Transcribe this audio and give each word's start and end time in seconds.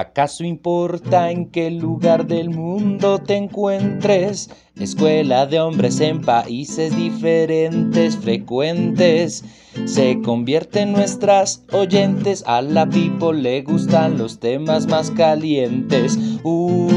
¿Acaso 0.00 0.44
importa 0.44 1.30
en 1.30 1.50
qué 1.50 1.70
lugar 1.70 2.26
del 2.26 2.48
mundo 2.48 3.18
te 3.18 3.36
encuentres? 3.36 4.48
Escuela 4.80 5.44
de 5.44 5.60
hombres 5.60 6.00
en 6.00 6.22
países 6.22 6.96
diferentes, 6.96 8.16
frecuentes. 8.16 9.44
Se 9.84 10.22
convierten 10.22 10.92
nuestras 10.92 11.66
oyentes. 11.70 12.42
A 12.46 12.62
la 12.62 12.88
people 12.88 13.42
le 13.42 13.60
gustan 13.60 14.16
los 14.16 14.40
temas 14.40 14.86
más 14.86 15.10
calientes. 15.10 16.18
Uh, 16.44 16.88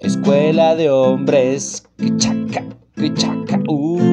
escuela 0.00 0.76
de 0.76 0.90
hombres. 0.90 1.88
Chaca, 2.18 2.62
chaca, 3.14 3.58
uh. 3.68 4.09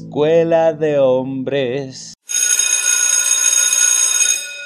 Escuela 0.00 0.74
de 0.74 0.98
hombres. 0.98 2.12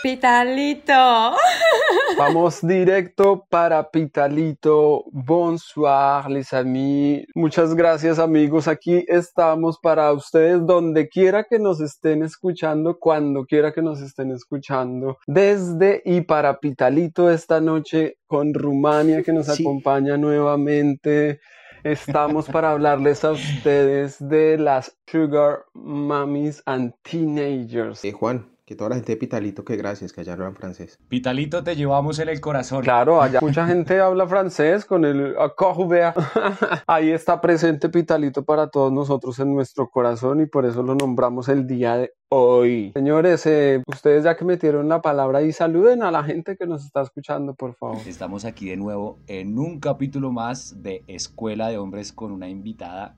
Pitalito. 0.02 0.92
Vamos 2.18 2.58
directo 2.66 3.46
para 3.48 3.88
Pitalito. 3.92 5.04
Bonsoir, 5.12 6.28
les 6.28 6.52
amis. 6.52 7.26
Muchas 7.36 7.76
gracias, 7.76 8.18
amigos. 8.18 8.66
Aquí 8.66 9.04
estamos 9.06 9.78
para 9.80 10.12
ustedes 10.12 10.66
donde 10.66 11.08
quiera 11.08 11.44
que 11.48 11.60
nos 11.60 11.80
estén 11.80 12.24
escuchando, 12.24 12.98
cuando 12.98 13.44
quiera 13.44 13.72
que 13.72 13.82
nos 13.82 14.00
estén 14.00 14.32
escuchando. 14.32 15.18
Desde 15.28 16.02
y 16.04 16.22
para 16.22 16.58
Pitalito 16.58 17.30
esta 17.30 17.60
noche 17.60 18.16
con 18.26 18.52
Rumania 18.52 19.22
que 19.22 19.32
nos 19.32 19.46
Sí. 19.46 19.62
acompaña 19.62 20.16
nuevamente. 20.16 21.38
Estamos 21.84 22.46
para 22.46 22.72
hablarles 22.72 23.24
a 23.24 23.32
ustedes 23.32 24.16
de 24.20 24.58
las 24.58 24.94
Sugar 25.06 25.64
Mummies 25.72 26.62
and 26.66 26.92
Teenagers. 27.02 28.02
Juan, 28.12 28.46
que 28.70 28.76
toda 28.76 28.90
la 28.90 28.94
gente 28.94 29.10
de 29.10 29.16
Pitalito, 29.16 29.64
que 29.64 29.74
gracias, 29.74 30.12
que 30.12 30.20
allá 30.20 30.34
hablan 30.34 30.54
francés. 30.54 30.96
Pitalito, 31.08 31.64
te 31.64 31.74
llevamos 31.74 32.20
en 32.20 32.28
el 32.28 32.40
corazón. 32.40 32.84
Claro, 32.84 33.20
allá 33.20 33.40
mucha 33.42 33.66
gente 33.66 33.98
habla 33.98 34.28
francés 34.28 34.84
con 34.84 35.04
el 35.04 35.34
accorvea. 35.40 36.14
Ahí 36.86 37.10
está 37.10 37.40
presente 37.40 37.88
Pitalito 37.88 38.44
para 38.44 38.68
todos 38.68 38.92
nosotros 38.92 39.36
en 39.40 39.52
nuestro 39.52 39.90
corazón 39.90 40.40
y 40.40 40.46
por 40.46 40.66
eso 40.66 40.84
lo 40.84 40.94
nombramos 40.94 41.48
el 41.48 41.66
día 41.66 41.96
de 41.96 42.14
hoy. 42.28 42.92
Señores, 42.94 43.44
eh, 43.46 43.82
ustedes 43.88 44.22
ya 44.22 44.36
que 44.36 44.44
metieron 44.44 44.88
la 44.88 45.02
palabra 45.02 45.42
y 45.42 45.50
saluden 45.50 46.04
a 46.04 46.12
la 46.12 46.22
gente 46.22 46.56
que 46.56 46.68
nos 46.68 46.84
está 46.84 47.02
escuchando, 47.02 47.54
por 47.54 47.74
favor. 47.74 47.98
Estamos 48.06 48.44
aquí 48.44 48.68
de 48.68 48.76
nuevo 48.76 49.18
en 49.26 49.58
un 49.58 49.80
capítulo 49.80 50.30
más 50.30 50.80
de 50.80 51.02
Escuela 51.08 51.70
de 51.70 51.78
Hombres 51.78 52.12
con 52.12 52.30
una 52.30 52.48
invitada. 52.48 53.16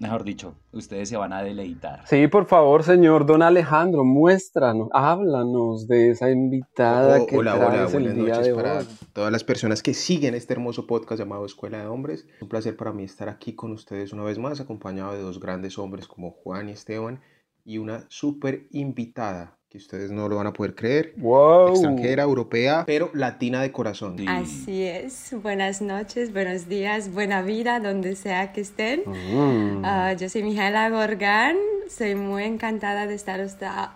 Mejor 0.00 0.24
dicho, 0.24 0.54
ustedes 0.72 1.10
se 1.10 1.18
van 1.18 1.34
a 1.34 1.42
deleitar. 1.42 2.06
Sí, 2.06 2.26
por 2.26 2.46
favor, 2.46 2.82
señor 2.82 3.26
Don 3.26 3.42
Alejandro, 3.42 4.02
muéstranos, 4.02 4.88
háblanos 4.94 5.86
de 5.88 6.10
esa 6.12 6.30
invitada 6.30 7.20
Oh, 7.20 7.26
que 7.26 7.36
hola, 7.36 7.54
hola, 7.54 7.82
el 7.84 7.92
buenas 7.92 8.14
día 8.14 8.24
noches 8.28 8.46
de 8.46 8.54
para 8.54 8.78
hoy. 8.78 8.86
todas 9.12 9.30
las 9.30 9.44
personas 9.44 9.82
que 9.82 9.92
siguen 9.92 10.34
este 10.34 10.54
hermoso 10.54 10.86
podcast 10.86 11.20
llamado 11.20 11.44
Escuela 11.44 11.80
de 11.80 11.86
Hombres. 11.86 12.26
Es 12.34 12.40
un 12.40 12.48
placer 12.48 12.78
para 12.78 12.92
mí 12.94 13.04
estar 13.04 13.28
aquí 13.28 13.54
con 13.54 13.72
ustedes 13.72 14.14
una 14.14 14.22
vez 14.24 14.38
más, 14.38 14.58
acompañado 14.58 15.12
de 15.12 15.20
dos 15.20 15.38
grandes 15.38 15.78
hombres 15.78 16.06
como 16.06 16.30
Juan 16.30 16.70
y 16.70 16.72
Esteban 16.72 17.20
y 17.62 17.76
una 17.76 18.06
súper 18.08 18.68
invitada 18.70 19.58
que 19.70 19.78
ustedes 19.78 20.10
no 20.10 20.28
lo 20.28 20.34
van 20.34 20.48
a 20.48 20.52
poder 20.52 20.74
creer. 20.74 21.12
Wow. 21.16 21.68
Extranjera, 21.68 22.24
europea, 22.24 22.82
pero 22.88 23.08
latina 23.14 23.62
de 23.62 23.70
corazón. 23.70 24.16
Sí. 24.18 24.24
Así 24.26 24.82
es. 24.82 25.32
Buenas 25.44 25.80
noches, 25.80 26.32
buenos 26.32 26.68
días, 26.68 27.14
buena 27.14 27.40
vida, 27.42 27.78
donde 27.78 28.16
sea 28.16 28.52
que 28.52 28.62
estén. 28.62 29.02
Mm. 29.06 29.84
Ah, 29.84 30.12
yo 30.14 30.28
soy 30.28 30.42
Mijaela 30.42 30.90
Gorgán. 30.90 31.56
Soy 31.88 32.14
muy 32.14 32.44
encantada 32.44 33.08
de 33.08 33.14
estar 33.14 33.44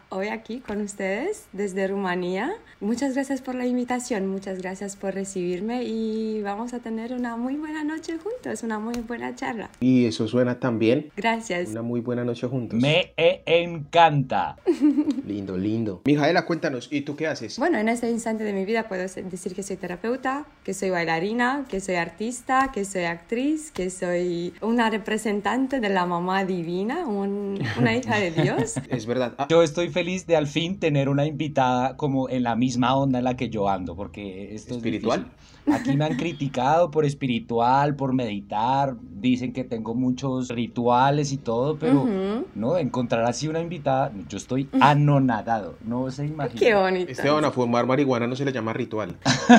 hoy 0.08 0.27
aquí 0.27 0.58
con 0.58 0.81
ustedes 0.81 1.47
desde 1.53 1.86
Rumanía. 1.86 2.53
Muchas 2.81 3.14
gracias 3.14 3.41
por 3.41 3.54
la 3.54 3.66
invitación, 3.66 4.26
muchas 4.26 4.59
gracias 4.60 4.97
por 4.97 5.15
recibirme 5.15 5.84
y 5.84 6.43
vamos 6.43 6.75
a 6.75 6.81
tener 6.81 7.12
una 7.12 7.37
muy 7.37 7.54
buena 7.54 7.84
noche 7.84 8.19
juntos, 8.19 8.65
una 8.65 8.81
muy 8.81 8.97
buena 9.06 9.37
charla. 9.37 9.70
Y 9.78 10.06
eso 10.06 10.26
suena 10.26 10.59
también. 10.59 11.12
Gracias. 11.16 11.70
Una 11.70 11.82
muy 11.82 12.00
buena 12.00 12.25
noche 12.25 12.49
juntos. 12.49 12.81
Me 12.81 13.12
encanta. 13.16 14.56
Lindo, 15.25 15.56
lindo. 15.56 15.63
Mijaela, 16.04 16.44
cuéntanos, 16.44 16.88
¿y 16.91 17.00
tú 17.02 17.16
qué 17.16 17.26
haces? 17.26 17.58
Bueno, 17.58 17.78
en 17.78 17.88
este 17.88 18.10
instante 18.10 18.44
de 18.44 18.52
mi 18.52 18.64
vida 18.64 18.86
puedo 18.88 19.00
decir 19.02 19.54
que 19.54 19.62
soy 19.62 19.76
terapeuta, 19.76 20.47
que 20.62 20.75
soy 20.75 20.91
bailarina, 20.91 21.64
que 21.69 21.80
soy 21.80 21.94
artista, 21.94 22.70
que 22.72 22.84
soy 22.84 23.04
actriz, 23.04 23.70
que 23.70 23.88
soy 23.91 24.52
una 24.60 24.91
representante 24.91 25.80
de 25.80 25.88
la 25.88 26.04
mamá 26.06 26.44
divina, 26.44 27.06
un- 27.06 27.58
una 27.78 27.97
hija 27.97 28.16
de 28.16 28.30
Dios. 28.30 28.75
Es 28.91 29.06
verdad. 29.06 29.34
Ah, 29.38 29.47
Yo 29.48 29.62
estoy 29.62 29.88
feliz 29.88 30.26
de 30.26 30.36
al 30.36 30.47
fin 30.47 30.78
tener 30.78 31.08
una 31.08 31.26
invitada 31.26 31.96
como 31.96 32.28
en 32.28 32.42
la 32.42 32.56
misma 32.56 32.94
onda 32.96 33.19
en 33.19 33.25
la 33.25 33.36
que 33.36 33.48
yo 33.48 33.69
ando, 33.69 33.96
porque 33.96 34.54
esto 34.54 34.75
¿Espiritual? 34.76 35.31
es. 35.38 35.53
Aquí 35.72 35.97
me 35.97 36.04
han 36.04 36.16
criticado 36.16 36.91
por 36.91 37.04
espiritual, 37.04 37.97
por 37.97 38.12
meditar, 38.12 38.94
dicen 39.00 39.52
que 39.52 39.64
tengo 39.64 39.94
muchos 39.94 40.48
rituales 40.50 41.32
y 41.32 41.38
todo, 41.38 41.78
pero 41.78 42.06
no, 42.54 42.76
encontrar 42.76 43.25
así 43.25 43.48
una 43.48 43.60
invitada, 43.60 44.12
yo 44.28 44.36
estoy 44.36 44.69
anonadado, 44.80 45.76
no 45.84 46.10
se 46.10 46.26
imagina. 46.26 46.60
Qué 46.60 46.75
bonito. 46.75 47.10
Esteban, 47.10 47.44
a 47.44 47.50
fumar 47.50 47.86
marihuana 47.86 48.26
no 48.26 48.36
se 48.36 48.44
le 48.44 48.52
llama 48.52 48.72
ritual. 48.72 49.16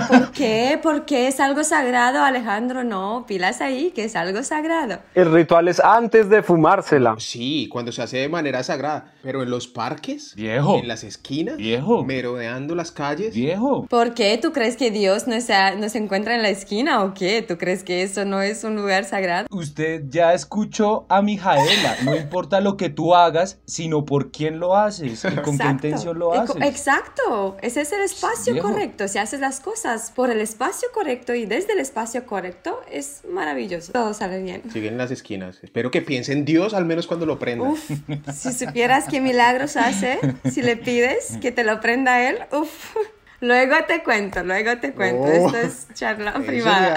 ¿Por 0.08 0.32
qué? 0.32 0.80
Porque 0.82 1.28
es 1.28 1.40
algo 1.40 1.64
sagrado, 1.64 2.24
Alejandro. 2.24 2.84
No, 2.84 3.26
pilas 3.28 3.62
ahí, 3.62 3.92
que 3.92 4.04
es 4.06 4.16
algo 4.16 4.44
sagrado. 4.44 5.00
El 5.16 5.32
ritual 5.32 5.68
es 5.68 5.80
antes 5.80 6.30
de 6.30 6.44
fumársela. 6.44 7.16
Sí, 7.18 7.68
cuando 7.72 7.92
se 7.92 8.02
hace 8.04 8.18
de 8.18 8.30
manera 8.30 8.62
sagrada, 8.64 9.14
pero 9.24 9.42
en 9.44 9.50
los 9.50 9.68
parques, 9.68 10.36
Viejo. 10.36 10.78
en 10.78 10.88
las 10.88 11.04
esquinas, 11.04 11.58
Viejo. 11.58 12.04
merodeando 12.06 12.76
las 12.76 12.92
calles. 12.92 13.34
Viejo, 13.34 13.86
¿Por 13.88 14.14
qué? 14.14 14.38
¿Tú 14.42 14.52
crees 14.52 14.78
que 14.78 14.92
Dios 14.92 15.28
no, 15.28 15.40
sea- 15.42 15.76
no 15.76 15.90
se 15.96 16.00
encuentra 16.04 16.36
en 16.36 16.42
la 16.42 16.50
esquina 16.50 17.06
o 17.06 17.14
qué? 17.14 17.42
¿Tú 17.42 17.58
crees 17.58 17.86
que 17.86 18.04
eso 18.04 18.26
no 18.26 18.42
es 18.42 18.66
un 18.66 18.76
lugar 18.76 19.06
sagrado? 19.06 19.48
usted 19.50 20.04
ya 20.10 20.34
escuchó 20.34 21.06
a 21.08 21.22
Mijaela, 21.22 21.96
no 22.04 22.14
importa 22.18 22.60
lo 22.60 22.76
que 22.76 22.90
tú 22.90 23.16
hagas, 23.16 23.60
sino 23.66 24.04
por 24.04 24.30
quién 24.30 24.60
lo 24.60 24.76
haces 24.76 25.24
y 25.24 25.28
con 25.38 25.58
qué 25.58 25.64
Exacto. 25.64 25.70
intención 25.72 26.20
lo 26.20 26.34
haces. 26.34 26.58
Exacto, 26.62 27.56
ese 27.62 27.80
es 27.80 27.94
el 27.94 28.02
espacio 28.02 28.52
Viejo. 28.52 28.68
correcto. 28.70 29.08
Si 29.08 29.20
haces 29.20 29.40
las 29.40 29.62
cosas 29.62 30.12
por 30.12 30.30
el 30.30 30.42
espacio 30.42 30.90
correcto 30.94 31.34
y 31.34 31.46
desde 31.46 31.72
el 31.72 31.80
espacio 31.80 32.26
correcto, 32.26 32.82
es 32.92 33.22
maravilloso. 33.30 33.94
Todo 33.94 34.14
sale 34.14 34.44
bien. 34.44 34.64
Siguen 34.74 34.94
en 34.94 34.98
las 34.98 35.12
esquinas. 35.12 35.60
Espero 35.64 35.92
que 35.92 36.02
piense 36.02 36.34
en 36.34 36.44
Dios 36.44 36.74
al 36.74 36.84
menos 36.84 37.08
cuando 37.08 37.26
lo 37.26 37.40
prenda. 37.40 37.70
Uf, 37.70 37.90
si 38.34 38.52
supieras 38.52 39.06
qué 39.10 39.22
milagros 39.22 39.78
hace, 39.78 40.20
si 40.52 40.62
le 40.62 40.76
pides 40.76 41.38
que 41.40 41.54
te 41.54 41.64
lo 41.64 41.80
prenda 41.80 42.28
él, 42.28 42.40
uf. 42.52 42.98
Luego 43.42 43.76
te 43.88 44.04
cuento, 44.04 44.44
luego 44.44 44.78
te 44.80 44.94
cuento. 44.94 45.24
Oh, 45.24 45.48
Esto 45.48 45.58
es 45.58 45.88
charla 45.94 46.34
privada. 46.46 46.96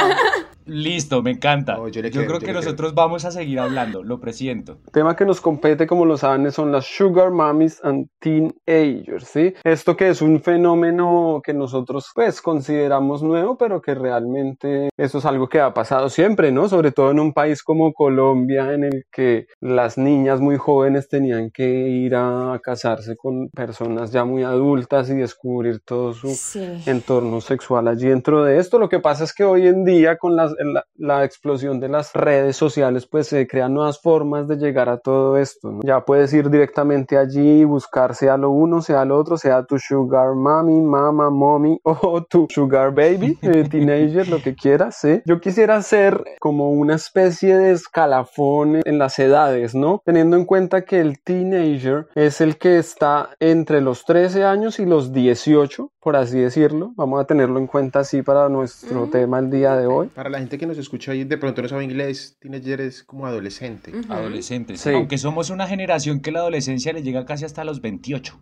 Listo, 0.65 1.23
me 1.23 1.31
encanta. 1.31 1.77
No, 1.77 1.89
yo 1.89 2.03
le 2.03 2.11
yo 2.11 2.21
creo, 2.21 2.27
creo 2.27 2.41
yo 2.41 2.47
que 2.47 2.53
le 2.53 2.59
nosotros 2.59 2.95
vamos 2.95 3.25
a 3.25 3.31
seguir 3.31 3.59
hablando, 3.59 4.03
lo 4.03 4.21
presiento. 4.21 4.79
tema 4.93 5.17
que 5.17 5.25
nos 5.25 5.41
compete, 5.41 5.87
como 5.87 6.05
lo 6.05 6.19
saben, 6.19 6.51
son 6.53 6.71
las 6.73 6.85
Sugar 6.85 7.31
Mummies 7.31 7.81
and 7.83 8.09
Teenagers, 8.21 9.27
¿sí? 9.27 9.55
Esto 9.65 9.97
que 9.97 10.11
es 10.11 10.21
un 10.21 10.43
fenómeno 10.43 11.41
que 11.43 11.55
nosotros, 11.55 12.11
pues, 12.15 12.43
consideramos 12.43 13.23
nuevo, 13.23 13.57
pero 13.57 13.81
que 13.81 13.95
realmente 13.95 14.91
eso 14.97 15.19
es 15.19 15.25
algo 15.25 15.49
que 15.49 15.61
ha 15.61 15.73
pasado 15.73 16.11
siempre, 16.11 16.53
¿no? 16.53 16.69
Sobre 16.69 16.93
todo 16.93 17.11
en 17.11 17.21
un 17.21 17.33
país 17.33 17.63
como 17.63 17.93
Colombia, 17.95 18.75
en 18.75 18.85
el 18.85 19.05
que 19.11 19.47
las 19.61 19.97
niñas 19.97 20.41
muy 20.41 20.59
jóvenes 20.59 21.09
tenían 21.09 21.51
que 21.51 21.67
ir 21.67 22.15
a 22.15 22.61
casarse 22.63 23.17
con 23.17 23.49
personas 23.49 24.13
ya 24.13 24.25
muy 24.25 24.43
adultas 24.43 25.09
y 25.09 25.15
descubrir 25.15 25.81
todo 25.81 26.13
su 26.13 26.28
Sí. 26.35 26.83
entorno 26.87 27.41
sexual 27.41 27.89
allí 27.89 28.09
dentro 28.09 28.45
de 28.45 28.59
esto. 28.59 28.79
Lo 28.79 28.89
que 28.89 29.01
pasa 29.01 29.25
es 29.25 29.33
que 29.33 29.45
hoy 29.45 29.67
en 29.67 29.85
día 29.85 30.17
con 30.17 30.37
la, 30.37 30.53
la 30.97 31.25
explosión 31.25 31.81
de 31.81 31.89
las 31.89 32.13
redes 32.15 32.57
sociales 32.57 33.07
pues 33.07 33.29
se 33.29 33.47
crean 33.47 33.75
nuevas 33.75 34.01
formas 34.01 34.49
de 34.49 34.57
llegar 34.57 34.89
a 34.89 34.99
todo 34.99 35.37
esto. 35.37 35.71
¿no? 35.71 35.81
Ya 35.85 36.05
puedes 36.05 36.33
ir 36.33 36.51
directamente 36.51 37.17
allí 37.17 37.61
y 37.61 37.65
buscar 37.65 38.15
sea 38.15 38.37
lo 38.37 38.51
uno, 38.51 38.83
sea 38.83 39.05
lo 39.05 39.17
otro, 39.17 39.37
sea 39.37 39.65
tu 39.65 39.79
sugar 39.79 40.35
mami, 40.35 40.81
mama, 40.81 41.31
mommy 41.31 41.79
o 41.85 42.23
tu 42.25 42.47
sugar 42.51 42.95
baby, 42.95 43.39
eh, 43.43 43.65
teenager, 43.71 44.29
lo 44.29 44.43
que 44.43 44.55
quieras. 44.55 45.07
Yo 45.25 45.41
quisiera 45.41 45.77
hacer 45.77 46.25
como 46.41 46.71
una 46.71 46.97
especie 46.97 47.57
de 47.57 47.73
escalafón 47.73 48.81
en 48.85 48.99
las 48.99 49.19
edades, 49.19 49.75
¿no? 49.75 50.03
Teniendo 50.05 50.37
en 50.37 50.45
cuenta 50.45 50.85
que 50.85 51.01
el 51.01 51.21
teenager 51.23 52.09
es 52.15 52.41
el 52.41 52.59
que 52.59 52.79
está 52.79 53.31
entre 53.41 53.81
los 53.81 54.05
13 54.05 54.45
años 54.45 54.79
y 54.79 54.87
los 54.87 55.13
18, 55.13 55.91
por 56.09 56.17
así 56.17 56.39
decirlo. 56.41 56.93
Vamos 56.97 57.21
a 57.21 57.27
tenerlo 57.27 57.59
en 57.59 57.67
cuenta 57.67 57.99
así 58.01 58.23
para 58.23 58.49
nuestro 58.49 59.05
Mm. 59.05 59.11
tema 59.11 59.39
el 59.41 59.51
día 59.51 59.77
de 59.77 59.85
hoy. 59.85 60.07
Para 60.07 60.31
la 60.31 60.39
gente 60.39 60.57
que 60.57 60.67
nos 60.67 60.79
escucha 60.79 61.15
y 61.15 61.25
de 61.25 61.37
pronto 61.37 61.61
no 61.61 61.69
sabe 61.69 61.85
inglés, 61.85 62.39
teenager 62.41 62.81
es 62.81 63.03
como 63.05 63.27
adolescente. 63.27 63.93
Ujú. 63.95 64.11
Adolescentes. 64.11 64.81
Sí. 64.81 64.89
Aunque 64.95 65.19
somos 65.19 65.51
una 65.51 65.67
generación 65.67 66.21
que 66.21 66.33
la 66.33 66.39
adolescencia 66.39 66.95
le 66.95 67.03
llega 67.03 67.27
casi 67.27 67.45
hasta 67.45 67.63
los 67.63 67.83
28. 67.83 68.39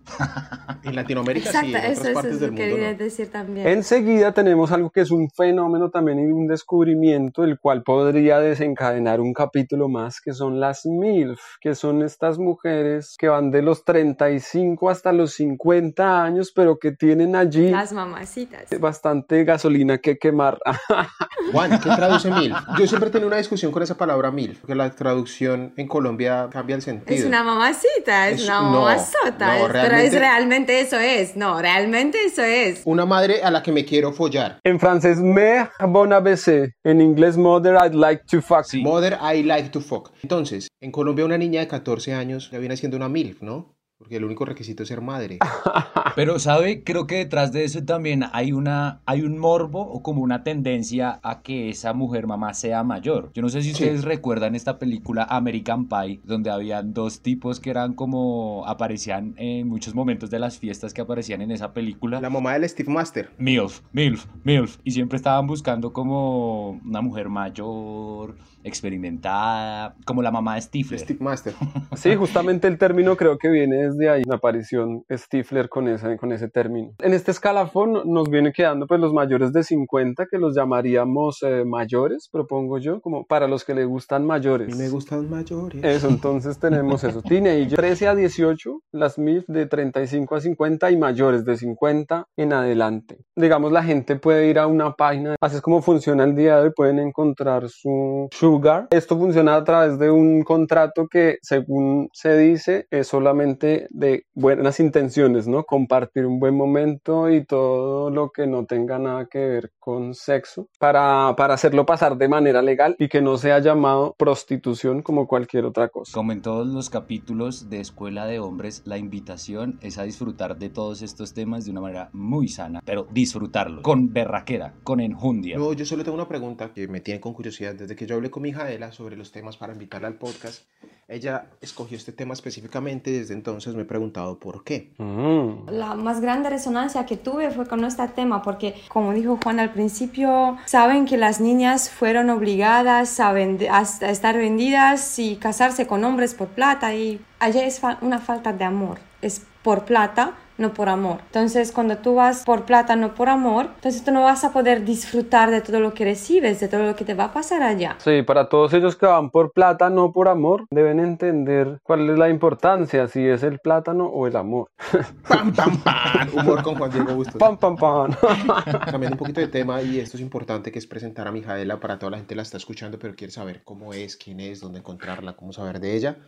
En 0.84 0.94
Latinoamérica 0.94 1.46
Exacto, 1.48 1.70
sí, 1.70 1.74
en 1.74 1.80
eso, 1.90 1.90
otras 2.02 2.06
eso 2.06 2.14
partes 2.14 2.32
es 2.34 2.40
del 2.40 2.50
lo 2.50 2.52
mundo 2.52 2.64
que 2.64 2.70
quería 2.70 2.92
no. 2.92 2.98
decir 2.98 3.30
también. 3.32 3.66
Enseguida 3.66 4.30
tenemos 4.32 4.70
algo 4.70 4.90
que 4.90 5.00
es 5.00 5.10
un 5.10 5.28
fenómeno 5.28 5.90
también 5.90 6.20
y 6.20 6.30
un 6.30 6.46
descubrimiento, 6.46 7.42
el 7.42 7.58
cual 7.58 7.82
podría 7.82 8.38
desencadenar 8.38 9.20
un 9.20 9.32
capítulo 9.34 9.88
más, 9.88 10.20
que 10.20 10.32
son 10.32 10.60
las 10.60 10.86
MILF, 10.86 11.40
que 11.60 11.74
son 11.74 12.02
estas 12.04 12.38
mujeres 12.38 13.16
que 13.18 13.26
van 13.26 13.50
de 13.50 13.62
los 13.62 13.84
35 13.84 14.88
hasta 14.88 15.10
los 15.10 15.32
50 15.34 16.22
años, 16.22 16.52
pero 16.54 16.78
que 16.78 16.92
tienen 16.92 17.34
allí 17.34 17.55
Las 17.62 17.92
mamacitas. 17.92 18.62
bastante 18.80 19.44
gasolina 19.44 19.98
que 19.98 20.16
quemar. 20.18 20.58
Juan, 21.52 21.78
¿qué 21.80 21.90
traduce 21.90 22.30
mil? 22.30 22.52
Yo 22.78 22.86
siempre 22.86 23.10
tengo 23.10 23.26
una 23.26 23.36
discusión 23.36 23.72
con 23.72 23.82
esa 23.82 23.96
palabra 23.96 24.30
mil, 24.30 24.56
porque 24.60 24.74
la 24.74 24.90
traducción 24.90 25.72
en 25.76 25.86
Colombia 25.88 26.48
cambia 26.50 26.76
el 26.76 26.82
sentido. 26.82 27.18
Es 27.18 27.24
una 27.24 27.42
mamacita, 27.44 28.28
es, 28.28 28.40
Es- 28.40 28.44
una 28.48 28.60
no, 28.62 28.70
mamazota, 28.80 29.46
no, 29.46 29.52
es- 29.54 29.60
pero 29.62 29.68
realmente- 29.72 30.06
es 30.06 30.20
realmente 30.20 30.80
eso 30.80 30.98
es, 30.98 31.36
no, 31.36 31.60
realmente 31.60 32.18
eso 32.24 32.42
es. 32.42 32.82
Una 32.84 33.06
madre 33.06 33.42
a 33.42 33.50
la 33.50 33.62
que 33.62 33.72
me 33.72 33.84
quiero 33.84 34.12
follar. 34.12 34.58
En 34.64 34.80
francés, 34.80 35.18
mère 35.18 35.70
bon 35.88 36.12
ABC. 36.12 36.72
En 36.84 37.00
inglés, 37.00 37.36
mother 37.36 37.76
I'd 37.84 37.94
like 37.94 38.24
to 38.30 38.40
fuck. 38.42 38.64
Sí. 38.64 38.82
Mother, 38.82 39.18
I 39.22 39.42
like 39.42 39.68
to 39.70 39.80
fuck. 39.80 40.10
Entonces, 40.22 40.68
en 40.80 40.90
Colombia 40.92 41.24
una 41.24 41.38
niña 41.38 41.60
de 41.60 41.68
14 41.68 42.14
años 42.14 42.50
ya 42.50 42.58
viene 42.58 42.76
siendo 42.76 42.96
una 42.96 43.08
MILF, 43.08 43.42
¿no? 43.42 43.75
Porque 43.98 44.16
el 44.16 44.24
único 44.24 44.44
requisito 44.44 44.82
es 44.82 44.90
ser 44.90 45.00
madre. 45.00 45.38
Pero, 46.16 46.38
¿sabe? 46.38 46.84
Creo 46.84 47.06
que 47.06 47.16
detrás 47.16 47.52
de 47.52 47.64
eso 47.64 47.82
también 47.84 48.24
hay 48.32 48.52
una, 48.52 49.00
hay 49.06 49.22
un 49.22 49.38
morbo 49.38 49.80
o 49.80 50.02
como 50.02 50.20
una 50.22 50.44
tendencia 50.44 51.18
a 51.22 51.40
que 51.42 51.70
esa 51.70 51.94
mujer 51.94 52.26
mamá 52.26 52.52
sea 52.52 52.82
mayor. 52.84 53.30
Yo 53.34 53.40
no 53.42 53.48
sé 53.48 53.62
si 53.62 53.68
Sí. 53.72 53.84
ustedes 53.84 54.04
recuerdan 54.04 54.54
esta 54.54 54.78
película 54.78 55.24
American 55.24 55.88
Pie, 55.88 56.20
donde 56.24 56.50
habían 56.50 56.92
dos 56.92 57.20
tipos 57.22 57.58
que 57.58 57.70
eran 57.70 57.94
como, 57.94 58.64
aparecían 58.66 59.34
en 59.38 59.66
muchos 59.68 59.94
momentos 59.94 60.28
de 60.30 60.38
las 60.40 60.58
fiestas 60.58 60.92
que 60.92 61.00
aparecían 61.00 61.40
en 61.40 61.50
esa 61.50 61.72
película. 61.72 62.20
La 62.20 62.30
mamá 62.30 62.52
del 62.52 62.68
Steve 62.68 62.92
Master. 62.92 63.30
MILF, 63.38 63.80
MILF, 63.92 64.26
MILF. 64.44 64.76
Y 64.84 64.90
siempre 64.90 65.16
estaban 65.16 65.46
buscando 65.46 65.92
como 65.94 66.70
una 66.84 67.00
mujer 67.00 67.28
mayor, 67.30 68.36
experimentada, 68.66 69.94
como 70.04 70.22
la 70.22 70.30
mamá 70.30 70.56
de 70.56 70.62
Stifler. 70.62 71.00
Steve 71.00 71.18
Master. 71.22 71.54
Sí, 71.96 72.14
justamente 72.14 72.68
el 72.68 72.78
término 72.78 73.16
creo 73.16 73.38
que 73.38 73.48
viene 73.48 73.88
desde 73.88 74.10
ahí, 74.10 74.22
la 74.24 74.36
aparición 74.36 75.04
Stifler 75.10 75.68
con 75.68 75.88
ese, 75.88 76.16
con 76.18 76.30
ese 76.32 76.48
término. 76.48 76.92
En 76.98 77.14
este 77.14 77.30
escalafón 77.30 78.02
nos 78.12 78.28
viene 78.28 78.52
quedando 78.52 78.86
pues 78.86 79.00
los 79.00 79.12
mayores 79.12 79.52
de 79.52 79.62
50 79.62 80.26
que 80.30 80.38
los 80.38 80.54
llamaríamos 80.54 81.42
eh, 81.42 81.64
mayores, 81.64 82.28
propongo 82.30 82.78
yo, 82.78 83.00
como 83.00 83.24
para 83.24 83.48
los 83.48 83.64
que 83.64 83.74
le 83.74 83.84
gustan 83.84 84.26
mayores. 84.26 84.68
mí 84.68 84.82
me 84.82 84.88
gustan 84.90 85.30
mayores. 85.30 85.82
Eso, 85.82 86.08
entonces 86.08 86.58
tenemos 86.58 87.02
eso. 87.02 87.22
Teenager, 87.28 87.76
13 87.76 88.08
a 88.08 88.14
18, 88.14 88.80
las 88.92 89.18
MILF 89.18 89.46
de 89.46 89.66
35 89.66 90.34
a 90.34 90.40
50 90.40 90.90
y 90.90 90.96
mayores 90.96 91.44
de 91.44 91.56
50 91.56 92.26
en 92.36 92.52
adelante. 92.52 93.18
Digamos, 93.34 93.72
la 93.72 93.82
gente 93.82 94.16
puede 94.16 94.48
ir 94.48 94.58
a 94.58 94.66
una 94.66 94.92
página, 94.92 95.36
así 95.40 95.56
es 95.56 95.62
como 95.62 95.82
funciona 95.82 96.24
el 96.24 96.34
día 96.34 96.56
de 96.56 96.62
hoy, 96.64 96.72
pueden 96.74 96.98
encontrar 96.98 97.68
su 97.68 98.28
sugar. 98.56 98.88
Esto 98.90 99.18
funciona 99.18 99.56
a 99.56 99.64
través 99.64 99.98
de 99.98 100.10
un 100.10 100.42
contrato 100.42 101.08
que, 101.08 101.38
según 101.42 102.08
se 102.12 102.36
dice, 102.36 102.86
es 102.90 103.08
solamente 103.08 103.86
de 103.90 104.24
buenas 104.34 104.80
intenciones, 104.80 105.46
¿no? 105.46 105.64
Compartir 105.64 106.26
un 106.26 106.40
buen 106.40 106.56
momento 106.56 107.30
y 107.30 107.44
todo 107.44 108.10
lo 108.10 108.30
que 108.30 108.46
no 108.46 108.64
tenga 108.64 108.98
nada 108.98 109.26
que 109.26 109.38
ver 109.38 109.72
con 109.78 110.14
sexo 110.14 110.68
para, 110.78 111.34
para 111.36 111.54
hacerlo 111.54 111.86
pasar 111.86 112.16
de 112.16 112.28
manera 112.28 112.62
legal 112.62 112.96
y 112.98 113.08
que 113.08 113.20
no 113.20 113.36
sea 113.36 113.58
llamado 113.58 114.14
prostitución 114.18 115.02
como 115.02 115.26
cualquier 115.26 115.64
otra 115.64 115.88
cosa. 115.88 116.12
Como 116.14 116.32
en 116.32 116.42
todos 116.42 116.66
los 116.66 116.90
capítulos 116.90 117.68
de 117.68 117.80
Escuela 117.80 118.26
de 118.26 118.40
Hombres, 118.40 118.82
la 118.84 118.98
invitación 118.98 119.78
es 119.82 119.98
a 119.98 120.04
disfrutar 120.04 120.58
de 120.58 120.70
todos 120.70 121.02
estos 121.02 121.34
temas 121.34 121.64
de 121.64 121.72
una 121.72 121.80
manera 121.80 122.10
muy 122.12 122.48
sana, 122.48 122.80
pero 122.84 123.06
disfrutarlos 123.12 123.82
con 123.82 124.12
berraquera, 124.12 124.74
con 124.82 125.00
enjundia. 125.00 125.56
No, 125.58 125.72
yo 125.72 125.84
solo 125.84 126.02
tengo 126.02 126.16
una 126.16 126.28
pregunta 126.28 126.72
que 126.72 126.88
me 126.88 127.00
tiene 127.00 127.20
con 127.20 127.34
curiosidad. 127.34 127.74
Desde 127.74 127.94
que 127.94 128.06
yo 128.06 128.16
hablé 128.16 128.30
con 128.30 128.42
mi 128.42 128.45
hija 128.46 128.70
Ela 128.70 128.92
sobre 128.92 129.16
los 129.16 129.32
temas 129.32 129.56
para 129.56 129.72
invitarla 129.72 130.08
al 130.08 130.14
podcast, 130.14 130.62
ella 131.08 131.46
escogió 131.60 131.96
este 131.96 132.10
tema 132.12 132.34
específicamente 132.34 133.10
y 133.10 133.18
desde 133.20 133.34
entonces 133.34 133.74
me 133.76 133.82
he 133.82 133.84
preguntado 133.84 134.38
por 134.40 134.64
qué. 134.64 134.90
Mm. 134.98 135.68
La 135.70 135.94
más 135.94 136.20
grande 136.20 136.50
resonancia 136.50 137.06
que 137.06 137.16
tuve 137.16 137.50
fue 137.52 137.66
con 137.66 137.84
este 137.84 138.06
tema 138.08 138.42
porque, 138.42 138.74
como 138.88 139.12
dijo 139.12 139.38
Juan 139.42 139.60
al 139.60 139.72
principio, 139.72 140.56
saben 140.66 141.04
que 141.06 141.16
las 141.16 141.40
niñas 141.40 141.90
fueron 141.90 142.28
obligadas 142.30 143.20
a, 143.20 143.28
a 143.30 143.40
est- 143.40 144.02
a 144.02 144.10
estar 144.10 144.36
vendidas 144.36 145.18
y 145.18 145.36
casarse 145.36 145.86
con 145.86 146.02
hombres 146.04 146.34
por 146.34 146.48
plata 146.48 146.92
y 146.94 147.20
allá 147.38 147.64
es 147.64 147.78
fa- 147.78 147.98
una 148.00 148.18
falta 148.18 148.52
de 148.52 148.64
amor, 148.64 148.98
es 149.22 149.42
por 149.66 149.84
plata, 149.84 150.34
no 150.58 150.72
por 150.72 150.88
amor. 150.88 151.18
Entonces, 151.26 151.72
cuando 151.72 151.98
tú 151.98 152.14
vas 152.14 152.44
por 152.44 152.66
plata, 152.66 152.94
no 152.94 153.16
por 153.16 153.28
amor, 153.28 153.70
entonces 153.74 154.04
tú 154.04 154.12
no 154.12 154.22
vas 154.22 154.44
a 154.44 154.52
poder 154.52 154.84
disfrutar 154.84 155.50
de 155.50 155.60
todo 155.60 155.80
lo 155.80 155.92
que 155.92 156.04
recibes, 156.04 156.60
de 156.60 156.68
todo 156.68 156.84
lo 156.84 156.94
que 156.94 157.04
te 157.04 157.14
va 157.14 157.24
a 157.24 157.32
pasar 157.32 157.64
allá. 157.64 157.96
Sí, 157.98 158.22
para 158.22 158.48
todos 158.48 158.72
ellos 158.74 158.94
que 158.94 159.06
van 159.06 159.30
por 159.30 159.50
plata, 159.50 159.90
no 159.90 160.12
por 160.12 160.28
amor, 160.28 160.66
deben 160.70 161.00
entender 161.00 161.80
cuál 161.82 162.08
es 162.08 162.16
la 162.16 162.28
importancia, 162.28 163.08
si 163.08 163.26
es 163.26 163.42
el 163.42 163.58
plátano 163.58 164.06
o 164.06 164.28
el 164.28 164.36
amor. 164.36 164.70
¡Pam, 165.28 165.52
pam, 165.52 165.82
pam! 165.82 166.28
Humor 166.32 166.62
con 166.62 166.76
Juan 166.76 166.92
Diego 166.92 167.16
Bustos. 167.16 167.34
Pam, 167.34 167.58
pam, 167.58 167.74
pam. 167.74 168.12
Cambiando 168.84 169.14
un 169.14 169.18
poquito 169.18 169.40
de 169.40 169.48
tema, 169.48 169.82
y 169.82 169.98
esto 169.98 170.16
es 170.16 170.20
importante, 170.20 170.70
que 170.70 170.78
es 170.78 170.86
presentar 170.86 171.26
a 171.26 171.32
Mijaela 171.32 171.80
para 171.80 171.98
toda 171.98 172.12
la 172.12 172.18
gente 172.18 172.34
que 172.34 172.36
la 172.36 172.42
está 172.42 172.56
escuchando, 172.56 173.00
pero 173.00 173.16
quiere 173.16 173.32
saber 173.32 173.62
cómo 173.64 173.92
es, 173.92 174.16
quién 174.16 174.38
es, 174.38 174.60
dónde 174.60 174.78
encontrarla, 174.78 175.34
cómo 175.34 175.52
saber 175.52 175.80
de 175.80 175.96
ella. 175.96 176.18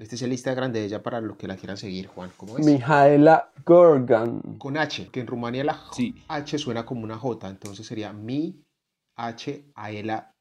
Este 0.00 0.14
es 0.14 0.22
el 0.22 0.32
Instagram 0.32 0.72
de 0.72 0.82
ella 0.82 1.02
para 1.02 1.20
los 1.20 1.36
que 1.36 1.46
la 1.46 1.56
quieran 1.56 1.76
seguir, 1.76 2.06
Juan. 2.06 2.32
¿Cómo 2.38 2.56
es? 2.56 2.64
Mijaela 2.64 3.52
Gorgan. 3.66 4.40
Con 4.56 4.78
H, 4.78 5.10
que 5.12 5.20
en 5.20 5.26
Rumania 5.26 5.62
la 5.62 5.78
Sí. 5.92 6.14
H 6.26 6.56
suena 6.56 6.86
como 6.86 7.02
una 7.02 7.18
J, 7.18 7.50
entonces 7.50 7.86
sería 7.86 8.10
mi 8.10 8.64
H 9.16 9.66
a 9.74 9.90
Ela. 9.90 10.34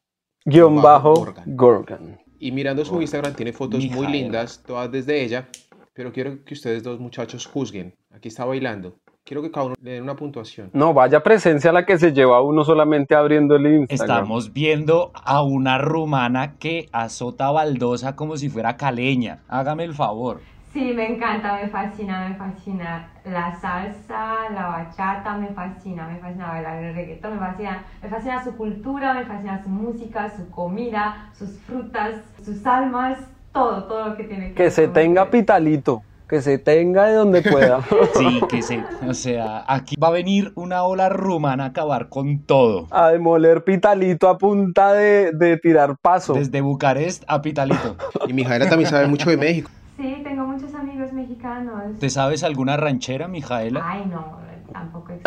Guión 0.46 0.82
bajo 0.82 1.14
Gorgan. 1.14 1.58
Gorgan. 1.58 2.20
Y 2.40 2.54
mirando 2.54 2.86
su 2.86 3.02
Instagram 3.02 3.36
tiene 3.36 3.52
fotos 3.52 3.86
muy 3.88 4.08
lindas, 4.08 4.64
todas 4.66 4.90
desde 4.90 5.22
ella, 5.22 5.50
pero 5.94 6.14
quiero 6.14 6.46
que 6.46 6.54
ustedes 6.54 6.82
dos 6.82 7.02
muchachos 7.02 7.46
juzguen. 7.46 7.94
Aquí 8.12 8.30
está 8.30 8.46
bailando. 8.46 8.98
Quiero 9.30 9.44
que 9.44 9.52
cada 9.52 9.68
uno 9.68 9.76
le 9.84 9.92
den 9.92 10.02
una 10.02 10.16
puntuación. 10.16 10.72
No, 10.74 10.92
vaya 10.92 11.22
presencia 11.22 11.72
la 11.72 11.86
que 11.86 12.00
se 12.00 12.14
lleva 12.14 12.42
uno 12.42 12.64
solamente 12.64 13.14
abriendo 13.14 13.58
el 13.58 13.68
Instagram. 13.68 14.18
Estamos 14.18 14.54
viendo 14.54 15.12
a 15.14 15.44
una 15.44 15.78
rumana 15.78 16.56
que 16.58 16.90
azota 16.92 17.52
baldosa 17.52 18.16
como 18.16 18.38
si 18.38 18.50
fuera 18.50 18.76
caleña. 18.76 19.44
Hágame 19.48 19.84
el 19.84 19.94
favor. 19.94 20.42
Sí, 20.74 20.94
me 20.96 21.14
encanta, 21.14 21.60
me 21.62 21.68
fascina, 21.68 22.28
me 22.28 22.36
fascina 22.36 23.12
la 23.24 23.56
salsa, 23.60 24.50
la 24.52 24.68
bachata, 24.68 25.36
me 25.38 25.50
fascina, 25.50 26.08
me 26.08 26.20
fascina 26.20 26.48
bailar 26.48 26.84
el 26.84 26.96
reggaetón, 26.96 27.34
me 27.34 27.40
fascina, 27.40 27.86
me 28.02 28.10
fascina 28.10 28.44
su 28.44 28.58
cultura, 28.58 29.14
me 29.14 29.26
fascina 29.26 29.64
su 29.64 29.70
música, 29.70 30.32
su 30.36 30.50
comida, 30.50 31.30
sus 31.34 31.60
frutas, 31.60 32.22
sus 32.44 32.66
almas, 32.66 33.20
todo, 33.52 33.84
todo 33.84 34.10
lo 34.10 34.16
que 34.16 34.24
tiene 34.24 34.50
que 34.50 34.54
Que 34.56 34.72
se 34.72 34.88
tenga 34.88 35.30
pitalito. 35.30 36.02
Que 36.30 36.42
se 36.42 36.60
tenga 36.60 37.08
de 37.08 37.14
donde 37.16 37.42
pueda. 37.42 37.80
Sí, 38.16 38.40
que 38.50 38.62
se. 38.62 38.84
O 39.08 39.14
sea, 39.14 39.64
aquí 39.68 39.96
va 39.96 40.10
a 40.10 40.12
venir 40.12 40.52
una 40.56 40.84
ola 40.84 41.10
rumana 41.10 41.64
a 41.66 41.68
acabar 41.68 42.08
con 42.10 42.40
todo. 42.44 42.88
a 42.92 43.10
demoler 43.10 43.64
pitalito 43.64 44.30
a 44.30 44.38
punta 44.38 44.94
de, 44.94 45.32
de 45.34 45.58
tirar 45.58 45.96
paso. 45.98 46.34
Desde 46.34 46.62
Bucarest 46.62 47.24
a 47.28 47.42
Pitalito. 47.42 47.96
Y 48.28 48.34
Mijaela 48.34 48.70
también 48.70 48.90
sabe 48.90 49.08
mucho 49.08 49.30
de 49.30 49.38
México. 49.38 49.72
Sí, 49.98 50.22
tengo 50.24 50.46
muchos 50.46 50.74
amigos 50.76 51.12
mexicanos. 51.12 51.98
¿Te 52.00 52.10
sabes 52.10 52.44
alguna 52.44 52.78
ranchera, 52.78 53.28
Mijaela? 53.28 53.82
Ay, 53.84 54.06
no, 54.10 54.38
tampoco 54.72 55.14
es... 55.14 55.22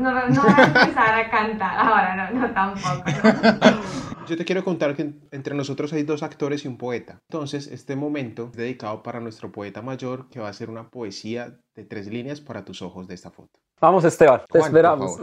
No, 0.00 0.12
no, 0.12 0.28
no 0.28 0.42
voy 0.42 0.52
a 0.56 0.64
empezar 0.64 1.14
a 1.14 1.30
cantar 1.30 1.78
ahora, 1.78 2.30
no, 2.30 2.40
no 2.40 2.50
tampoco. 2.52 3.04
Yo 4.26 4.36
te 4.36 4.44
quiero 4.44 4.64
contar 4.64 4.96
que 4.96 5.12
entre 5.32 5.54
nosotros 5.54 5.92
hay 5.92 6.02
dos 6.02 6.22
actores 6.22 6.64
y 6.64 6.68
un 6.68 6.78
poeta. 6.78 7.20
Entonces, 7.28 7.66
este 7.66 7.94
momento 7.94 8.48
es 8.52 8.56
dedicado 8.56 9.02
para 9.02 9.20
nuestro 9.20 9.52
poeta 9.52 9.82
mayor, 9.82 10.28
que 10.30 10.40
va 10.40 10.46
a 10.46 10.50
hacer 10.50 10.70
una 10.70 10.88
poesía 10.88 11.58
de 11.74 11.84
tres 11.84 12.06
líneas 12.06 12.40
para 12.40 12.64
tus 12.64 12.80
ojos 12.80 13.06
de 13.06 13.14
esta 13.14 13.30
foto. 13.30 13.50
Vamos, 13.80 14.04
Esteban, 14.04 14.40
te 14.50 14.60
Juan, 14.60 14.70
por 14.70 14.78
esperamos. 14.78 15.20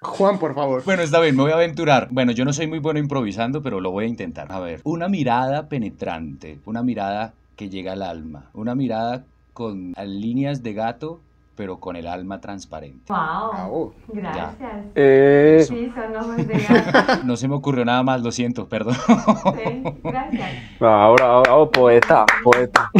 Juan, 0.02 0.38
por 0.38 0.54
favor. 0.54 0.82
Bueno, 0.84 1.02
está 1.02 1.20
bien, 1.20 1.36
me 1.36 1.42
voy 1.42 1.52
a 1.52 1.56
aventurar. 1.56 2.08
Bueno, 2.10 2.32
yo 2.32 2.44
no 2.44 2.52
soy 2.52 2.68
muy 2.68 2.78
bueno 2.78 3.00
improvisando, 3.00 3.62
pero 3.62 3.80
lo 3.80 3.90
voy 3.90 4.04
a 4.04 4.08
intentar. 4.08 4.50
A 4.50 4.60
ver, 4.60 4.80
una 4.84 5.08
mirada 5.08 5.68
penetrante, 5.68 6.60
una 6.64 6.82
mirada 6.82 7.34
que 7.56 7.68
llega 7.68 7.92
al 7.92 8.02
alma, 8.02 8.50
una 8.54 8.74
mirada 8.74 9.24
con 9.52 9.92
líneas 9.98 10.62
de 10.62 10.72
gato, 10.72 11.20
pero 11.58 11.80
con 11.80 11.96
el 11.96 12.06
alma 12.06 12.40
transparente. 12.40 13.06
Ah, 13.08 13.66
Wow, 13.68 13.74
oh. 13.74 13.94
gracias. 14.06 14.84
Eh, 14.94 15.64
Sí, 15.66 15.92
son 15.92 16.16
ojos 16.16 16.36
de 16.46 16.54
gato. 16.56 17.24
No 17.24 17.36
se 17.36 17.48
me 17.48 17.56
ocurrió 17.56 17.84
nada 17.84 18.04
más, 18.04 18.22
lo 18.22 18.30
siento, 18.30 18.68
perdón. 18.68 18.94
Sí, 18.94 19.82
gracias. 20.04 20.50
bravo, 20.78 21.14
bravo, 21.16 21.42
bravo, 21.42 21.70
poeta, 21.72 22.24
poeta. 22.44 22.90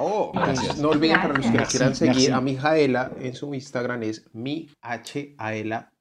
Oh, 0.00 0.32
no 0.80 0.88
olviden 0.88 1.20
para 1.20 1.34
los 1.34 1.46
que 1.46 1.58
quieran 1.58 1.94
seguir 1.94 2.32
a 2.32 2.40
mi 2.40 2.56
Jaela 2.56 3.12
en 3.20 3.34
su 3.34 3.54
Instagram 3.54 4.02
es 4.02 4.28
mi 4.32 4.68
H-A-L-A 4.82 5.78
bajo 5.78 5.99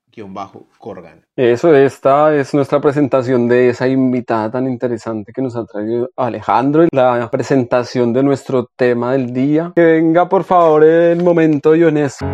Corgan. 0.77 1.25
Eso, 1.35 1.75
esta 1.75 2.35
es 2.35 2.53
nuestra 2.53 2.81
presentación 2.81 3.47
de 3.47 3.69
esa 3.69 3.87
invitada 3.87 4.51
tan 4.51 4.67
interesante 4.67 5.31
que 5.33 5.41
nos 5.41 5.55
ha 5.55 5.65
traído 5.65 6.09
Alejandro, 6.15 6.87
la 6.91 7.29
presentación 7.29 8.13
de 8.13 8.23
nuestro 8.23 8.67
tema 8.75 9.13
del 9.13 9.33
día. 9.33 9.73
Que 9.75 9.83
venga 9.83 10.27
por 10.27 10.43
favor 10.43 10.83
el 10.83 11.23
momento 11.23 11.75
Ionesco. 11.75 12.25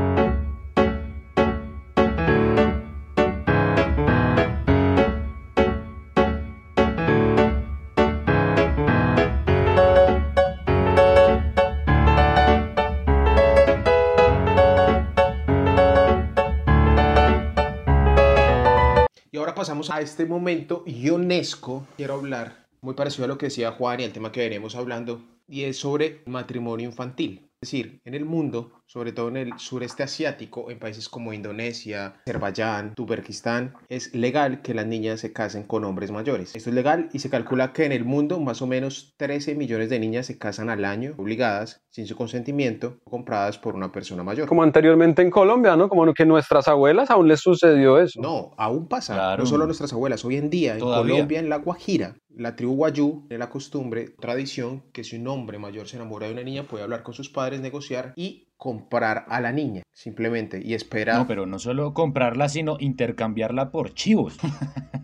Pasamos 19.65 19.89
a 19.89 19.99
este 19.99 20.27
momento 20.27 20.83
ionesco. 20.85 21.87
Quiero 21.97 22.13
hablar 22.13 22.67
muy 22.81 22.93
parecido 22.93 23.25
a 23.25 23.27
lo 23.27 23.39
que 23.39 23.47
decía 23.47 23.71
Juan 23.71 23.99
y 23.99 24.03
el 24.03 24.13
tema 24.13 24.31
que 24.31 24.41
venimos 24.41 24.75
hablando, 24.75 25.23
y 25.47 25.63
es 25.63 25.79
sobre 25.79 26.21
matrimonio 26.27 26.87
infantil. 26.87 27.44
Es 27.65 27.71
decir, 27.71 27.99
en 28.05 28.13
el 28.13 28.25
mundo 28.25 28.83
sobre 28.87 29.11
todo 29.11 29.29
en 29.29 29.37
el 29.37 29.57
sureste 29.57 30.03
asiático, 30.03 30.69
en 30.69 30.79
países 30.79 31.09
como 31.09 31.33
Indonesia, 31.33 32.21
Azerbaiyán, 32.25 32.93
Turkmenistán, 32.93 33.73
es 33.89 34.13
legal 34.13 34.61
que 34.61 34.73
las 34.73 34.85
niñas 34.85 35.19
se 35.19 35.33
casen 35.33 35.63
con 35.63 35.83
hombres 35.83 36.11
mayores. 36.11 36.55
Esto 36.55 36.69
es 36.69 36.75
legal 36.75 37.09
y 37.11 37.19
se 37.19 37.29
calcula 37.29 37.73
que 37.73 37.85
en 37.85 37.91
el 37.91 38.05
mundo 38.05 38.39
más 38.39 38.61
o 38.61 38.67
menos 38.67 39.15
13 39.17 39.55
millones 39.55 39.89
de 39.89 39.99
niñas 39.99 40.27
se 40.27 40.37
casan 40.37 40.69
al 40.69 40.85
año, 40.85 41.15
obligadas, 41.17 41.81
sin 41.89 42.05
su 42.05 42.15
consentimiento, 42.15 42.99
compradas 43.03 43.57
por 43.57 43.75
una 43.75 43.91
persona 43.91 44.23
mayor. 44.23 44.47
Como 44.47 44.63
anteriormente 44.63 45.21
en 45.21 45.31
Colombia, 45.31 45.75
¿no? 45.75 45.89
Como 45.89 46.13
que 46.13 46.25
nuestras 46.25 46.67
abuelas 46.67 47.09
aún 47.09 47.27
les 47.27 47.39
sucedió 47.39 47.99
eso. 47.99 48.21
No, 48.21 48.53
aún 48.57 48.87
pasa. 48.87 49.35
No 49.37 49.45
solo 49.45 49.63
a 49.63 49.67
nuestras 49.67 49.91
abuelas. 49.93 50.23
Hoy 50.23 50.35
en 50.37 50.49
día, 50.49 50.73
en 50.73 50.81
Colombia, 50.81 51.39
en 51.39 51.49
La 51.49 51.57
Guajira, 51.57 52.15
la 52.37 52.55
tribu 52.55 52.75
Guayú 52.75 53.25
tiene 53.27 53.39
la 53.39 53.49
costumbre, 53.49 54.09
tradición, 54.19 54.83
que 54.91 55.03
si 55.03 55.15
un 55.15 55.27
hombre 55.27 55.57
mayor 55.57 55.87
se 55.87 55.95
enamora 55.95 56.27
de 56.27 56.33
una 56.33 56.43
niña, 56.43 56.67
puede 56.67 56.83
hablar 56.83 57.03
con 57.03 57.13
sus 57.13 57.29
padres, 57.29 57.61
negociar 57.61 58.13
y 58.15 58.44
comprar 58.57 59.25
a 59.27 59.41
la 59.41 59.51
niña, 59.51 59.83
simplemente, 59.91 60.61
y 60.63 60.73
esperar. 60.73 61.19
No, 61.19 61.27
pero 61.27 61.45
no 61.45 61.59
solo 61.59 61.93
comprarla, 61.93 62.49
sino 62.49 62.77
intercambiarla 62.79 63.71
por 63.71 63.93
chivos. 63.93 64.37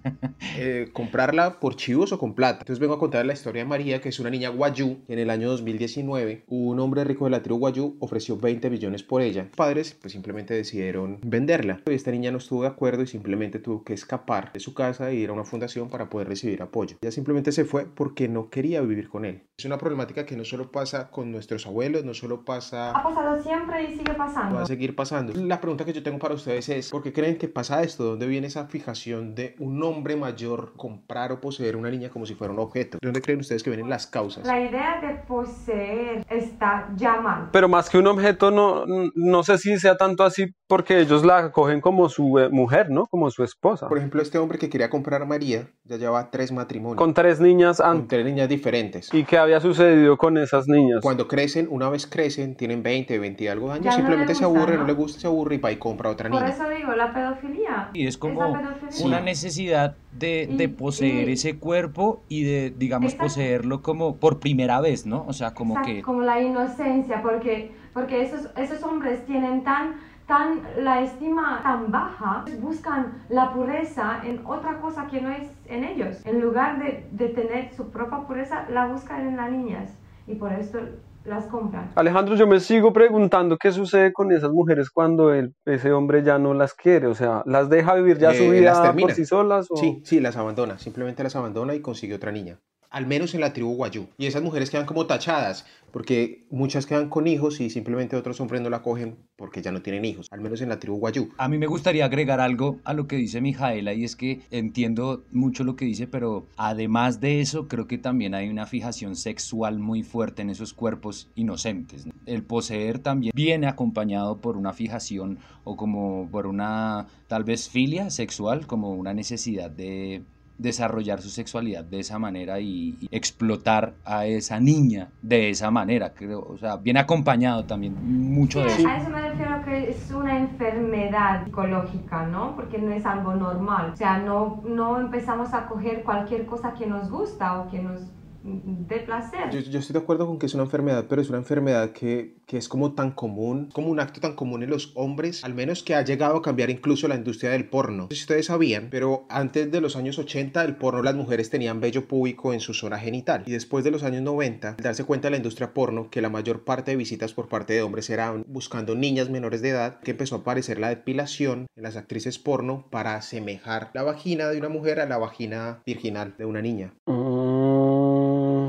Eh, 0.58 0.89
comprarla 0.91 1.60
por 1.60 1.75
chivos 1.75 2.12
o 2.12 2.20
con 2.20 2.34
plata. 2.34 2.60
Entonces 2.60 2.79
vengo 2.79 2.96
a 2.96 3.00
contar 3.00 3.25
la 3.25 3.34
historia 3.34 3.63
de 3.63 3.70
María, 3.70 4.01
que 4.01 4.10
es 4.10 4.20
una 4.20 4.29
niña 4.29 4.50
guayú. 4.50 5.00
En 5.08 5.20
el 5.20 5.29
año 5.29 5.50
2019, 5.50 6.46
un 6.48 6.79
hombre 6.79 7.03
rico 7.03 7.25
de 7.25 7.31
la 7.31 7.41
tribu 7.41 7.60
guayú 7.60 7.96
ofreció 8.00 8.38
20 8.38 8.70
millones 8.70 9.03
por 9.03 9.22
ella. 9.22 9.43
Los 9.43 9.55
padres, 9.55 9.98
pues 10.00 10.13
simplemente 10.13 10.53
decidieron 10.53 11.20
venderla. 11.24 11.81
Esta 11.86 12.12
niña 12.12 12.31
no 12.31 12.39
estuvo 12.39 12.63
de 12.63 12.70
acuerdo 12.70 13.03
y 13.03 13.08
simplemente 13.08 13.60
tuvo 13.60 13.84
que 13.84 13.93
escapar 13.93 14.51
de 14.51 14.60
su 14.60 14.74
casa 14.74 15.10
e 15.10 15.15
ir 15.15 15.29
a 15.29 15.34
una 15.34 15.46
fundación 15.46 15.89
para 15.89 16.10
poder 16.10 16.27
recibir 16.27 16.62
apoyo. 16.62 16.98
Ella 17.01 17.12
simplemente 17.12 17.51
se 17.51 17.65
fue 17.65 17.86
porque 17.86 18.27
no 18.27 18.50
quería 18.50 18.81
vivir 18.81 19.10
con 19.10 19.25
él. 19.25 19.43
Es 19.58 19.65
una 19.65 19.77
problemática 19.77 20.25
que 20.25 20.36
no 20.36 20.43
solo 20.43 20.72
pasa 20.72 21.12
con 21.12 21.31
nuestros 21.31 21.67
abuelos, 21.67 22.03
no 22.03 22.13
solo 22.13 22.43
pasa... 22.46 22.91
Ha 22.91 23.03
pasado 23.03 23.40
siempre 23.41 23.83
y 23.83 23.98
sigue 23.98 24.13
pasando. 24.13 24.55
Va 24.55 24.63
a 24.63 24.65
seguir 24.65 24.95
pasando. 24.95 25.33
La 25.33 25.60
pregunta 25.60 25.86
que 25.86 25.93
yo 25.93 26.03
tengo 26.03 26.19
para 26.19 26.33
ustedes 26.33 26.67
es, 26.69 26.89
¿por 26.89 27.03
qué 27.03 27.13
creen 27.13 27.38
que 27.38 27.48
pasa 27.48 27.83
esto? 27.83 28.03
¿Dónde 28.03 28.27
viene 28.27 28.48
esa 28.48 28.67
fijación 28.67 29.36
de 29.36 29.55
un 29.60 29.81
hombre 29.83 30.15
mayor 30.15 30.74
comprar 30.75 31.31
o 31.31 31.41
poseer 31.41 31.75
una 31.75 31.89
niña 31.89 32.10
como 32.10 32.25
si 32.25 32.36
fuera 32.36 32.53
un 32.53 32.60
objeto? 32.60 32.98
¿De 33.01 33.07
dónde 33.07 33.21
creen 33.21 33.39
ustedes 33.39 33.63
que 33.63 33.69
vienen 33.69 33.89
las 33.89 34.07
causas? 34.07 34.45
La 34.45 34.60
idea 34.60 35.00
de 35.01 35.15
poseer 35.27 36.25
está 36.29 36.89
ya 36.95 37.19
mal. 37.19 37.50
Pero 37.51 37.67
más 37.67 37.89
que 37.89 37.98
un 37.98 38.07
objeto, 38.07 38.51
no, 38.51 38.86
no 39.15 39.43
sé 39.43 39.57
si 39.57 39.77
sea 39.79 39.98
tanto 39.98 40.24
así 40.24 40.53
porque 40.71 41.01
ellos 41.01 41.25
la 41.25 41.51
cogen 41.51 41.81
como 41.81 42.07
su 42.07 42.39
eh, 42.39 42.47
mujer, 42.47 42.89
¿no? 42.89 43.05
Como 43.07 43.29
su 43.29 43.43
esposa. 43.43 43.89
Por 43.89 43.97
ejemplo, 43.97 44.21
este 44.21 44.37
hombre 44.37 44.57
que 44.57 44.69
quería 44.69 44.89
comprar 44.89 45.21
a 45.21 45.25
María 45.25 45.67
ya 45.83 45.97
lleva 45.97 46.31
tres 46.31 46.53
matrimonios. 46.53 46.97
Con 46.97 47.13
tres 47.13 47.41
niñas 47.41 47.81
antes. 47.81 47.99
Con 47.99 48.07
tres 48.07 48.25
niñas 48.25 48.47
diferentes. 48.47 49.13
¿Y 49.13 49.25
qué 49.25 49.37
había 49.37 49.59
sucedido 49.59 50.15
con 50.15 50.37
esas 50.37 50.69
niñas? 50.69 51.01
Cuando 51.01 51.27
crecen, 51.27 51.67
una 51.69 51.89
vez 51.89 52.07
crecen, 52.07 52.55
tienen 52.55 52.83
20, 52.83 53.19
20 53.19 53.43
y 53.43 53.47
algo 53.49 53.67
de 53.67 53.73
años, 53.73 53.95
simplemente 53.95 54.33
se 54.33 54.45
aburre, 54.45 54.77
¿no? 54.77 54.85
le 54.85 54.93
gusta, 54.93 55.19
se 55.19 55.27
aburre 55.27 55.55
y 55.55 55.57
va 55.57 55.73
y 55.73 55.75
compra 55.75 56.09
otra 56.09 56.29
niña. 56.29 56.39
Por 56.39 56.49
eso 56.49 56.69
digo, 56.69 56.93
la 56.93 57.13
pedofilia. 57.13 57.89
Y 57.91 58.07
es 58.07 58.17
como 58.17 58.57
una 59.03 59.19
necesidad 59.19 59.97
de, 60.13 60.47
de 60.49 60.69
poseer 60.69 61.27
ese 61.27 61.57
cuerpo 61.57 62.21
y 62.29 62.45
de, 62.45 62.73
digamos, 62.77 63.13
poseerlo 63.15 63.81
como 63.81 64.15
por 64.15 64.39
primera 64.39 64.79
vez, 64.79 65.05
¿no? 65.05 65.25
O 65.27 65.33
sea, 65.33 65.53
como 65.53 65.81
que... 65.81 66.01
Como 66.01 66.21
la 66.21 66.39
inocencia, 66.39 67.21
porque, 67.21 67.73
porque 67.93 68.21
esos, 68.21 68.47
esos 68.55 68.81
hombres 68.83 69.25
tienen 69.25 69.65
tan 69.65 70.11
tan, 70.31 70.61
la 70.77 71.01
estima 71.01 71.59
tan 71.61 71.91
baja, 71.91 72.45
buscan 72.61 73.21
la 73.27 73.51
pureza 73.51 74.21
en 74.23 74.41
otra 74.45 74.79
cosa 74.79 75.07
que 75.07 75.19
no 75.19 75.29
es 75.29 75.51
en 75.67 75.83
ellos. 75.83 76.25
En 76.25 76.39
lugar 76.39 76.79
de, 76.81 77.05
de 77.11 77.27
tener 77.27 77.73
su 77.73 77.91
propia 77.91 78.19
pureza, 78.19 78.65
la 78.69 78.88
buscan 78.88 79.27
en 79.27 79.35
las 79.35 79.51
niñas 79.51 79.93
y 80.27 80.35
por 80.35 80.53
eso 80.53 80.79
las 81.25 81.47
compran. 81.47 81.91
Alejandro, 81.95 82.35
yo 82.35 82.47
me 82.47 82.61
sigo 82.61 82.93
preguntando 82.93 83.57
qué 83.57 83.73
sucede 83.73 84.13
con 84.13 84.31
esas 84.31 84.51
mujeres 84.51 84.89
cuando 84.89 85.33
el, 85.33 85.53
ese 85.65 85.91
hombre 85.91 86.23
ya 86.23 86.39
no 86.39 86.53
las 86.53 86.73
quiere, 86.73 87.07
o 87.07 87.13
sea, 87.13 87.43
¿las 87.45 87.69
deja 87.69 87.93
vivir 87.95 88.17
ya 88.17 88.33
su 88.33 88.43
eh, 88.43 88.51
vida 88.51 88.95
por 88.97 89.11
sí 89.11 89.25
solas? 89.25 89.67
O... 89.69 89.75
Sí, 89.75 90.01
sí, 90.05 90.21
las 90.21 90.38
abandona, 90.38 90.79
simplemente 90.79 91.23
las 91.23 91.35
abandona 91.35 91.75
y 91.75 91.81
consigue 91.81 92.15
otra 92.15 92.31
niña 92.31 92.57
al 92.91 93.07
menos 93.07 93.33
en 93.33 93.41
la 93.41 93.53
tribu 93.53 93.74
Guayú. 93.75 94.07
Y 94.17 94.25
esas 94.25 94.43
mujeres 94.43 94.69
quedan 94.69 94.86
como 94.86 95.07
tachadas, 95.07 95.65
porque 95.91 96.45
muchas 96.50 96.86
quedan 96.86 97.10
con 97.10 97.25
hijos 97.25 97.60
y 97.62 97.69
simplemente 97.69 98.15
otros 98.15 98.39
hombres 98.41 98.62
no 98.62 98.69
la 98.69 98.81
cogen 98.81 99.17
porque 99.36 99.62
ya 99.62 99.71
no 99.71 99.81
tienen 99.81 100.05
hijos, 100.05 100.27
al 100.31 100.41
menos 100.41 100.62
en 100.62 100.69
la 100.69 100.79
tribu 100.79 100.98
Guayú. 100.98 101.29
A 101.38 101.48
mí 101.48 101.57
me 101.57 101.67
gustaría 101.67 102.05
agregar 102.05 102.39
algo 102.39 102.79
a 102.83 102.93
lo 102.93 103.07
que 103.07 103.15
dice 103.15 103.41
Mijaela 103.41 103.93
y 103.93 104.03
es 104.03 104.15
que 104.15 104.41
entiendo 104.51 105.24
mucho 105.31 105.63
lo 105.63 105.75
que 105.75 105.86
dice, 105.86 106.07
pero 106.07 106.45
además 106.57 107.19
de 107.21 107.41
eso 107.41 107.67
creo 107.67 107.88
que 107.88 107.98
también 107.98 108.36
hay 108.36 108.50
una 108.50 108.65
fijación 108.65 109.15
sexual 109.15 109.79
muy 109.79 110.03
fuerte 110.03 110.41
en 110.41 110.50
esos 110.50 110.74
cuerpos 110.74 111.29
inocentes. 111.36 112.05
El 112.25 112.43
poseer 112.43 113.00
también 113.00 113.31
viene 113.33 113.67
acompañado 113.67 114.39
por 114.39 114.57
una 114.57 114.74
fijación 114.74 115.39
o 115.63 115.77
como 115.77 116.27
por 116.29 116.45
una 116.45 117.07
tal 117.27 117.43
vez 117.43 117.69
filia 117.69 118.10
sexual, 118.10 118.67
como 118.67 118.91
una 118.91 119.13
necesidad 119.13 119.71
de 119.71 120.24
desarrollar 120.62 121.22
su 121.22 121.30
sexualidad 121.30 121.84
de 121.84 122.00
esa 122.00 122.20
manera 122.20 122.60
y, 122.60 122.98
explotar 123.12 123.94
a 124.06 124.25
esa 124.25 124.60
niña 124.60 125.10
de 125.22 125.50
esa 125.50 125.72
manera. 125.72 126.13
Creo, 126.13 126.41
o 126.41 126.58
sea, 126.58 126.77
viene 126.77 127.00
acompañado 127.00 127.65
también 127.65 127.96
mucho 128.03 128.62
de 128.62 128.68
eso. 128.68 128.88
A 128.88 128.98
eso 128.98 129.10
me 129.10 129.22
refiero 129.22 129.63
que 129.65 129.89
es 129.89 130.12
una 130.12 130.38
enfermedad 130.38 131.46
psicológica, 131.46 132.25
¿no? 132.25 132.56
Porque 132.56 132.77
no 132.77 132.91
es 132.91 133.06
algo 133.06 133.34
normal. 133.34 133.91
O 133.94 133.96
sea, 133.96 134.20
no, 134.20 134.62
no 134.65 135.00
empezamos 135.00 135.53
a 135.53 135.68
coger 135.68 136.03
cualquier 136.03 136.46
cosa 136.46 136.74
que 136.74 136.86
nos 136.86 137.10
gusta 137.10 137.60
o 137.60 137.70
que 137.70 137.82
nos 137.82 138.01
de 138.43 139.00
placer. 139.00 139.50
Yo, 139.51 139.60
yo, 139.60 139.79
estoy 139.79 139.93
de 139.93 140.00
acuerdo 140.00 140.27
con 140.27 140.39
que 140.39 140.45
es 140.45 140.53
una 140.53 140.63
enfermedad, 140.63 141.05
pero 141.07 141.21
es 141.21 141.29
una 141.29 141.38
enfermedad 141.38 141.91
que, 141.91 142.38
que, 142.45 142.57
es 142.57 142.67
como 142.67 142.93
tan 142.93 143.12
común, 143.12 143.69
como 143.74 143.89
un 143.89 144.00
acto 144.00 144.19
tan 144.19 144.36
común 144.36 144.63
en 144.63 144.69
los 144.69 144.91
hombres, 144.95 145.43
al 145.43 145.53
menos 145.53 145.83
que 145.83 145.95
ha 145.95 146.03
llegado 146.03 146.38
a 146.38 146.41
cambiar 146.41 146.69
incluso 146.69 147.07
la 147.07 147.15
industria 147.15 147.51
del 147.51 147.69
porno. 147.69 148.03
No 148.03 148.07
sé 148.10 148.15
si 148.15 148.21
ustedes 148.21 148.48
sabían, 148.48 148.89
pero 148.89 149.25
antes 149.29 149.71
de 149.71 149.81
los 149.81 149.95
años 149.95 150.17
80 150.17 150.63
el 150.63 150.75
porno 150.75 151.03
las 151.03 151.15
mujeres 151.15 151.50
tenían 151.50 151.79
vello 151.79 152.07
público 152.07 152.53
en 152.53 152.60
su 152.60 152.74
zona 152.74 153.00
genital 153.00 153.43
y 153.45 153.51
después 153.51 153.83
de 153.83 153.91
los 153.91 154.03
años 154.03 154.21
90 154.21 154.69
al 154.69 154.75
darse 154.77 155.03
cuenta 155.03 155.29
la 155.29 155.38
industria 155.38 155.74
porno 155.74 156.10
que 156.10 156.21
la 156.21 156.29
mayor 156.29 156.63
parte 156.63 156.91
de 156.91 156.98
visitas 156.98 157.33
por 157.33 157.48
parte 157.48 157.74
de 157.74 157.81
hombres 157.81 158.10
eran 158.10 158.43
buscando 158.48 158.95
niñas 158.95 159.29
menores 159.29 159.62
de 159.62 159.69
edad, 159.69 160.00
que 160.00 160.12
empezó 160.12 160.36
a 160.36 160.39
aparecer 160.39 160.79
la 160.79 160.89
depilación 160.89 161.67
en 161.75 161.83
las 161.83 161.95
actrices 161.95 162.39
porno 162.39 162.88
para 162.89 163.15
asemejar 163.15 163.91
la 163.93 164.03
vagina 164.03 164.48
de 164.50 164.57
una 164.57 164.69
mujer 164.69 165.00
a 165.00 165.05
la 165.05 165.17
vagina 165.17 165.81
virginal 165.86 166.36
de 166.38 166.45
una 166.45 166.62
niña. 166.62 166.93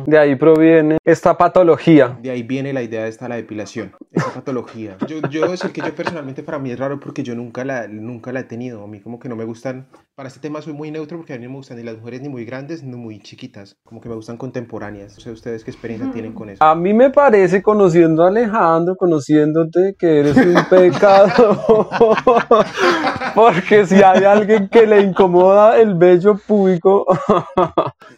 De 0.06 0.18
ahí 0.18 0.37
proviene 0.37 0.99
esta 1.04 1.37
patología. 1.37 2.18
De 2.21 2.30
ahí 2.30 2.42
viene 2.42 2.73
la 2.73 2.82
idea 2.82 3.04
de 3.04 3.09
esta 3.09 3.28
la 3.28 3.37
depilación, 3.37 3.92
esta 4.11 4.30
patología. 4.30 4.97
Yo, 5.06 5.21
yo 5.28 5.50
decir 5.50 5.71
que 5.73 5.80
yo 5.80 5.94
personalmente 5.94 6.42
para 6.42 6.59
mí 6.59 6.71
es 6.71 6.78
raro 6.78 7.00
porque 7.00 7.23
yo 7.23 7.35
nunca 7.35 7.64
la, 7.64 7.88
nunca 7.88 8.32
la 8.32 8.40
he 8.40 8.44
tenido. 8.44 8.82
A 8.82 8.87
mí 8.87 9.00
como 9.00 9.18
que 9.18 9.28
no 9.28 9.37
me 9.37 9.44
gustan, 9.44 9.88
para 10.14 10.28
este 10.28 10.40
tema 10.40 10.61
soy 10.62 10.73
muy 10.73 10.90
neutro 10.90 11.16
porque 11.16 11.35
a 11.35 11.38
mí 11.38 11.44
no 11.44 11.50
me 11.50 11.56
gustan 11.56 11.76
ni 11.76 11.82
las 11.82 11.97
mujeres 11.97 12.21
ni 12.23 12.28
muy 12.28 12.44
grandes 12.44 12.82
ni 12.82 12.97
muy 12.97 13.21
chiquitas. 13.21 13.76
Como 13.85 14.00
que 14.00 14.09
me 14.09 14.14
gustan 14.14 14.37
contemporáneas. 14.37 15.14
No 15.14 15.21
sé 15.21 15.30
ustedes 15.30 15.64
qué 15.64 15.71
experiencia 15.71 16.11
tienen 16.12 16.32
con 16.32 16.50
eso. 16.50 16.62
A 16.62 16.75
mí 16.75 16.92
me 16.92 17.11
parece, 17.11 17.62
conociendo 17.62 18.25
a 18.25 18.28
Alejandro, 18.28 18.97
conociéndote, 18.97 19.94
que 19.99 20.21
eres 20.21 20.37
un 20.37 20.64
pecado. 20.71 21.88
porque 23.35 23.87
si 23.87 24.02
hay 24.02 24.25
alguien 24.25 24.68
que 24.68 24.87
le 24.87 25.00
incomoda 25.00 25.78
el 25.78 25.94
vello 25.94 26.37
público... 26.37 27.06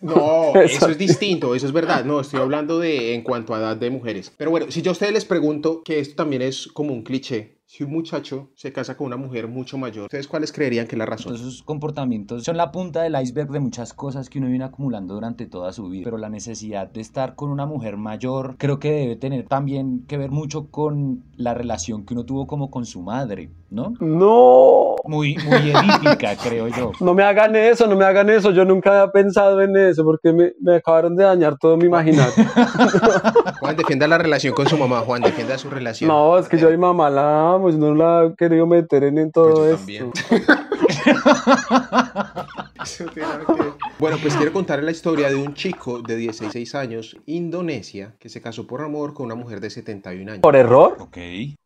no, 0.00 0.54
eso 0.60 0.88
es 0.88 0.98
distinto, 0.98 1.54
eso 1.54 1.66
es 1.66 1.72
verdad, 1.74 2.04
no, 2.04 2.20
estoy 2.20 2.40
hablando 2.40 2.78
de 2.78 3.14
en 3.14 3.22
cuanto 3.22 3.54
a 3.54 3.58
edad 3.58 3.76
de 3.76 3.90
mujeres. 3.90 4.32
Pero 4.36 4.50
bueno, 4.50 4.70
si 4.70 4.80
yo 4.80 4.90
a 4.90 4.92
ustedes 4.92 5.12
les 5.12 5.24
pregunto, 5.24 5.82
que 5.84 6.00
esto 6.00 6.16
también 6.16 6.40
es 6.40 6.68
como 6.68 6.94
un 6.94 7.02
cliché, 7.02 7.58
si 7.66 7.82
un 7.82 7.90
muchacho 7.90 8.50
se 8.54 8.72
casa 8.72 8.96
con 8.96 9.06
una 9.06 9.16
mujer 9.16 9.48
mucho 9.48 9.78
mayor, 9.78 10.04
¿ustedes 10.04 10.28
cuáles 10.28 10.52
creerían 10.52 10.86
que 10.86 10.94
es 10.94 10.98
la 10.98 11.06
razón? 11.06 11.34
Esos 11.34 11.62
comportamientos 11.62 12.44
son 12.44 12.56
la 12.56 12.70
punta 12.70 13.02
del 13.02 13.20
iceberg 13.20 13.50
de 13.50 13.58
muchas 13.58 13.92
cosas 13.92 14.30
que 14.30 14.38
uno 14.38 14.48
viene 14.48 14.64
acumulando 14.64 15.14
durante 15.14 15.46
toda 15.46 15.72
su 15.72 15.88
vida, 15.88 16.04
pero 16.04 16.18
la 16.18 16.28
necesidad 16.28 16.88
de 16.88 17.00
estar 17.00 17.34
con 17.34 17.50
una 17.50 17.66
mujer 17.66 17.96
mayor 17.96 18.56
creo 18.58 18.78
que 18.78 18.92
debe 18.92 19.16
tener 19.16 19.48
también 19.48 20.04
que 20.06 20.18
ver 20.18 20.30
mucho 20.30 20.70
con 20.70 21.24
la 21.36 21.54
relación 21.54 22.04
que 22.04 22.14
uno 22.14 22.24
tuvo 22.24 22.46
como 22.46 22.70
con 22.70 22.86
su 22.86 23.02
madre, 23.02 23.50
¿no? 23.74 23.92
No. 24.00 24.96
Muy, 25.04 25.36
muy 25.44 25.70
edípica, 25.70 26.34
creo 26.42 26.68
yo. 26.68 26.92
No 27.00 27.14
me 27.14 27.22
hagan 27.24 27.54
eso, 27.56 27.86
no 27.86 27.96
me 27.96 28.04
hagan 28.04 28.30
eso. 28.30 28.52
Yo 28.52 28.64
nunca 28.64 28.90
había 29.02 29.12
pensado 29.12 29.60
en 29.60 29.76
eso 29.76 30.04
porque 30.04 30.32
me, 30.32 30.52
me 30.60 30.76
acabaron 30.76 31.16
de 31.16 31.24
dañar 31.24 31.56
todo 31.58 31.76
mi 31.76 31.86
imaginario. 31.86 32.32
Juan, 33.60 33.76
defienda 33.76 34.06
la 34.06 34.18
relación 34.18 34.54
con 34.54 34.68
su 34.68 34.78
mamá, 34.78 35.00
Juan, 35.00 35.22
defienda 35.22 35.58
su 35.58 35.68
relación. 35.68 36.08
No, 36.08 36.38
es 36.38 36.48
que 36.48 36.56
yo 36.56 36.68
a 36.68 36.70
mi 36.70 36.76
mamá 36.78 37.10
la 37.10 37.54
amo, 37.54 37.70
yo 37.70 37.78
no 37.78 37.94
la 37.94 38.26
he 38.26 38.34
querido 38.36 38.66
meter 38.66 39.02
en, 39.04 39.18
en 39.18 39.32
todo 39.32 39.66
Pues 39.66 39.86
yo 39.86 40.04
esto. 40.06 40.10
también. 40.28 40.44
Bueno, 43.98 44.18
pues 44.20 44.34
quiero 44.34 44.52
contar 44.52 44.82
la 44.82 44.90
historia 44.90 45.28
de 45.28 45.36
un 45.36 45.54
chico 45.54 46.02
de 46.02 46.16
16 46.16 46.74
años, 46.74 47.16
Indonesia, 47.26 48.16
que 48.18 48.28
se 48.28 48.42
casó 48.42 48.66
por 48.66 48.82
amor 48.82 49.14
con 49.14 49.26
una 49.26 49.34
mujer 49.34 49.60
de 49.60 49.70
71 49.70 50.32
años. 50.32 50.42
¿Por 50.42 50.56
error? 50.56 50.96
Ok. 50.98 51.16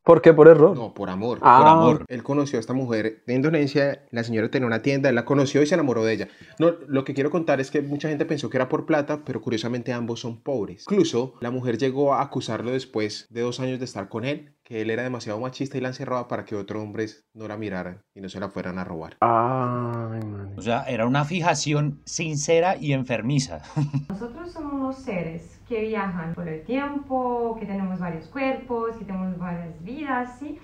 ¿Por 0.05 0.23
qué 0.23 0.33
por 0.33 0.49
error? 0.49 0.77
No, 0.77 0.95
por 0.95 1.11
amor. 1.11 1.39
Ah. 1.43 1.59
Por 1.59 1.69
amor. 1.69 2.05
Él 2.09 2.23
conoció 2.23 2.59
a 2.59 2.61
esta 2.61 2.73
mujer 2.73 3.23
de 3.27 3.35
Indonesia, 3.35 4.07
la 4.11 4.25
señora 4.25 4.51
tenía 4.51 4.67
una 4.67 4.83
tienda, 4.83 5.09
él 5.09 5.15
la 5.15 5.25
conoció 5.25 5.63
y 5.63 5.67
se 5.67 5.75
enamoró 5.75 6.05
de 6.05 6.15
ella. 6.15 6.29
No, 6.59 6.75
lo 6.87 7.05
que 7.05 7.15
quiero 7.15 7.31
contar 7.31 7.61
es 7.61 7.71
que 7.71 7.83
mucha 7.83 8.09
gente 8.09 8.25
pensó 8.25 8.49
que 8.49 8.57
era 8.57 8.69
por 8.69 8.87
plata, 8.87 9.23
pero 9.25 9.41
curiosamente 9.41 9.93
ambos 9.93 10.21
son 10.21 10.41
pobres. 10.41 10.85
Incluso 10.89 11.35
la 11.41 11.51
mujer 11.51 11.77
llegó 11.77 12.15
a 12.15 12.23
acusarlo 12.23 12.71
después 12.71 13.27
de 13.31 13.43
dos 13.43 13.61
años 13.61 13.79
de 13.79 13.85
estar 13.85 14.09
con 14.09 14.25
él, 14.25 14.55
que 14.69 14.83
él 14.83 14.91
era 14.91 15.03
demasiado 15.03 15.41
machista 15.41 15.79
y 15.79 15.81
la 15.81 15.89
encerraba 15.89 16.29
para 16.29 16.45
que 16.45 16.55
otros 16.55 16.83
hombres 16.83 17.25
no 17.33 17.49
la 17.49 17.57
miraran 17.57 18.03
y 18.15 18.21
no 18.21 18.29
se 18.29 18.39
la 18.39 18.51
fueran 18.51 18.79
a 18.79 18.85
robar. 18.85 19.17
Ay. 19.21 20.21
O 20.59 20.61
sea, 20.61 20.83
era 20.83 21.07
una 21.07 21.25
fijación 21.25 22.03
sincera 22.05 22.77
y 22.77 22.93
enfermiza. 22.93 23.63
Nosotros 24.11 24.53
somos 24.53 24.75
unos 24.75 24.97
seres 24.97 25.59
que 25.67 25.81
viajan 25.81 26.35
por 26.35 26.47
el 26.47 26.65
tiempo, 26.65 27.57
que 27.59 27.65
tenemos 27.65 27.99
varios 27.99 28.27
cuerpos, 28.27 28.95
que 28.99 29.07
tenemos 29.07 29.39
varias 29.39 29.83
vidas, 29.83 30.39
¿sí? 30.39 30.59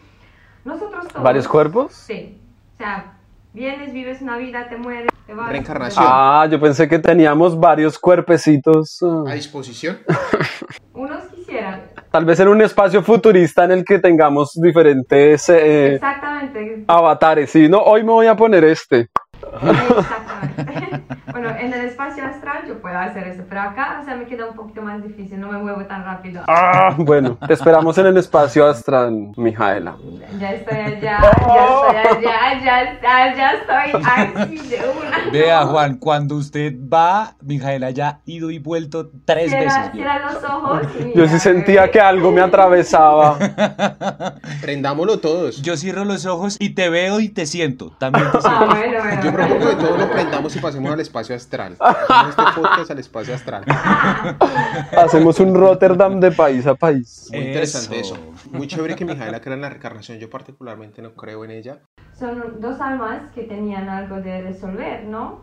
Nosotros 0.66 1.08
todos... 1.08 1.22
¿Varios 1.22 1.48
cuerpos? 1.48 1.94
Sí. 1.94 2.38
O 2.74 2.76
sea, 2.76 3.16
vienes, 3.54 3.94
vives 3.94 4.20
una 4.20 4.36
vida, 4.36 4.68
te 4.68 4.76
mueres, 4.76 5.10
te 5.26 5.32
vas... 5.32 5.48
Reencarnación. 5.48 6.04
Ah, 6.06 6.46
yo 6.50 6.60
pensé 6.60 6.86
que 6.86 6.98
teníamos 6.98 7.58
varios 7.58 7.98
cuerpecitos. 7.98 8.98
¿A 9.26 9.32
disposición? 9.32 9.96
Tal 12.14 12.24
vez 12.24 12.38
en 12.38 12.46
un 12.46 12.62
espacio 12.62 13.02
futurista 13.02 13.64
en 13.64 13.72
el 13.72 13.84
que 13.84 13.98
tengamos 13.98 14.52
diferentes 14.54 15.48
eh, 15.48 15.94
Exactamente. 15.94 16.84
avatares. 16.86 17.50
Sí, 17.50 17.68
no, 17.68 17.78
hoy 17.80 18.04
me 18.04 18.12
voy 18.12 18.28
a 18.28 18.36
poner 18.36 18.62
este. 18.62 19.08
Exactamente. 19.42 21.02
bueno, 21.32 21.48
en 21.58 21.74
el 21.74 21.86
espacio 21.86 22.22
puedo 22.94 23.10
hacer 23.10 23.26
eso, 23.28 23.42
pero 23.48 23.60
acá, 23.62 23.98
o 24.00 24.04
sea, 24.04 24.14
me 24.16 24.24
queda 24.26 24.46
un 24.46 24.54
poquito 24.54 24.82
más 24.82 25.02
difícil, 25.02 25.40
no 25.40 25.50
me 25.50 25.58
muevo 25.58 25.84
tan 25.86 26.04
rápido. 26.04 26.42
Ah, 26.46 26.94
bueno, 26.96 27.36
te 27.46 27.52
esperamos 27.54 27.98
en 27.98 28.06
el 28.06 28.16
espacio 28.16 28.66
astral, 28.66 29.32
Mijaela. 29.36 29.96
Ya 30.38 30.52
estoy 30.52 30.76
allá, 30.78 31.18
ya 31.20 32.02
estoy 32.02 32.26
allá, 32.26 32.60
ya, 32.62 33.00
ya, 33.02 33.34
ya 33.36 33.52
estoy 33.52 34.02
aquí 34.44 34.58
de 34.68 34.76
una. 34.76 35.30
Vea, 35.32 35.64
Juan, 35.66 35.96
cuando 35.96 36.36
usted 36.36 36.72
va, 36.92 37.34
Mijaela 37.42 37.90
ya 37.90 38.08
ha 38.08 38.20
ido 38.26 38.50
y 38.50 38.58
vuelto 38.60 39.10
tres 39.24 39.50
Cierra, 39.50 39.64
veces. 39.64 39.92
cierra 39.92 40.18
los 40.32 40.44
ojos 40.44 40.82
y 40.98 41.02
Yo 41.02 41.08
mira, 41.16 41.28
sí 41.28 41.38
sentía 41.40 41.90
que 41.90 42.00
algo 42.00 42.30
me 42.30 42.40
atravesaba. 42.42 43.36
Prendámoslo 44.62 45.18
todos. 45.18 45.60
Yo 45.62 45.76
cierro 45.76 46.04
los 46.04 46.26
ojos 46.26 46.56
y 46.60 46.70
te 46.70 46.88
veo 46.90 47.20
y 47.20 47.28
te 47.28 47.46
siento. 47.46 47.90
También 47.98 48.30
te 48.30 48.38
Ah, 48.38 48.40
siento. 48.40 48.66
bueno, 48.66 48.98
bueno. 49.02 49.22
Yo 49.22 49.32
propongo 49.32 49.68
que 49.70 49.76
todos 49.76 49.98
lo 49.98 50.10
prendamos 50.10 50.56
y 50.56 50.58
pasemos 50.60 50.92
al 50.92 51.00
espacio 51.00 51.34
astral. 51.34 51.76
Este 52.28 52.42
podcast 52.54 52.83
al 52.90 52.98
espacio 52.98 53.34
astral. 53.34 53.64
Hacemos 54.96 55.40
un 55.40 55.54
Rotterdam 55.54 56.20
de 56.20 56.32
país 56.32 56.66
a 56.66 56.74
país. 56.74 57.28
Muy 57.32 57.40
interesante 57.40 58.00
eso. 58.00 58.14
Eso. 58.14 58.50
Muy 58.50 58.66
chévere 58.66 58.94
que 58.96 59.04
Mijaela 59.04 59.40
crea 59.40 59.54
en 59.54 59.62
la 59.62 59.68
reencarnación. 59.70 60.18
Yo 60.18 60.30
particularmente 60.30 61.02
no 61.02 61.14
creo 61.14 61.44
en 61.44 61.50
ella. 61.50 61.78
Son 62.12 62.60
dos 62.60 62.80
almas 62.80 63.30
que 63.34 63.42
tenían 63.44 63.88
algo 63.88 64.20
de 64.20 64.42
resolver, 64.42 65.04
¿no? 65.04 65.42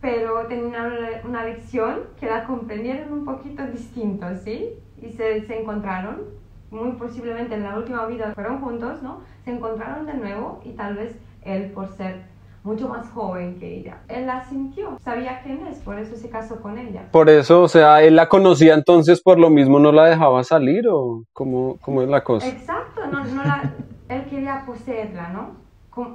Pero 0.00 0.46
tenían 0.46 0.86
una, 0.86 1.08
una 1.24 1.44
lección 1.44 2.00
que 2.18 2.26
la 2.26 2.44
comprendieron 2.44 3.12
un 3.12 3.24
poquito 3.24 3.66
distinto, 3.66 4.26
¿sí? 4.44 4.70
Y 5.00 5.10
se, 5.10 5.46
se 5.46 5.60
encontraron, 5.60 6.22
muy 6.70 6.92
posiblemente 6.92 7.54
en 7.54 7.62
la 7.62 7.78
última 7.78 8.06
vida 8.06 8.32
fueron 8.34 8.60
juntos, 8.60 9.02
¿no? 9.02 9.22
Se 9.44 9.50
encontraron 9.50 10.06
de 10.06 10.14
nuevo 10.14 10.60
y 10.64 10.72
tal 10.72 10.96
vez 10.96 11.16
él, 11.42 11.70
por 11.72 11.88
ser 11.96 12.33
mucho 12.64 12.88
más 12.88 13.08
joven 13.10 13.58
que 13.60 13.78
ella, 13.78 14.02
él 14.08 14.26
la 14.26 14.42
sintió, 14.48 14.96
sabía 15.04 15.40
quién 15.42 15.66
es, 15.66 15.78
por 15.78 15.98
eso 15.98 16.16
se 16.16 16.28
casó 16.30 16.60
con 16.60 16.78
ella. 16.78 17.08
Por 17.12 17.28
eso, 17.30 17.62
o 17.62 17.68
sea, 17.68 18.02
él 18.02 18.16
la 18.16 18.28
conocía 18.28 18.74
entonces 18.74 19.22
por 19.22 19.38
lo 19.38 19.50
mismo 19.50 19.78
no 19.78 19.92
la 19.92 20.06
dejaba 20.06 20.42
salir 20.42 20.88
o 20.90 21.24
cómo, 21.32 21.76
cómo 21.80 22.02
es 22.02 22.08
la 22.08 22.24
cosa. 22.24 22.48
Exacto, 22.48 23.02
no, 23.12 23.24
no 23.24 23.44
la- 23.44 23.62
él 24.08 24.24
quería 24.26 24.64
poseerla, 24.66 25.28
¿no? 25.28 25.56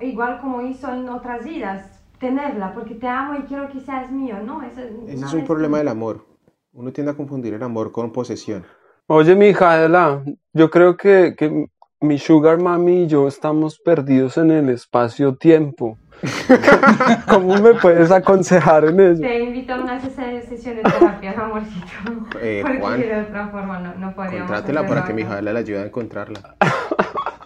Igual 0.01 0.41
como 0.41 0.61
hizo 0.63 0.91
en 0.93 1.07
otras 1.07 1.45
vidas, 1.45 2.03
tenerla, 2.19 2.73
porque 2.73 2.95
te 2.95 3.07
amo 3.07 3.35
y 3.39 3.43
quiero 3.43 3.69
que 3.69 3.79
seas 3.79 4.11
mío, 4.11 4.37
¿no? 4.43 4.61
Eso, 4.63 4.81
Ese 5.07 5.25
es 5.25 5.33
un 5.33 5.45
problema 5.45 5.77
del 5.77 5.87
amor. 5.87 6.25
Uno 6.73 6.91
tiende 6.91 7.11
a 7.11 7.15
confundir 7.15 7.53
el 7.53 7.63
amor 7.63 7.91
con 7.91 8.11
posesión. 8.11 8.65
Oye, 9.07 9.35
Mijaela, 9.35 10.23
yo 10.53 10.69
creo 10.69 10.97
que, 10.97 11.33
que 11.37 11.67
mi 12.01 12.17
sugar 12.17 12.59
mami 12.61 13.03
y 13.03 13.07
yo 13.07 13.27
estamos 13.27 13.79
perdidos 13.79 14.37
en 14.37 14.51
el 14.51 14.69
espacio-tiempo. 14.69 15.97
¿Cómo 17.29 17.55
me 17.61 17.73
puedes 17.75 18.11
aconsejar 18.11 18.85
en 18.85 18.99
eso? 18.99 19.21
Te 19.21 19.39
invito 19.43 19.73
a 19.73 19.77
una 19.81 19.99
ses- 20.01 20.43
sesión 20.47 20.75
de 20.77 20.83
terapia, 20.83 21.31
amorcito. 21.31 21.85
Eh, 22.41 22.59
porque 22.61 22.79
Juan, 22.79 22.99
de 23.01 23.21
otra 23.21 23.47
forma 23.49 23.79
no, 23.79 23.95
no 23.95 24.13
podríamos 24.15 24.47
Contrátela 24.51 24.85
para 24.87 25.03
que. 25.05 25.13
Mijaela 25.13 25.53
le 25.53 25.59
ayude 25.59 25.79
a 25.81 25.85
encontrarla. 25.85 26.55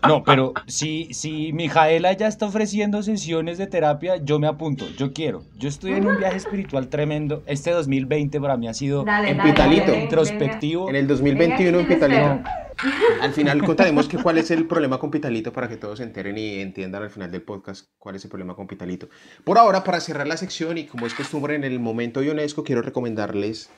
No, 0.06 0.22
pero 0.22 0.52
si, 0.68 1.14
si 1.14 1.54
Mijaela 1.54 2.12
ya 2.12 2.28
está 2.28 2.46
ofreciendo 2.48 3.02
sesiones 3.04 3.58
de 3.58 3.68
terapia, 3.68 4.18
yo 4.18 4.38
me 4.38 4.48
apunto, 4.48 4.84
yo 4.98 5.14
quiero. 5.14 5.44
Yo 5.58 5.70
estoy 5.70 5.94
en 5.94 6.06
un 6.06 6.18
viaje 6.18 6.36
espiritual 6.36 6.90
tremendo. 6.90 7.42
Este 7.46 7.72
2020 7.72 8.42
para 8.42 8.58
mí 8.58 8.68
ha 8.68 8.74
sido 8.74 9.06
Dale, 9.06 9.30
En 9.30 9.38
dale, 9.38 9.52
Pitalito. 9.52 9.92
dale, 9.94 10.04
introspectivo. 10.04 10.90
En 10.90 10.98
el 10.98 11.04
venga. 11.04 11.14
2021 11.14 11.80
en 11.80 11.88
Pitalito. 11.88 12.40
Al 13.22 13.34
final 13.34 13.64
contaremos 13.64 14.08
que 14.08 14.18
cuál 14.18 14.38
es 14.38 14.52
el 14.52 14.68
problema 14.68 15.00
con 15.00 15.12
Pitalito 15.12 15.54
para 15.54 15.70
que 15.70 15.78
todos 15.78 16.00
se 16.00 16.04
enteren 16.04 16.38
y 16.38 16.60
entiendan 16.60 17.04
al 17.04 17.10
final 17.10 17.32
del 17.32 17.42
podcast 17.42 17.90
cuál 17.98 18.16
es 18.16 18.24
el 18.24 18.30
problema 18.30 18.56
con 18.56 18.68
Pitalito. 18.68 19.10
Por 19.44 19.58
ahora, 19.58 19.84
para 19.84 20.00
cerrar 20.00 20.28
la 20.28 20.38
sección 20.38 20.78
y 20.78 20.86
como 20.86 21.06
es 21.06 21.14
costumbre 21.14 21.56
en 21.56 21.64
el 21.64 21.80
momento 21.80 22.22
de 22.22 22.32
UNESCO, 22.32 22.64
quiero 22.64 22.82
recomendarles 22.82 23.70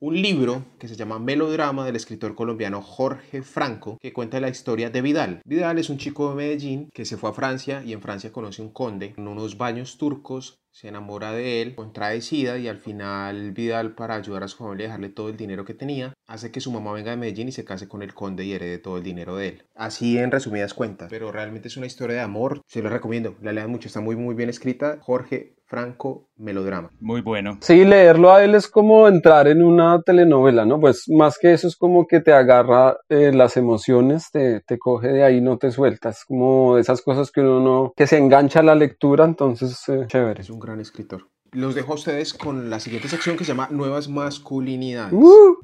un 0.00 0.20
libro 0.20 0.64
que 0.78 0.88
se 0.88 0.96
llama 0.96 1.18
Melodrama 1.18 1.84
del 1.84 1.96
escritor 1.96 2.34
colombiano 2.34 2.82
Jorge 2.82 3.42
Franco, 3.42 3.98
que 4.00 4.12
cuenta 4.12 4.40
la 4.40 4.48
historia 4.48 4.90
de 4.90 5.02
Vidal. 5.02 5.40
Vidal 5.44 5.78
es 5.78 5.90
un 5.90 5.98
chico 5.98 6.30
de 6.30 6.36
Medellín 6.36 6.90
que 6.92 7.04
se 7.04 7.16
fue 7.16 7.30
a 7.30 7.34
Francia 7.34 7.82
y 7.84 7.92
en 7.92 8.02
Francia 8.02 8.32
conoce 8.32 8.62
un 8.62 8.72
conde 8.72 9.14
en 9.16 9.28
unos 9.28 9.58
baños 9.58 9.98
turcos. 9.98 10.60
Se 10.70 10.88
enamora 10.88 11.30
de 11.30 11.62
él, 11.62 11.76
contrae 11.76 12.20
sida 12.20 12.58
y 12.58 12.66
al 12.66 12.78
final 12.78 13.52
Vidal, 13.52 13.94
para 13.94 14.16
ayudar 14.16 14.42
a 14.42 14.48
su 14.48 14.56
familia 14.56 14.84
y 14.84 14.86
dejarle 14.88 15.08
todo 15.08 15.28
el 15.28 15.36
dinero 15.36 15.64
que 15.64 15.72
tenía, 15.72 16.14
hace 16.26 16.50
que 16.50 16.60
su 16.60 16.72
mamá 16.72 16.92
venga 16.92 17.12
de 17.12 17.16
Medellín 17.16 17.48
y 17.48 17.52
se 17.52 17.64
case 17.64 17.86
con 17.86 18.02
el 18.02 18.12
conde 18.12 18.44
y 18.44 18.52
herede 18.54 18.78
todo 18.78 18.96
el 18.96 19.04
dinero 19.04 19.36
de 19.36 19.48
él. 19.48 19.62
Así 19.76 20.18
en 20.18 20.32
resumidas 20.32 20.74
cuentas. 20.74 21.08
Pero 21.10 21.30
realmente 21.30 21.68
es 21.68 21.76
una 21.76 21.86
historia 21.86 22.16
de 22.16 22.22
amor. 22.22 22.60
Se 22.66 22.82
lo 22.82 22.88
recomiendo. 22.88 23.36
La 23.40 23.52
lean 23.52 23.70
mucho. 23.70 23.86
Está 23.86 24.00
muy, 24.00 24.16
muy 24.16 24.34
bien 24.34 24.48
escrita. 24.48 24.98
Jorge 25.00 25.54
Franco, 25.66 26.28
Melodrama. 26.36 26.90
Muy 27.00 27.20
bueno. 27.20 27.58
Sí, 27.60 27.84
leerlo 27.84 28.32
a 28.32 28.44
él 28.44 28.54
es 28.54 28.68
como 28.68 29.08
entrar 29.08 29.48
en 29.48 29.62
una 29.62 30.00
telenovela, 30.02 30.64
¿no? 30.64 30.80
Pues 30.80 31.04
más 31.08 31.38
que 31.38 31.52
eso 31.52 31.68
es 31.68 31.76
como 31.76 32.06
que 32.06 32.20
te 32.20 32.32
agarra 32.32 32.96
eh, 33.08 33.32
las 33.32 33.56
emociones, 33.56 34.30
te, 34.30 34.60
te 34.60 34.78
coge 34.78 35.08
de 35.08 35.24
ahí, 35.24 35.40
no 35.40 35.58
te 35.58 35.70
sueltas, 35.70 36.24
como 36.26 36.78
esas 36.78 37.02
cosas 37.02 37.30
que 37.30 37.40
uno 37.40 37.60
no, 37.60 37.92
que 37.96 38.06
se 38.06 38.18
engancha 38.18 38.60
a 38.60 38.64
la 38.64 38.74
lectura, 38.74 39.24
entonces, 39.24 39.76
eh, 39.88 40.04
chévere. 40.06 40.42
Es 40.42 40.50
un 40.50 40.60
gran 40.60 40.80
escritor. 40.80 41.28
Los 41.52 41.74
dejo 41.74 41.92
a 41.92 41.94
ustedes 41.94 42.34
con 42.34 42.68
la 42.68 42.80
siguiente 42.80 43.08
sección 43.08 43.36
que 43.36 43.44
se 43.44 43.52
llama 43.52 43.68
Nuevas 43.70 44.08
Masculinidades. 44.08 45.12
Uh. 45.12 45.63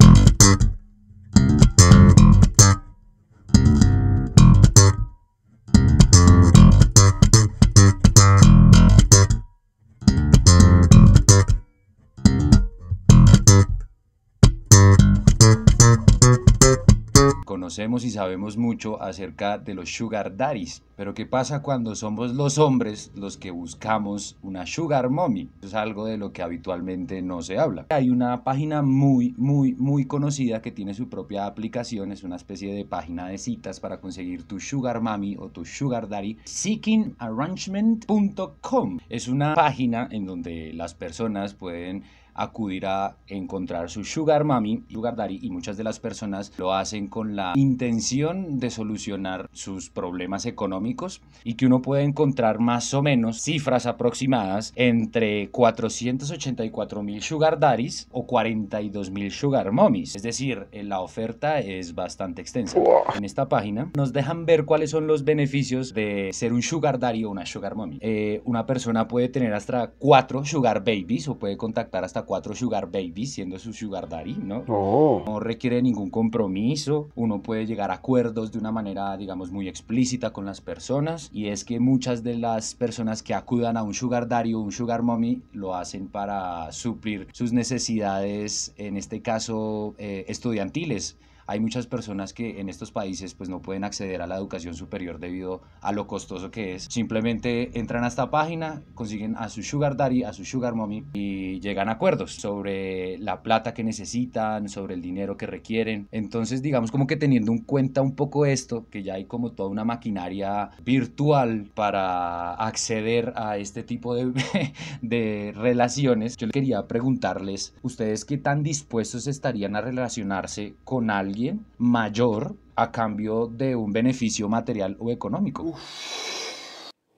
Conocemos 17.71 18.03
y 18.03 18.09
sabemos 18.09 18.57
mucho 18.57 19.01
acerca 19.01 19.57
de 19.57 19.73
los 19.73 19.95
sugar 19.95 20.35
daddies. 20.35 20.83
Pero 20.97 21.13
¿qué 21.13 21.25
pasa 21.25 21.61
cuando 21.61 21.95
somos 21.95 22.35
los 22.35 22.57
hombres 22.57 23.13
los 23.15 23.37
que 23.37 23.49
buscamos 23.49 24.37
una 24.41 24.65
sugar 24.65 25.09
mommy? 25.09 25.49
es 25.61 25.73
algo 25.73 26.05
de 26.05 26.17
lo 26.17 26.33
que 26.33 26.41
habitualmente 26.41 27.21
no 27.21 27.41
se 27.41 27.57
habla. 27.57 27.85
Hay 27.89 28.09
una 28.09 28.43
página 28.43 28.81
muy, 28.81 29.33
muy, 29.37 29.73
muy 29.75 30.03
conocida 30.03 30.61
que 30.61 30.73
tiene 30.73 30.93
su 30.93 31.07
propia 31.07 31.45
aplicación. 31.45 32.11
Es 32.11 32.23
una 32.23 32.35
especie 32.35 32.73
de 32.73 32.83
página 32.83 33.29
de 33.29 33.37
citas 33.37 33.79
para 33.79 34.01
conseguir 34.01 34.43
tu 34.43 34.59
sugar 34.59 34.99
mommy 34.99 35.37
o 35.39 35.47
tu 35.47 35.63
sugar 35.63 36.09
daddy. 36.09 36.39
Seekingarrangement.com 36.43 38.99
es 39.07 39.29
una 39.29 39.55
página 39.55 40.09
en 40.11 40.25
donde 40.25 40.73
las 40.73 40.93
personas 40.93 41.53
pueden 41.53 42.03
acudir 42.41 42.85
a 42.85 43.17
encontrar 43.27 43.89
su 43.89 44.03
sugar 44.03 44.43
mami, 44.43 44.83
sugar 44.89 45.15
daddy 45.15 45.39
y 45.41 45.49
muchas 45.49 45.77
de 45.77 45.83
las 45.83 45.99
personas 45.99 46.51
lo 46.57 46.73
hacen 46.73 47.07
con 47.07 47.35
la 47.35 47.53
intención 47.55 48.59
de 48.59 48.69
solucionar 48.69 49.49
sus 49.53 49.89
problemas 49.89 50.45
económicos 50.45 51.21
y 51.43 51.55
que 51.55 51.65
uno 51.65 51.81
puede 51.81 52.03
encontrar 52.03 52.59
más 52.59 52.93
o 52.93 53.01
menos 53.01 53.41
cifras 53.41 53.85
aproximadas 53.85 54.73
entre 54.75 55.49
484 55.49 57.03
mil 57.03 57.21
sugar 57.21 57.59
daddies 57.59 58.07
o 58.11 58.25
42 58.25 59.11
mil 59.11 59.31
sugar 59.31 59.71
mommies. 59.71 60.15
Es 60.15 60.23
decir, 60.23 60.67
la 60.71 61.01
oferta 61.01 61.59
es 61.59 61.95
bastante 61.95 62.41
extensa. 62.41 62.79
En 63.15 63.25
esta 63.25 63.49
página 63.49 63.91
nos 63.95 64.13
dejan 64.13 64.45
ver 64.45 64.65
cuáles 64.65 64.89
son 64.89 65.07
los 65.07 65.23
beneficios 65.23 65.93
de 65.93 66.29
ser 66.33 66.53
un 66.53 66.61
sugar 66.61 66.99
daddy 66.99 67.23
o 67.23 67.29
una 67.29 67.45
sugar 67.45 67.75
mommy. 67.75 67.97
Eh, 68.01 68.41
una 68.45 68.65
persona 68.65 69.07
puede 69.07 69.29
tener 69.29 69.53
hasta 69.53 69.91
cuatro 69.97 70.45
sugar 70.45 70.79
babies 70.79 71.27
o 71.27 71.37
puede 71.37 71.57
contactar 71.57 72.03
hasta 72.03 72.23
cuatro 72.31 72.55
sugar 72.55 72.89
babies 72.89 73.33
siendo 73.33 73.59
su 73.59 73.73
sugar 73.73 74.07
daddy, 74.07 74.35
¿no? 74.35 74.63
Oh. 74.69 75.21
No 75.25 75.41
requiere 75.41 75.81
ningún 75.81 76.09
compromiso, 76.09 77.09
uno 77.13 77.41
puede 77.41 77.65
llegar 77.65 77.91
a 77.91 77.95
acuerdos 77.95 78.53
de 78.53 78.57
una 78.57 78.71
manera, 78.71 79.17
digamos, 79.17 79.51
muy 79.51 79.67
explícita 79.67 80.31
con 80.31 80.45
las 80.45 80.61
personas 80.61 81.29
y 81.33 81.47
es 81.47 81.65
que 81.65 81.81
muchas 81.81 82.23
de 82.23 82.37
las 82.37 82.73
personas 82.73 83.21
que 83.21 83.33
acudan 83.33 83.75
a 83.75 83.83
un 83.83 83.93
sugar 83.93 84.29
daddy 84.29 84.53
o 84.53 84.61
un 84.61 84.71
sugar 84.71 85.01
mommy 85.01 85.41
lo 85.51 85.75
hacen 85.75 86.07
para 86.07 86.71
suplir 86.71 87.27
sus 87.33 87.51
necesidades, 87.51 88.73
en 88.77 88.95
este 88.95 89.21
caso, 89.21 89.93
eh, 89.97 90.23
estudiantiles 90.29 91.17
hay 91.47 91.59
muchas 91.59 91.87
personas 91.87 92.33
que 92.33 92.59
en 92.59 92.69
estos 92.69 92.91
países 92.91 93.33
pues 93.33 93.49
no 93.49 93.61
pueden 93.61 93.83
acceder 93.83 94.21
a 94.21 94.27
la 94.27 94.35
educación 94.35 94.73
superior 94.73 95.19
debido 95.19 95.61
a 95.81 95.91
lo 95.91 96.07
costoso 96.07 96.51
que 96.51 96.75
es. 96.75 96.83
Simplemente 96.89 97.77
entran 97.79 98.03
a 98.03 98.07
esta 98.07 98.29
página, 98.29 98.81
consiguen 98.93 99.35
a 99.37 99.49
su 99.49 99.63
sugar 99.63 99.97
daddy, 99.97 100.23
a 100.23 100.33
su 100.33 100.45
sugar 100.45 100.75
mommy 100.75 101.03
y 101.13 101.59
llegan 101.59 101.89
a 101.89 101.93
acuerdos 101.93 102.35
sobre 102.35 103.17
la 103.19 103.41
plata 103.41 103.73
que 103.73 103.83
necesitan, 103.83 104.69
sobre 104.69 104.95
el 104.95 105.01
dinero 105.01 105.37
que 105.37 105.45
requieren. 105.45 106.07
Entonces 106.11 106.61
digamos 106.61 106.91
como 106.91 107.07
que 107.07 107.15
teniendo 107.15 107.51
en 107.51 107.59
cuenta 107.59 108.01
un 108.01 108.15
poco 108.15 108.45
esto, 108.45 108.87
que 108.89 109.03
ya 109.03 109.15
hay 109.15 109.25
como 109.25 109.51
toda 109.51 109.69
una 109.69 109.85
maquinaria 109.85 110.71
virtual 110.83 111.69
para 111.73 112.53
acceder 112.53 113.33
a 113.35 113.57
este 113.57 113.83
tipo 113.83 114.15
de, 114.15 114.31
de 115.01 115.53
relaciones, 115.55 116.37
yo 116.37 116.47
quería 116.49 116.87
preguntarles, 116.87 117.73
¿ustedes 117.81 118.25
qué 118.25 118.37
tan 118.37 118.63
dispuestos 118.63 119.27
estarían 119.27 119.75
a 119.75 119.81
relacionarse 119.81 120.75
con 120.83 121.09
alguien? 121.09 121.30
Mayor 121.77 122.55
a 122.75 122.91
cambio 122.91 123.47
de 123.47 123.75
un 123.75 123.91
beneficio 123.91 124.49
material 124.49 124.95
o 124.99 125.11
económico. 125.11 125.73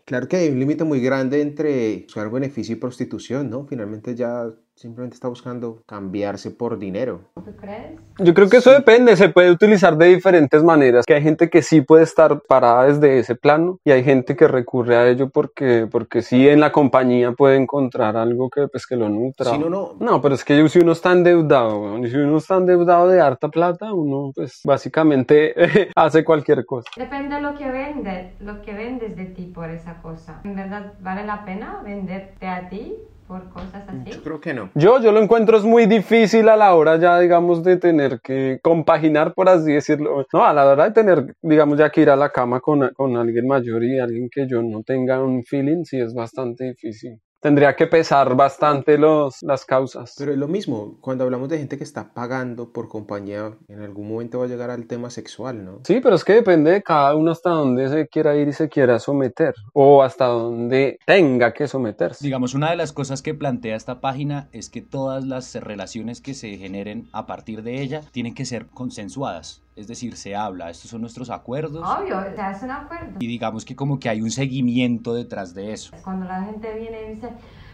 Claro 0.05 0.27
que 0.27 0.35
hay 0.35 0.49
un 0.49 0.59
límite 0.59 0.83
muy 0.83 0.99
grande 0.99 1.41
entre 1.41 2.03
buscar 2.03 2.29
beneficio 2.29 2.75
y 2.75 2.79
prostitución, 2.79 3.49
¿no? 3.49 3.65
Finalmente 3.65 4.15
ya 4.15 4.45
simplemente 4.75 5.15
está 5.15 5.27
buscando 5.27 5.83
cambiarse 5.85 6.51
por 6.51 6.77
dinero. 6.77 7.21
¿Tú 7.35 7.55
crees? 7.55 7.99
Yo 8.19 8.33
creo 8.33 8.49
que 8.49 8.57
eso 8.57 8.71
depende, 8.71 9.15
se 9.15 9.29
puede 9.29 9.51
utilizar 9.51 9.97
de 9.97 10.07
diferentes 10.07 10.63
maneras, 10.63 11.05
que 11.05 11.13
hay 11.13 11.21
gente 11.21 11.49
que 11.49 11.61
sí 11.61 11.81
puede 11.81 12.03
estar 12.03 12.41
parada 12.41 12.85
desde 12.85 13.19
ese 13.19 13.35
plano 13.35 13.79
y 13.83 13.91
hay 13.91 14.03
gente 14.03 14.35
que 14.35 14.47
recurre 14.47 14.95
a 14.95 15.07
ello 15.07 15.29
porque, 15.29 15.87
porque 15.89 16.21
sí 16.21 16.47
en 16.47 16.59
la 16.59 16.71
compañía 16.71 17.31
puede 17.33 17.57
encontrar 17.57 18.17
algo 18.17 18.49
que, 18.49 18.67
pues, 18.67 18.87
que 18.87 18.95
lo 18.95 19.09
nutra. 19.09 19.51
Si 19.51 19.57
no, 19.57 19.69
no. 19.69 19.95
No, 19.99 20.21
pero 20.21 20.35
es 20.35 20.43
que 20.43 20.67
si 20.69 20.79
uno 20.79 20.91
está 20.91 21.11
endeudado, 21.11 21.97
si 22.05 22.15
uno 22.15 22.37
está 22.37 22.57
endeudado 22.57 23.07
de 23.07 23.21
harta 23.21 23.49
plata, 23.49 23.93
uno 23.93 24.31
pues 24.33 24.61
básicamente 24.63 25.53
hace 25.95 26.23
cualquier 26.23 26.65
cosa. 26.65 26.89
Depende 26.97 27.35
de 27.35 27.41
lo 27.41 27.55
que 27.55 27.69
vendes, 27.69 28.39
lo 28.41 28.61
que 28.61 28.73
vendes 28.73 29.15
de 29.15 29.25
ti 29.25 29.45
por 29.45 29.69
esa 29.69 30.01
cosa. 30.01 30.41
¿En 30.43 30.55
verdad 30.55 30.93
vale 30.99 31.25
la 31.25 31.45
pena 31.45 31.81
venderte 31.83 32.47
a 32.47 32.69
ti 32.69 32.97
por 33.27 33.49
cosas 33.49 33.87
así? 33.87 34.11
Yo 34.11 34.23
creo 34.23 34.39
que 34.39 34.53
no. 34.53 34.69
Yo, 34.75 34.99
yo 35.01 35.11
lo 35.11 35.21
encuentro 35.21 35.57
es 35.57 35.63
muy 35.63 35.85
difícil 35.85 36.49
a 36.49 36.55
la 36.55 36.73
hora 36.75 36.97
ya, 36.97 37.19
digamos, 37.19 37.63
de 37.63 37.77
tener 37.77 38.19
que 38.21 38.59
compaginar, 38.61 39.33
por 39.33 39.49
así 39.49 39.73
decirlo. 39.73 40.25
No, 40.31 40.45
a 40.45 40.53
la 40.53 40.65
hora 40.65 40.85
de 40.85 40.91
tener, 40.91 41.35
digamos, 41.41 41.77
ya 41.77 41.89
que 41.89 42.01
ir 42.01 42.09
a 42.09 42.15
la 42.15 42.29
cama 42.29 42.59
con, 42.59 42.89
con 42.95 43.15
alguien 43.17 43.47
mayor 43.47 43.83
y 43.83 43.99
alguien 43.99 44.29
que 44.29 44.47
yo 44.47 44.61
no 44.61 44.83
tenga 44.83 45.21
un 45.23 45.43
feeling, 45.43 45.83
sí 45.83 45.99
es 45.99 46.13
bastante 46.13 46.65
difícil. 46.65 47.19
Tendría 47.43 47.75
que 47.75 47.87
pesar 47.87 48.37
bastante 48.37 48.97
los, 48.97 49.43
las 49.43 49.65
causas. 49.65 50.15
Pero 50.17 50.31
es 50.31 50.37
lo 50.37 50.47
mismo, 50.47 50.95
cuando 51.01 51.25
hablamos 51.25 51.49
de 51.49 51.57
gente 51.57 51.77
que 51.77 51.83
está 51.83 52.13
pagando 52.13 52.71
por 52.71 52.87
compañía, 52.87 53.51
en 53.67 53.81
algún 53.81 54.07
momento 54.07 54.39
va 54.39 54.45
a 54.45 54.47
llegar 54.47 54.69
al 54.69 54.87
tema 54.87 55.09
sexual, 55.09 55.65
¿no? 55.65 55.81
Sí, 55.83 55.99
pero 56.01 56.15
es 56.15 56.23
que 56.23 56.35
depende 56.35 56.71
de 56.71 56.81
cada 56.81 57.13
uno 57.17 57.31
hasta 57.31 57.49
dónde 57.49 57.89
se 57.89 58.07
quiera 58.07 58.33
ir 58.37 58.47
y 58.47 58.53
se 58.53 58.69
quiera 58.69 58.97
someter, 58.97 59.53
o 59.73 60.03
hasta 60.03 60.27
dónde 60.27 60.99
tenga 61.05 61.51
que 61.51 61.67
someterse. 61.67 62.23
Digamos, 62.23 62.53
una 62.53 62.69
de 62.69 62.77
las 62.77 62.93
cosas 62.93 63.21
que 63.21 63.33
plantea 63.33 63.75
esta 63.75 63.99
página 63.99 64.47
es 64.53 64.69
que 64.69 64.81
todas 64.81 65.25
las 65.25 65.53
relaciones 65.55 66.21
que 66.21 66.35
se 66.35 66.55
generen 66.55 67.09
a 67.11 67.25
partir 67.25 67.61
de 67.61 67.81
ella 67.81 68.03
tienen 68.13 68.35
que 68.35 68.45
ser 68.45 68.67
consensuadas. 68.67 69.62
Es 69.75 69.87
decir, 69.87 70.15
se 70.15 70.35
habla, 70.35 70.69
estos 70.69 70.91
son 70.91 71.01
nuestros 71.01 71.29
acuerdos 71.29 71.83
Obvio, 71.87 72.21
se 72.35 72.41
hace 72.41 72.65
un 72.65 72.71
acuerdo. 72.71 73.17
y 73.19 73.27
digamos 73.27 73.65
que 73.65 73.75
como 73.75 73.99
que 73.99 74.09
hay 74.09 74.21
un 74.21 74.29
seguimiento 74.29 75.13
detrás 75.13 75.53
de 75.53 75.73
eso. 75.73 75.95
Cuando 76.03 76.25
la 76.25 76.43
gente 76.43 76.73
viene 76.77 77.05
y 77.05 77.15
dice, 77.15 77.29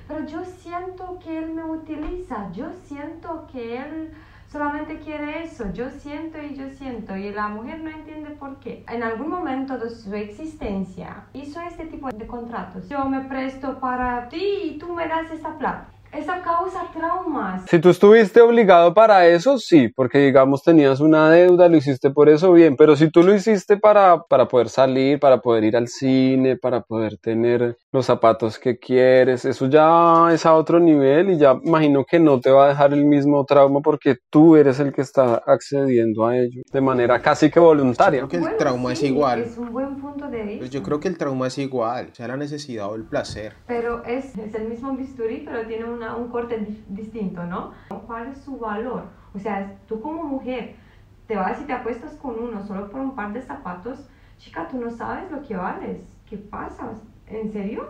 pero 0.07 0.25
yo 0.25 0.41
siento 0.45 1.19
que 1.23 1.38
él 1.39 1.53
me 1.53 1.63
utiliza, 1.63 2.51
yo 2.53 2.67
siento 2.88 3.47
que 3.51 3.77
él 3.77 4.12
solamente 4.51 4.97
quiere 4.99 5.43
eso, 5.43 5.71
yo 5.73 5.89
siento 5.89 6.41
y 6.41 6.55
yo 6.55 6.69
siento, 6.69 7.15
y 7.15 7.31
la 7.31 7.49
mujer 7.49 7.81
no 7.81 7.89
entiende 7.89 8.31
por 8.31 8.59
qué. 8.59 8.83
En 8.89 9.03
algún 9.03 9.29
momento 9.29 9.77
de 9.77 9.89
su 9.89 10.13
existencia 10.15 11.25
hizo 11.33 11.62
este 11.62 11.85
tipo 11.85 12.09
de 12.09 12.25
contratos. 12.25 12.88
Yo 12.89 13.05
me 13.05 13.21
presto 13.21 13.79
para 13.79 14.27
ti 14.29 14.71
y 14.73 14.77
tú 14.79 14.93
me 14.93 15.07
das 15.07 15.29
esa 15.31 15.57
plata. 15.57 15.89
Esa 16.12 16.41
causa 16.41 16.82
traumas. 16.91 17.63
Si 17.69 17.80
tú 17.80 17.89
estuviste 17.89 18.41
obligado 18.41 18.93
para 18.93 19.28
eso, 19.28 19.58
sí, 19.60 19.89
porque 19.89 20.17
digamos 20.19 20.63
tenías 20.63 21.00
una 21.00 21.30
deuda, 21.30 21.69
lo 21.69 21.78
hiciste 21.78 22.10
por 22.10 22.30
eso, 22.30 22.52
bien, 22.52 22.76
pero 22.76 22.95
si 22.95 23.10
tú 23.12 23.22
lo 23.24 23.34
hiciste 23.34 23.78
para, 23.78 24.24
para 24.24 24.48
poder 24.48 24.69
salir, 24.69 25.19
para 25.19 25.39
poder 25.41 25.63
ir 25.65 25.78
al 25.78 25.88
cine, 25.88 26.58
para 26.58 26.82
poder 26.82 27.17
tener 27.17 27.78
los 27.91 28.06
zapatos 28.06 28.58
que 28.58 28.80
quieres, 28.80 29.45
eso 29.45 29.67
ya 29.67 30.30
es 30.34 30.45
a 30.45 30.54
otro 30.56 30.80
nivel 30.80 31.30
y 31.32 31.38
ya 31.38 31.58
imagino 31.63 32.04
que 32.06 32.19
no 32.19 32.39
te 32.39 32.50
va 32.50 32.65
a 32.65 32.69
dejar 32.69 32.93
el 32.93 33.06
mismo 33.06 33.45
trauma 33.45 33.82
porque 33.82 34.17
tú 34.30 34.56
eres 34.56 34.80
el 34.80 34.91
que 34.91 35.02
está 35.02 35.43
accediendo 35.45 36.26
a 36.26 36.38
ello 36.38 36.62
de 36.72 36.82
manera 36.82 37.22
casi 37.22 37.50
que 37.52 37.60
voluntaria. 37.60 38.19
Creo 38.22 38.30
que 38.30 38.38
el 38.38 38.41
Bueno, 38.41 38.58
trauma 38.58 38.95
sí, 38.95 39.06
es 39.06 39.12
igual. 39.12 39.41
Es 39.41 39.58
un 39.58 39.72
buen 39.72 39.95
punto 40.02 40.28
de 40.28 40.43
vista. 40.43 40.60
Pues 40.60 40.69
yo 40.72 40.82
creo 40.84 41.00
que 41.00 41.08
el 41.08 41.17
trauma 41.17 41.48
es 41.48 41.58
igual, 41.58 42.10
sea 42.13 42.28
la 42.28 42.38
necesidad 42.38 42.89
o 42.89 42.95
el 42.95 43.04
placer. 43.04 43.54
Pero 43.67 44.04
es, 44.06 44.36
es 44.38 44.56
el 44.56 44.67
mismo 44.67 44.93
bisturí, 44.93 45.43
pero 45.45 45.67
tiene 45.67 45.86
un 45.99 46.29
corte 46.29 46.57
di- 46.59 46.83
distinto, 46.89 47.43
¿no? 47.45 47.71
¿Cuál 48.07 48.27
es 48.31 48.39
su 48.39 48.57
valor? 48.57 49.03
O 49.33 49.39
sea, 49.39 49.77
tú 49.88 49.99
como 50.01 50.23
mujer 50.23 50.75
te 51.27 51.35
vas 51.35 51.62
y 51.62 51.65
te 51.65 51.73
apuestas 51.73 52.13
con 52.15 52.39
uno 52.39 52.65
solo 52.65 52.89
por 52.89 53.01
un 53.01 53.15
par 53.15 53.33
de 53.33 53.41
zapatos. 53.41 54.07
Chica, 54.38 54.67
tú 54.69 54.79
no 54.79 54.89
sabes 54.89 55.29
lo 55.31 55.41
que 55.43 55.55
vales. 55.55 56.01
¿Qué 56.27 56.38
pasa? 56.38 56.93
¿En 57.27 57.51
serio? 57.51 57.83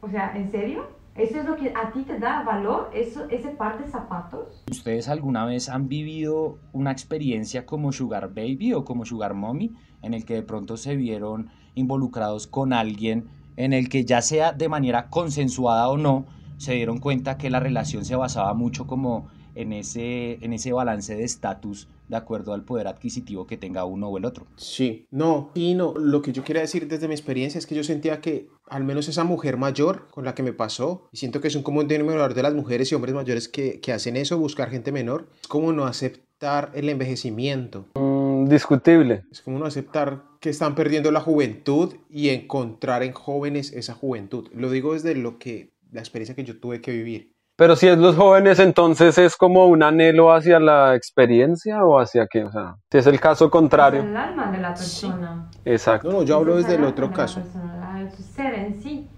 O 0.00 0.08
sea, 0.08 0.36
¿en 0.36 0.50
serio? 0.50 0.86
¿Eso 1.14 1.38
es 1.40 1.44
lo 1.44 1.56
que 1.56 1.72
a 1.76 1.92
ti 1.92 2.02
te 2.02 2.18
da 2.18 2.42
valor? 2.42 2.90
¿Eso, 2.94 3.24
¿Ese 3.28 3.50
par 3.50 3.78
de 3.78 3.88
zapatos? 3.90 4.64
¿Ustedes 4.70 5.08
alguna 5.08 5.44
vez 5.44 5.68
han 5.68 5.86
vivido 5.88 6.58
una 6.72 6.90
experiencia 6.90 7.66
como 7.66 7.92
Sugar 7.92 8.28
Baby 8.28 8.72
o 8.72 8.84
como 8.84 9.04
Sugar 9.04 9.34
Mommy 9.34 9.74
en 10.00 10.14
el 10.14 10.24
que 10.24 10.34
de 10.34 10.42
pronto 10.42 10.76
se 10.78 10.96
vieron 10.96 11.50
involucrados 11.74 12.46
con 12.46 12.72
alguien 12.72 13.28
en 13.56 13.74
el 13.74 13.90
que 13.90 14.04
ya 14.06 14.22
sea 14.22 14.52
de 14.52 14.70
manera 14.70 15.10
consensuada 15.10 15.88
o 15.90 15.98
no, 15.98 16.26
se 16.62 16.74
dieron 16.74 16.98
cuenta 16.98 17.38
que 17.38 17.50
la 17.50 17.58
relación 17.58 18.04
se 18.04 18.14
basaba 18.14 18.54
mucho 18.54 18.86
como 18.86 19.28
en 19.56 19.72
ese, 19.72 20.38
en 20.44 20.52
ese 20.52 20.72
balance 20.72 21.16
de 21.16 21.24
estatus 21.24 21.88
de 22.08 22.16
acuerdo 22.16 22.52
al 22.52 22.62
poder 22.62 22.86
adquisitivo 22.86 23.48
que 23.48 23.56
tenga 23.56 23.84
uno 23.84 24.06
o 24.06 24.16
el 24.16 24.24
otro? 24.24 24.46
Sí, 24.54 25.08
no, 25.10 25.50
y 25.56 25.74
no. 25.74 25.92
Lo 25.94 26.22
que 26.22 26.32
yo 26.32 26.44
quería 26.44 26.62
decir 26.62 26.86
desde 26.86 27.08
mi 27.08 27.14
experiencia 27.14 27.58
es 27.58 27.66
que 27.66 27.74
yo 27.74 27.82
sentía 27.82 28.20
que 28.20 28.48
al 28.68 28.84
menos 28.84 29.08
esa 29.08 29.24
mujer 29.24 29.56
mayor 29.56 30.06
con 30.12 30.24
la 30.24 30.36
que 30.36 30.44
me 30.44 30.52
pasó, 30.52 31.08
y 31.10 31.16
siento 31.16 31.40
que 31.40 31.48
es 31.48 31.56
un 31.56 31.64
común 31.64 31.88
denominador 31.88 32.32
de 32.32 32.44
las 32.44 32.54
mujeres 32.54 32.92
y 32.92 32.94
hombres 32.94 33.16
mayores 33.16 33.48
que, 33.48 33.80
que 33.80 33.92
hacen 33.92 34.16
eso, 34.16 34.38
buscar 34.38 34.70
gente 34.70 34.92
menor, 34.92 35.28
es 35.40 35.48
como 35.48 35.72
no 35.72 35.86
aceptar 35.86 36.70
el 36.74 36.88
envejecimiento. 36.88 37.86
Mm, 37.96 38.46
discutible. 38.46 39.24
Es 39.32 39.40
como 39.40 39.58
no 39.58 39.66
aceptar 39.66 40.22
que 40.38 40.50
están 40.50 40.76
perdiendo 40.76 41.10
la 41.10 41.20
juventud 41.20 41.96
y 42.08 42.28
encontrar 42.28 43.02
en 43.02 43.12
jóvenes 43.12 43.72
esa 43.72 43.94
juventud. 43.94 44.48
Lo 44.54 44.70
digo 44.70 44.92
desde 44.92 45.16
lo 45.16 45.40
que 45.40 45.72
la 45.92 46.00
experiencia 46.00 46.34
que 46.34 46.44
yo 46.44 46.58
tuve 46.58 46.80
que 46.80 46.90
vivir. 46.90 47.32
Pero 47.56 47.76
si 47.76 47.86
es 47.86 47.98
los 47.98 48.16
jóvenes, 48.16 48.58
entonces 48.58 49.18
es 49.18 49.36
como 49.36 49.66
un 49.66 49.82
anhelo 49.82 50.32
hacia 50.32 50.58
la 50.58 50.94
experiencia 50.96 51.84
o 51.84 52.00
hacia 52.00 52.26
qué, 52.26 52.44
o 52.44 52.50
sea, 52.50 52.74
si 52.90 52.98
es 52.98 53.06
el 53.06 53.20
caso 53.20 53.50
contrario. 53.50 54.02
El 54.08 54.16
alma 54.16 54.50
de 54.50 54.58
la 54.58 54.74
persona. 54.74 55.48
Exacto. 55.64 56.10
No, 56.10 56.18
no, 56.18 56.22
yo 56.24 56.36
hablo 56.36 56.58
Es 56.58 56.64
desde 56.66 56.78
el 56.78 56.84
otro 56.84 57.06
de 57.06 57.10
la 57.12 57.16
caso. 57.16 57.42
persona, 57.42 57.76
la- 57.76 58.10
ser 58.10 58.54
en 58.54 58.82
sí. 58.82 59.08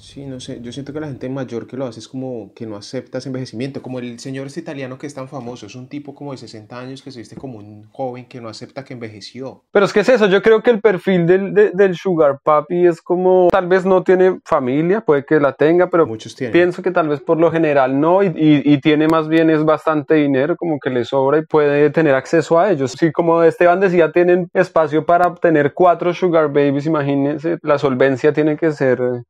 Sí, 0.00 0.24
no 0.26 0.38
sé, 0.38 0.60
yo 0.62 0.70
siento 0.70 0.92
que 0.92 1.00
la 1.00 1.08
gente 1.08 1.28
mayor 1.28 1.66
que 1.66 1.76
lo 1.76 1.84
hace 1.84 1.98
es 1.98 2.06
como 2.06 2.52
que 2.54 2.66
no 2.66 2.76
acepta 2.76 3.18
ese 3.18 3.30
envejecimiento, 3.30 3.82
como 3.82 3.98
el 3.98 4.20
señor 4.20 4.46
este 4.46 4.60
italiano 4.60 4.96
que 4.96 5.08
es 5.08 5.14
tan 5.14 5.26
famoso, 5.26 5.66
es 5.66 5.74
un 5.74 5.88
tipo 5.88 6.14
como 6.14 6.30
de 6.30 6.38
60 6.38 6.78
años 6.78 7.02
que 7.02 7.10
se 7.10 7.18
viste 7.18 7.34
como 7.34 7.58
un 7.58 7.88
joven 7.90 8.24
que 8.26 8.40
no 8.40 8.48
acepta 8.48 8.84
que 8.84 8.94
envejeció. 8.94 9.64
Pero 9.72 9.84
es 9.86 9.92
que 9.92 10.00
es 10.00 10.08
eso, 10.08 10.26
yo 10.28 10.40
creo 10.40 10.62
que 10.62 10.70
el 10.70 10.80
perfil 10.80 11.26
del, 11.26 11.52
de- 11.52 11.70
del 11.74 11.96
Sugar 11.96 12.38
Papi 12.44 12.86
es 12.86 13.02
como, 13.02 13.48
tal 13.50 13.66
vez 13.66 13.84
no 13.84 14.04
tiene 14.04 14.38
familia, 14.44 15.00
puede 15.00 15.24
que 15.24 15.40
la 15.40 15.52
tenga, 15.54 15.90
pero 15.90 16.06
Muchos 16.06 16.36
tienen. 16.36 16.52
pienso 16.52 16.80
que 16.80 16.92
tal 16.92 17.08
vez 17.08 17.20
por 17.20 17.38
lo 17.40 17.50
general 17.50 17.98
no, 18.00 18.22
y, 18.22 18.28
y- 18.28 18.62
y 18.72 18.80
tiene 18.80 19.08
más 19.08 19.26
bien 19.28 19.50
es 19.50 19.64
bastante 19.64 20.14
dinero, 20.14 20.54
como 20.56 20.78
que 20.78 20.90
le 20.90 21.04
sobra 21.04 21.38
y 21.38 21.42
puede 21.44 21.90
tener 21.90 22.14
acceso 22.14 22.60
a 22.60 22.70
ellos. 22.70 22.92
Sí, 22.96 23.10
como 23.10 23.42
Esteban 23.42 23.80
decía, 23.80 24.12
tienen 24.12 24.48
espacio 24.54 25.04
para 25.04 25.26
obtener 25.26 25.74
cuatro 25.74 26.14
Sugar 26.14 26.46
Babies, 26.52 26.86
imagínense, 26.86 27.58
la 27.62 27.78
solvencia 27.78 28.32
tiene 28.32 28.56
que 28.56 28.70
ser 28.70 29.00
eh, 29.00 29.22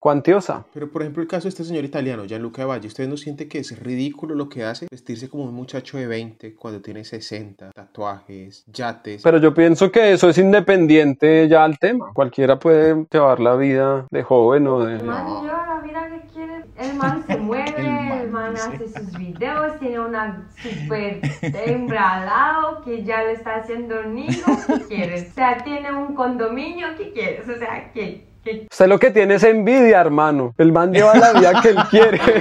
Pero 0.73 0.90
por 0.90 1.03
ejemplo 1.03 1.23
el 1.23 1.29
caso 1.29 1.44
de 1.44 1.51
este 1.51 1.64
señor 1.64 1.85
italiano, 1.85 2.25
Gianluca 2.25 2.66
Valle, 2.66 2.88
¿ustedes 2.88 3.09
no 3.09 3.16
sienten 3.16 3.49
que 3.49 3.59
es 3.59 3.79
ridículo 3.79 4.35
lo 4.35 4.49
que 4.49 4.64
hace? 4.64 4.87
Vestirse 4.90 5.29
como 5.29 5.44
un 5.44 5.55
muchacho 5.55 5.99
de 5.99 6.07
20 6.07 6.55
cuando 6.55 6.81
tiene 6.81 7.05
60, 7.05 7.71
tatuajes, 7.73 8.64
yates. 8.66 9.23
Pero 9.23 9.38
yo 9.38 9.55
pienso 9.55 9.90
que 9.90 10.12
eso 10.12 10.29
es 10.29 10.38
independiente 10.38 11.49
ya 11.49 11.64
al 11.64 11.79
tema. 11.79 12.12
Cualquiera 12.14 12.59
puede 12.59 13.07
llevar 13.11 13.40
la 13.40 13.57
vida 13.57 14.07
de 14.11 14.23
joven 14.23 14.66
o 14.66 14.85
de... 14.85 14.97
El 14.97 15.05
man 15.05 15.42
lleva 15.42 15.66
la 15.66 15.81
vida 15.81 16.09
que 16.09 16.33
quiere. 16.33 16.64
El 16.77 16.94
man 16.94 17.25
se 17.27 17.37
mueve, 17.38 17.75
El 17.77 17.87
man 17.87 18.18
el 18.29 18.31
man 18.31 18.55
hace 18.55 18.88
sus 18.88 19.16
videos, 19.16 19.79
tiene 19.79 20.01
una 20.01 20.49
super 20.62 21.21
hembra 21.42 22.14
al 22.14 22.27
lado 22.27 22.83
que 22.83 23.05
ya 23.05 23.23
le 23.25 23.33
está 23.33 23.57
haciendo 23.57 24.03
nido. 24.05 24.44
¿Qué 24.66 24.81
quieres? 24.88 25.31
O 25.31 25.35
sea, 25.35 25.59
tiene 25.64 25.92
un 25.92 26.14
condominio. 26.14 26.88
¿Qué 26.97 27.12
quieres? 27.12 27.49
O 27.49 27.59
sea, 27.59 27.90
¿qué? 27.92 28.27
Usted 28.70 28.87
lo 28.87 28.98
que 28.98 29.11
tiene 29.11 29.35
es 29.35 29.42
envidia, 29.42 30.01
hermano. 30.01 30.55
El 30.57 30.72
man 30.72 30.92
lleva 30.92 31.14
la 31.14 31.33
vida 31.35 31.61
que 31.61 31.68
él 31.70 31.77
quiere. 31.90 32.20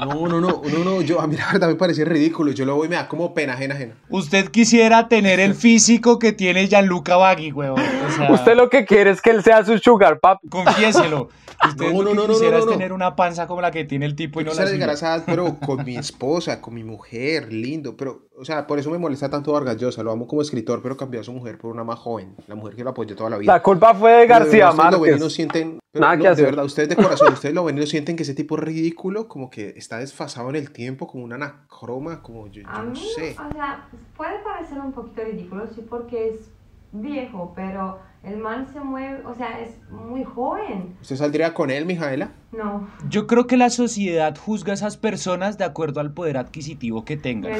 No, 0.00 0.26
no, 0.26 0.40
no, 0.40 0.62
no, 0.64 0.84
no, 0.84 1.02
yo 1.02 1.20
a 1.20 1.26
mí 1.26 1.36
la 1.36 1.52
verdad 1.52 1.68
me 1.68 1.74
parece 1.74 2.04
ridículo, 2.04 2.52
yo 2.52 2.64
lo 2.64 2.74
voy 2.76 2.86
y 2.86 2.90
me 2.90 2.96
da 2.96 3.06
como 3.06 3.34
pena 3.34 3.52
ajena 3.52 3.74
ajena. 3.74 3.94
Usted 4.08 4.48
quisiera 4.48 5.08
tener 5.08 5.38
el 5.40 5.54
físico 5.54 6.18
que 6.18 6.32
tiene 6.32 6.66
Gianluca 6.68 7.16
Bagui, 7.16 7.52
huevón. 7.52 7.80
O 7.80 8.10
sea, 8.16 8.32
Usted 8.32 8.56
lo 8.56 8.70
que 8.70 8.86
quiere 8.86 9.10
es 9.10 9.20
que 9.20 9.30
él 9.30 9.42
sea 9.44 9.64
su 9.64 9.78
sugar 9.78 10.18
papi. 10.20 10.48
confiéselo. 10.48 11.28
Usted 11.68 11.92
No, 11.92 12.02
lo 12.02 12.02
no, 12.02 12.14
no, 12.14 12.26
no, 12.26 12.32
quisiera 12.32 12.58
no, 12.58 12.64
no. 12.66 12.72
tener 12.72 12.92
una 12.92 13.14
panza 13.16 13.46
como 13.46 13.60
la 13.60 13.70
que 13.70 13.84
tiene 13.84 14.06
el 14.06 14.16
tipo 14.16 14.40
y 14.40 14.44
no 14.44 14.48
la 14.50 14.52
quisiera 14.52 14.70
llegar 14.72 14.90
a 14.90 14.96
suya. 14.96 15.08
esa 15.08 15.16
edad, 15.16 15.24
pero 15.26 15.56
con 15.66 15.84
mi 15.84 15.96
esposa, 15.96 16.60
con 16.62 16.74
mi 16.74 16.84
mujer, 16.84 17.52
lindo, 17.52 17.96
pero, 17.96 18.28
o 18.38 18.44
sea, 18.44 18.66
por 18.66 18.78
eso 18.78 18.90
me 18.90 18.98
molesta 18.98 19.28
tanto 19.28 19.52
Vargas 19.52 19.76
Llosa, 19.76 20.02
lo 20.02 20.10
amo 20.12 20.26
como 20.26 20.40
escritor, 20.42 20.80
pero 20.82 20.96
cambió 20.96 21.20
a 21.20 21.24
su 21.24 21.32
mujer 21.32 21.58
por 21.58 21.70
una 21.70 21.84
más 21.84 21.98
joven, 21.98 22.34
la 22.46 22.54
mujer 22.54 22.76
que 22.76 22.84
lo 22.84 22.90
apoyó 22.90 23.14
toda 23.14 23.30
la 23.30 23.36
vida. 23.38 23.52
La 23.52 23.62
culpa 23.62 23.94
fue 23.94 24.10
de 24.12 24.26
Pero 24.26 24.38
García 24.40 24.70
verdad, 24.70 24.72
ustedes 24.72 24.92
lo 24.92 25.00
ven 25.00 25.10
y 25.10 25.12
no 25.12 25.18
Márquez. 25.18 25.32
sienten, 25.34 25.78
pero 25.92 26.00
Nada 26.02 26.16
no, 26.16 26.22
que 26.22 26.28
de 26.28 26.32
hacer. 26.32 26.44
verdad, 26.46 26.64
ustedes 26.64 26.88
de 26.88 26.96
corazón, 26.96 27.32
ustedes 27.34 27.54
lo 27.54 27.64
ven 27.64 27.76
y 27.76 27.80
no 27.80 27.86
sienten 27.86 28.16
que 28.16 28.22
ese 28.22 28.34
tipo 28.34 28.56
es 28.56 28.62
ridículo, 28.62 29.28
como 29.28 29.50
que 29.50 29.74
está 29.76 29.98
desfasado 29.98 30.48
en 30.48 30.56
el 30.56 30.70
tiempo, 30.72 31.06
como 31.06 31.24
una 31.24 31.34
anacroma, 31.36 32.22
como 32.22 32.46
yo, 32.46 32.62
A 32.66 32.78
yo 32.78 32.84
no 32.84 32.90
mí, 32.92 33.02
sé. 33.14 33.36
o 33.38 33.52
sea, 33.52 33.86
puede 34.16 34.38
parecer 34.42 34.78
un 34.78 34.92
poquito 34.92 35.22
ridículo, 35.24 35.66
sí, 35.74 35.84
porque 35.88 36.28
es 36.28 36.50
viejo, 36.92 37.52
pero 37.54 37.98
el 38.22 38.36
man 38.36 38.66
se 38.72 38.80
mueve, 38.80 39.24
o 39.24 39.34
sea, 39.34 39.60
es 39.60 39.78
muy 39.90 40.24
joven. 40.24 40.96
¿Usted 41.00 41.16
saldría 41.16 41.54
con 41.54 41.70
él, 41.70 41.86
Mijaela? 41.86 42.32
No, 42.52 42.88
Yo 43.08 43.26
creo 43.26 43.46
que 43.46 43.56
la 43.56 43.70
sociedad 43.70 44.36
juzga 44.36 44.72
a 44.72 44.74
esas 44.74 44.96
personas 44.96 45.56
de 45.56 45.64
acuerdo 45.64 46.00
al 46.00 46.12
poder 46.12 46.36
adquisitivo 46.36 47.04
que 47.04 47.16
tengan. 47.16 47.52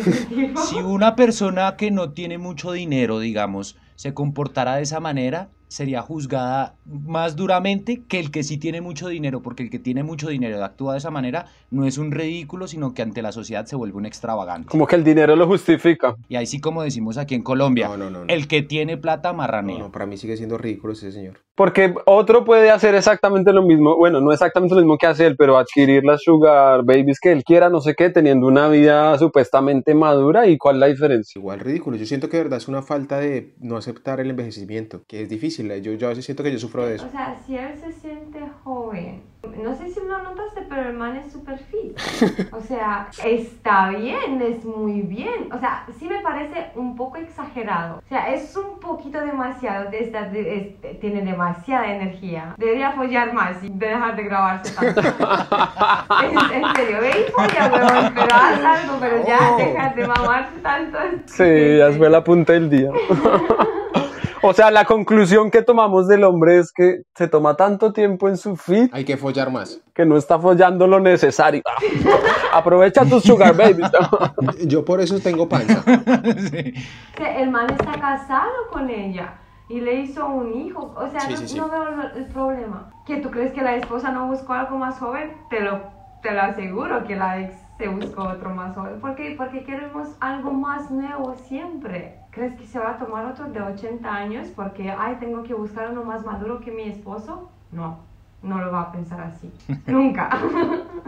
Si 0.68 0.76
una 0.76 1.16
persona 1.16 1.76
que 1.76 1.90
no 1.90 2.12
tiene 2.12 2.38
mucho 2.38 2.72
dinero, 2.72 3.20
digamos, 3.20 3.78
se 3.94 4.12
comportara 4.14 4.76
de 4.76 4.82
esa 4.82 5.00
manera, 5.00 5.50
sería 5.70 6.02
juzgada 6.02 6.74
más 6.84 7.36
duramente 7.36 8.02
que 8.08 8.18
el 8.18 8.32
que 8.32 8.42
sí 8.42 8.58
tiene 8.58 8.80
mucho 8.80 9.06
dinero, 9.08 9.40
porque 9.40 9.62
el 9.62 9.70
que 9.70 9.78
tiene 9.78 10.02
mucho 10.02 10.28
dinero 10.28 10.58
y 10.58 10.60
actúa 10.60 10.94
de 10.94 10.98
esa 10.98 11.10
manera 11.12 11.46
no 11.70 11.86
es 11.86 11.96
un 11.96 12.10
ridículo, 12.10 12.66
sino 12.66 12.92
que 12.92 13.02
ante 13.02 13.22
la 13.22 13.30
sociedad 13.30 13.64
se 13.66 13.76
vuelve 13.76 13.96
un 13.96 14.04
extravagante. 14.04 14.68
Como 14.68 14.86
que 14.88 14.96
el 14.96 15.04
dinero 15.04 15.36
lo 15.36 15.46
justifica. 15.46 16.16
Y 16.28 16.34
ahí 16.34 16.46
sí, 16.46 16.60
como 16.60 16.82
decimos 16.82 17.16
aquí 17.18 17.36
en 17.36 17.42
Colombia, 17.42 17.86
No, 17.86 17.96
no, 17.96 18.10
no, 18.10 18.24
no. 18.24 18.32
el 18.32 18.48
que 18.48 18.62
tiene 18.62 18.96
plata 18.96 19.32
marranea. 19.32 19.78
No, 19.78 19.84
no, 19.84 19.92
para 19.92 20.06
mí 20.06 20.16
sigue 20.16 20.36
siendo 20.36 20.58
ridículo 20.58 20.92
ese 20.94 21.12
señor. 21.12 21.38
Porque 21.60 21.92
otro 22.06 22.42
puede 22.42 22.70
hacer 22.70 22.94
exactamente 22.94 23.52
lo 23.52 23.62
mismo, 23.62 23.94
bueno, 23.94 24.22
no 24.22 24.32
exactamente 24.32 24.74
lo 24.74 24.80
mismo 24.80 24.96
que 24.96 25.06
hace 25.06 25.26
él, 25.26 25.36
pero 25.36 25.58
adquirir 25.58 26.02
las 26.06 26.22
sugar 26.22 26.86
babies 26.86 27.20
que 27.20 27.32
él 27.32 27.44
quiera, 27.44 27.68
no 27.68 27.82
sé 27.82 27.94
qué, 27.94 28.08
teniendo 28.08 28.46
una 28.46 28.66
vida 28.68 29.18
supuestamente 29.18 29.94
madura. 29.94 30.46
¿Y 30.46 30.56
cuál 30.56 30.76
es 30.76 30.80
la 30.80 30.86
diferencia? 30.86 31.38
Igual 31.38 31.60
ridículo. 31.60 31.98
Yo 31.98 32.06
siento 32.06 32.30
que 32.30 32.38
de 32.38 32.44
verdad 32.44 32.56
es 32.56 32.68
una 32.68 32.80
falta 32.80 33.18
de 33.18 33.52
no 33.58 33.76
aceptar 33.76 34.20
el 34.20 34.30
envejecimiento, 34.30 35.02
que 35.06 35.20
es 35.20 35.28
difícil. 35.28 35.70
¿eh? 35.70 35.82
Yo, 35.82 35.92
yo 35.92 36.06
a 36.06 36.08
veces 36.08 36.24
siento 36.24 36.42
que 36.42 36.50
yo 36.50 36.58
sufro 36.58 36.86
de 36.86 36.94
eso. 36.94 37.04
O 37.06 37.10
sea, 37.10 37.38
si 37.46 37.58
él 37.58 37.76
se 37.78 37.92
siente 37.92 38.40
joven, 38.64 39.20
no 39.62 39.74
sé 39.74 39.88
si 39.90 40.00
lo 40.00 40.22
notaste, 40.22 40.62
pero 40.68 40.88
el 40.90 40.96
man 40.96 41.16
es 41.16 41.32
super 41.32 41.58
fit. 41.58 41.98
O 42.52 42.60
sea, 42.60 43.08
está 43.24 43.88
bien, 43.90 44.40
es 44.42 44.64
muy 44.64 45.00
bien. 45.02 45.50
O 45.52 45.58
sea, 45.58 45.84
sí 45.98 46.06
me 46.08 46.20
parece 46.20 46.66
un 46.74 46.94
poco 46.96 47.16
exagerado. 47.16 47.98
O 47.98 48.08
sea, 48.08 48.30
es 48.32 48.54
un 48.56 48.78
poquito 48.80 49.20
demasiado, 49.20 49.90
de 49.90 50.00
esta- 50.04 50.24
de- 50.28 50.76
es- 50.82 51.00
tiene 51.00 51.22
demasiada 51.22 51.86
energía. 51.92 52.54
Debería 52.58 52.92
follar 52.92 53.32
más 53.32 53.62
y 53.62 53.70
dejar 53.70 54.14
de 54.16 54.22
grabarse 54.24 54.74
tanto. 54.74 55.00
en, 56.22 56.62
en 56.62 56.74
serio, 56.76 57.00
ve 57.00 57.10
y 57.28 57.32
folla, 57.32 58.10
pero 58.14 58.34
haz 58.34 58.64
algo, 58.64 58.96
pero 59.00 59.26
ya 59.26 59.40
No. 59.40 59.56
deja 59.56 59.88
de 59.94 60.06
mamarse 60.06 60.58
tanto. 60.62 60.98
Sí, 61.26 61.76
ya 61.78 61.90
fue 61.92 62.10
la 62.10 62.22
punta 62.22 62.52
del 62.52 62.68
día. 62.70 62.90
o 64.42 64.52
sea, 64.52 64.70
la 64.70 64.84
conclusión 64.84 65.50
que 65.50 65.62
tomamos 65.62 66.08
del 66.08 66.24
hombre 66.24 66.58
es 66.58 66.72
que 66.72 67.02
se 67.14 67.28
toma 67.28 67.56
tanto 67.56 67.92
tiempo 67.92 68.28
en 68.28 68.36
su 68.36 68.56
feed 68.56 68.88
Hay 68.92 69.04
que 69.04 69.16
follar 69.16 69.50
más. 69.50 69.80
que 69.94 70.04
no 70.06 70.16
está 70.16 70.38
follando 70.38 70.86
lo 70.86 71.00
necesario. 71.00 71.62
Aprovecha 72.52 73.04
tus 73.04 73.22
sugar 73.22 73.56
babies. 73.56 73.90
Yo 74.66 74.84
por 74.84 75.00
eso 75.00 75.18
tengo 75.20 75.48
panza. 75.48 75.82
Sí. 76.50 76.74
el 77.36 77.50
man 77.50 77.70
está 77.70 77.92
casado 78.00 78.50
con 78.72 78.88
ella 78.90 79.34
y 79.68 79.80
le 79.80 80.00
hizo 80.00 80.26
un 80.26 80.52
hijo. 80.54 80.94
O 80.96 81.08
sea, 81.10 81.20
Sí, 81.20 81.32
no, 81.32 81.36
sí, 81.38 81.48
sí. 81.48 81.58
no 81.58 81.68
veo 81.68 81.84
el 82.16 82.26
problema. 82.26 82.90
¿Que 83.06 83.18
tú 83.18 83.30
crees 83.30 83.52
que 83.52 83.62
la 83.62 83.76
esposa 83.76 84.10
no 84.10 84.26
buscó 84.26 84.52
algo 84.54 84.76
más 84.78 84.98
joven? 84.98 85.32
Te 85.48 85.60
lo, 85.60 85.80
te 86.22 86.32
lo 86.32 86.40
aseguro 86.42 87.04
que 87.04 87.14
la 87.16 87.40
ex 87.40 87.54
se 87.78 87.88
buscó 87.88 88.24
otro 88.24 88.50
más 88.50 88.74
joven. 88.74 89.00
¿Por 89.00 89.14
qué? 89.14 89.34
Porque 89.38 89.64
queremos 89.64 90.08
algo 90.20 90.50
más 90.52 90.90
nuevo 90.90 91.34
siempre. 91.48 92.19
¿Crees 92.30 92.54
que 92.54 92.66
se 92.66 92.78
va 92.78 92.92
a 92.92 92.98
tomar 92.98 93.26
otro 93.26 93.50
de 93.50 93.60
80 93.60 94.08
años 94.08 94.48
porque, 94.54 94.90
ay, 94.90 95.16
tengo 95.18 95.42
que 95.42 95.52
buscar 95.52 95.90
uno 95.90 96.04
más 96.04 96.24
maduro 96.24 96.60
que 96.60 96.70
mi 96.70 96.82
esposo? 96.82 97.50
No, 97.72 97.98
no 98.42 98.60
lo 98.60 98.70
va 98.70 98.82
a 98.82 98.92
pensar 98.92 99.20
así. 99.20 99.50
Nunca. 99.86 100.30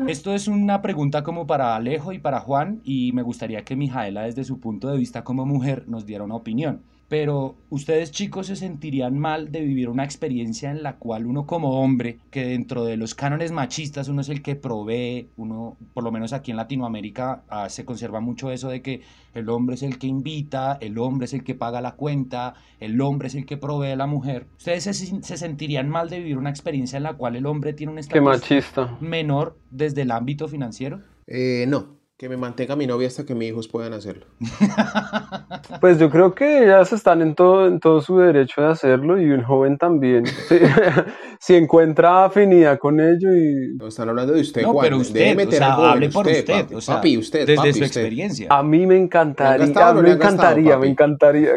Esto 0.09 0.35
es 0.35 0.49
una 0.49 0.83
pregunta 0.83 1.23
como 1.23 1.47
para 1.47 1.77
Alejo 1.77 2.13
y 2.13 2.19
para 2.19 2.41
Juan 2.41 2.81
y 2.83 3.13
me 3.13 3.23
gustaría 3.23 3.63
que 3.65 3.77
Mijaela 3.77 4.23
desde 4.23 4.43
su 4.43 4.59
punto 4.59 4.91
de 4.91 4.99
vista 4.99 5.23
como 5.23 5.47
mujer 5.47 5.85
nos 5.87 6.07
diera 6.07 6.25
una 6.25 6.35
opinión. 6.35 6.83
Pero 7.13 7.57
ustedes 7.69 8.11
chicos 8.11 8.47
se 8.47 8.57
sentirían 8.57 9.19
mal 9.19 9.53
de 9.53 9.61
vivir 9.61 9.91
una 9.91 10.03
experiencia 10.03 10.71
en 10.71 10.83
la 10.83 10.97
cual 10.97 11.27
uno 11.27 11.45
como 11.45 11.83
hombre, 11.83 12.17
que 12.31 12.47
dentro 12.47 12.87
de 12.87 12.97
los 12.97 13.15
cánones 13.15 13.53
machistas 13.53 14.09
uno 14.09 14.23
es 14.23 14.31
el 14.31 14.41
que 14.41 14.57
provee, 14.57 15.29
uno, 15.37 15.77
por 15.93 16.05
lo 16.05 16.11
menos 16.11 16.33
aquí 16.33 16.53
en 16.53 16.57
Latinoamérica 16.57 17.43
ah, 17.51 17.69
se 17.69 17.85
conserva 17.85 18.21
mucho 18.21 18.51
eso 18.51 18.71
de 18.71 18.81
que 18.81 19.03
el 19.35 19.51
hombre 19.51 19.75
es 19.75 19.83
el 19.83 19.99
que 19.99 20.07
invita, 20.07 20.79
el 20.81 20.97
hombre 20.97 21.27
es 21.27 21.35
el 21.35 21.45
que 21.45 21.55
paga 21.55 21.83
la 21.83 21.97
cuenta, 21.97 22.55
el 22.81 22.99
hombre 23.03 23.29
es 23.29 23.35
el 23.35 23.45
que 23.45 23.59
provee 23.59 23.91
a 23.91 23.97
la 23.97 24.07
mujer. 24.07 24.47
¿Ustedes 24.57 24.85
se, 24.85 24.95
se 24.95 25.37
sentirían 25.37 25.91
mal 25.91 26.09
de 26.09 26.17
vivir 26.17 26.39
una 26.39 26.49
experiencia 26.49 26.97
en 26.97 27.03
la 27.03 27.13
cual 27.13 27.37
el 27.37 27.45
hombre 27.45 27.75
tiene 27.75 27.93
un 27.93 27.99
estatus 27.99 28.23
machista. 28.23 28.97
menor 29.03 29.59
desde 29.71 30.01
el 30.01 30.13
ámbito 30.13 30.49
financiero? 30.49 31.03
Eh, 31.27 31.67
no, 31.69 32.02
que 32.23 32.29
me 32.29 32.37
mantenga 32.37 32.77
mi 32.77 32.87
novia 32.87 33.09
hasta 33.09 33.25
que 33.27 33.35
mis 33.35 33.49
hijos 33.49 33.67
puedan 33.67 33.95
hacerlo. 33.95 34.27
Pues 35.81 35.99
yo 35.99 36.09
creo 36.11 36.33
que 36.35 36.63
ellas 36.65 36.93
están 36.93 37.21
en 37.23 37.35
todo, 37.35 37.67
en 37.67 37.81
todo 37.81 38.01
su 38.01 38.19
derecho 38.19 38.61
de 38.63 38.69
hacerlo 38.69 39.21
y 39.21 39.29
un 39.31 39.43
joven 39.43 39.77
también. 39.77 40.25
Si 41.41 41.57
encuentra 41.57 42.27
afinidad 42.27 42.79
con 42.79 43.01
ello 43.01 43.35
y 43.35 43.75
No, 43.77 43.89
están 43.89 44.09
hablando 44.09 44.33
de 44.35 44.43
usted, 44.43 44.63
No, 44.63 44.73
Juan. 44.73 44.85
pero 44.85 44.99
Debe 44.99 45.43
usted, 45.43 45.49
o 45.49 45.51
sea, 45.51 45.73
joven, 45.73 45.91
hable 45.91 46.09
por 46.11 46.27
usted, 46.29 46.47
papi, 46.47 46.75
o 46.77 46.81
sea, 46.81 46.95
papi, 46.95 47.19
usted, 47.19 47.41
desde 47.41 47.57
papi, 47.57 47.73
su 47.73 47.85
usted. 47.85 47.87
experiencia. 48.01 48.47
a 48.51 48.63
mí 48.63 48.87
me 48.87 48.97
encantaría, 48.97 49.67
gastado 49.67 49.91
o 49.91 49.95
no 49.97 50.03
me 50.03 50.13
han 50.13 50.19
gastado, 50.21 50.59
encantaría, 50.59 50.79
me 50.79 50.87
encantaría. 50.87 51.51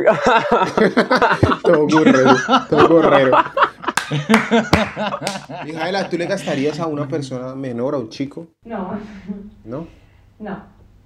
Todo 1.61 1.85
burrero, 1.87 2.31
todo 2.67 2.87
gorrero. 2.87 3.37
Mijaela, 5.63 6.09
¿tú 6.09 6.17
le 6.17 6.25
gastarías 6.25 6.79
a 6.79 6.87
una 6.87 7.07
persona 7.07 7.53
menor, 7.53 7.93
a 7.93 7.99
un 7.99 8.09
chico? 8.09 8.47
No. 8.63 8.97
¿No? 9.63 10.04
No, 10.39 10.63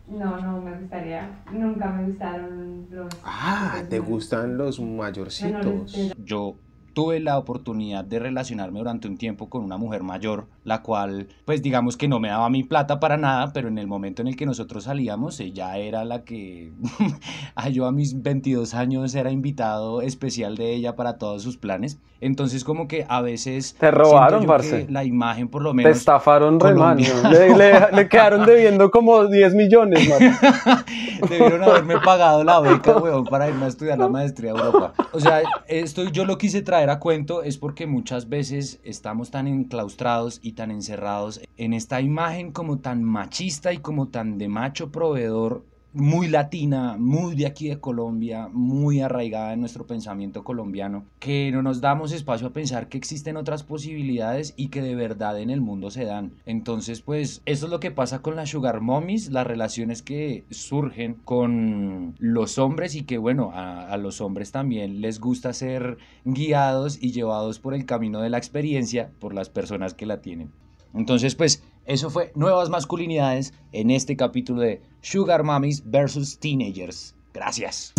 no, 0.08 0.40
no 0.42 0.62
me 0.62 0.80
gustaría. 0.80 1.30
Nunca 1.52 1.90
me 1.90 2.08
gustaron 2.08 2.88
los. 2.90 3.14
Ah, 3.24 3.84
¿te 3.90 4.00
gustan 4.00 4.58
los 4.58 4.80
mayorcitos? 4.80 6.14
Yo 6.24 6.56
tuve 7.00 7.22
la 7.22 7.38
oportunidad 7.38 8.04
de 8.04 8.20
relacionarme 8.20 8.80
durante 8.80 9.08
un 9.08 9.18
tiempo 9.18 9.50
con 9.50 9.64
una 9.64 9.78
mujer 9.78 10.04
mayor, 10.04 10.48
la 10.66 10.82
cual, 10.82 11.30
pues 11.46 11.62
digamos 11.62 11.96
que 11.96 12.10
no 12.10 12.20
me 12.20 12.28
daba 12.28 12.50
mi 12.50 12.66
plata 12.66 13.00
para 13.00 13.16
nada, 13.16 13.54
pero 13.54 13.70
en 13.70 13.78
el 13.78 13.88
momento 13.88 14.22
en 14.22 14.28
el 14.28 14.36
que 14.36 14.46
nosotros 14.46 14.84
salíamos, 14.84 15.40
ella 15.40 15.78
era 15.78 16.04
la 16.04 16.26
que 16.26 16.74
yo 17.72 17.86
a 17.86 17.94
mis 17.94 18.22
22 18.22 18.74
años 18.74 19.16
era 19.16 19.32
invitado 19.32 20.02
especial 20.02 20.58
de 20.58 20.74
ella 20.74 20.98
para 20.98 21.18
todos 21.18 21.42
sus 21.42 21.56
planes. 21.56 22.00
Entonces 22.20 22.66
como 22.66 22.90
que 22.90 23.06
a 23.08 23.22
veces... 23.22 23.76
Te 23.80 23.92
robaron, 23.92 24.46
parce. 24.46 24.88
La 24.90 25.06
imagen 25.06 25.48
por 25.48 25.62
lo 25.62 25.74
menos... 25.74 25.94
Te 25.94 25.98
estafaron 25.98 26.60
re 26.60 26.76
mal, 26.76 26.98
le, 26.98 27.96
le, 27.96 28.10
quedaron 28.10 28.46
debiendo 28.46 28.92
como 28.92 29.26
10 29.26 29.56
millones. 29.56 30.06
Debieron 31.30 31.64
haberme 31.64 31.98
pagado 32.00 32.44
la 32.44 32.60
beca, 32.60 32.98
weón, 32.98 33.24
para 33.24 33.48
irme 33.48 33.66
a 33.66 33.68
estudiar 33.70 33.98
la 33.98 34.10
maestría 34.10 34.52
a 34.52 34.56
Europa. 34.56 34.94
O 35.14 35.20
sea, 35.22 35.44
esto 35.68 36.04
yo 36.10 36.26
lo 36.26 36.38
quise 36.38 36.62
traer 36.62 36.89
cuento 36.98 37.44
es 37.44 37.60
porque 37.60 37.86
muchas 37.86 38.30
veces 38.30 38.80
estamos 38.84 39.30
tan 39.30 39.48
enclaustrados 39.48 40.40
y 40.42 40.54
tan 40.54 40.72
encerrados 40.72 41.42
en 41.58 41.74
esta 41.74 42.02
imagen 42.02 42.52
como 42.52 42.80
tan 42.80 43.04
machista 43.04 43.72
y 43.74 43.78
como 43.78 44.08
tan 44.08 44.40
de 44.40 44.48
macho 44.48 44.92
proveedor 44.92 45.64
muy 45.94 46.28
latina, 46.28 46.98
muy 47.00 47.36
de 47.36 47.48
aquí 47.48 47.68
de 47.70 47.80
Colombia, 47.80 48.50
muy 48.52 49.02
arraigada 49.02 49.54
en 49.54 49.60
nuestro 49.60 49.88
pensamiento 49.88 50.44
colombiano, 50.44 51.06
que 51.20 51.52
no 51.52 51.62
nos 51.62 51.82
damos 51.82 52.12
espacio 52.12 52.48
a 52.48 52.54
pensar 52.54 52.90
que 52.90 52.98
existen 52.98 53.38
otras 53.38 53.64
posibilidades 53.64 54.54
y 54.56 54.68
que 54.68 54.82
de 54.82 54.96
verdad 54.96 55.40
en 55.40 55.50
el 55.50 55.62
mundo 55.62 55.90
se 55.90 56.06
dan. 56.06 56.34
Entonces, 56.46 57.02
pues 57.02 57.42
eso 57.46 57.66
es 57.66 57.72
lo 57.72 57.80
que 57.80 57.92
pasa 57.92 58.22
con 58.22 58.36
las 58.36 58.50
sugar 58.50 58.82
mommies, 58.82 59.32
las 59.32 59.48
relaciones 59.48 60.02
que 60.02 60.46
surgen 60.50 61.16
con 61.26 62.16
los 62.20 62.58
hombres 62.60 62.96
y 62.96 63.04
que 63.04 63.18
bueno, 63.18 63.52
a, 63.54 63.88
a 63.88 63.98
los 63.98 64.22
hombres 64.22 64.52
también 64.52 65.02
les 65.02 65.20
gusta 65.20 65.54
ser 65.54 65.98
guiados 66.24 67.02
y 67.02 67.12
llevados 67.12 67.60
por 67.60 67.74
el 67.74 67.86
camino 67.86 68.22
de 68.22 68.30
la 68.30 68.38
experiencia 68.38 69.12
por 69.20 69.34
las 69.34 69.50
personas 69.50 69.94
que 69.94 70.06
la 70.06 70.22
tienen. 70.22 70.52
Entonces, 70.94 71.36
pues 71.36 71.64
eso 71.86 72.10
fue 72.10 72.32
Nuevas 72.36 72.70
Masculinidades 72.70 73.54
en 73.72 73.92
este 73.92 74.16
capítulo 74.16 74.62
de 74.62 74.82
Sugar 75.02 75.44
Mummies 75.44 75.84
versus 75.90 76.40
Teenagers. 76.40 77.16
Gracias. 77.34 77.94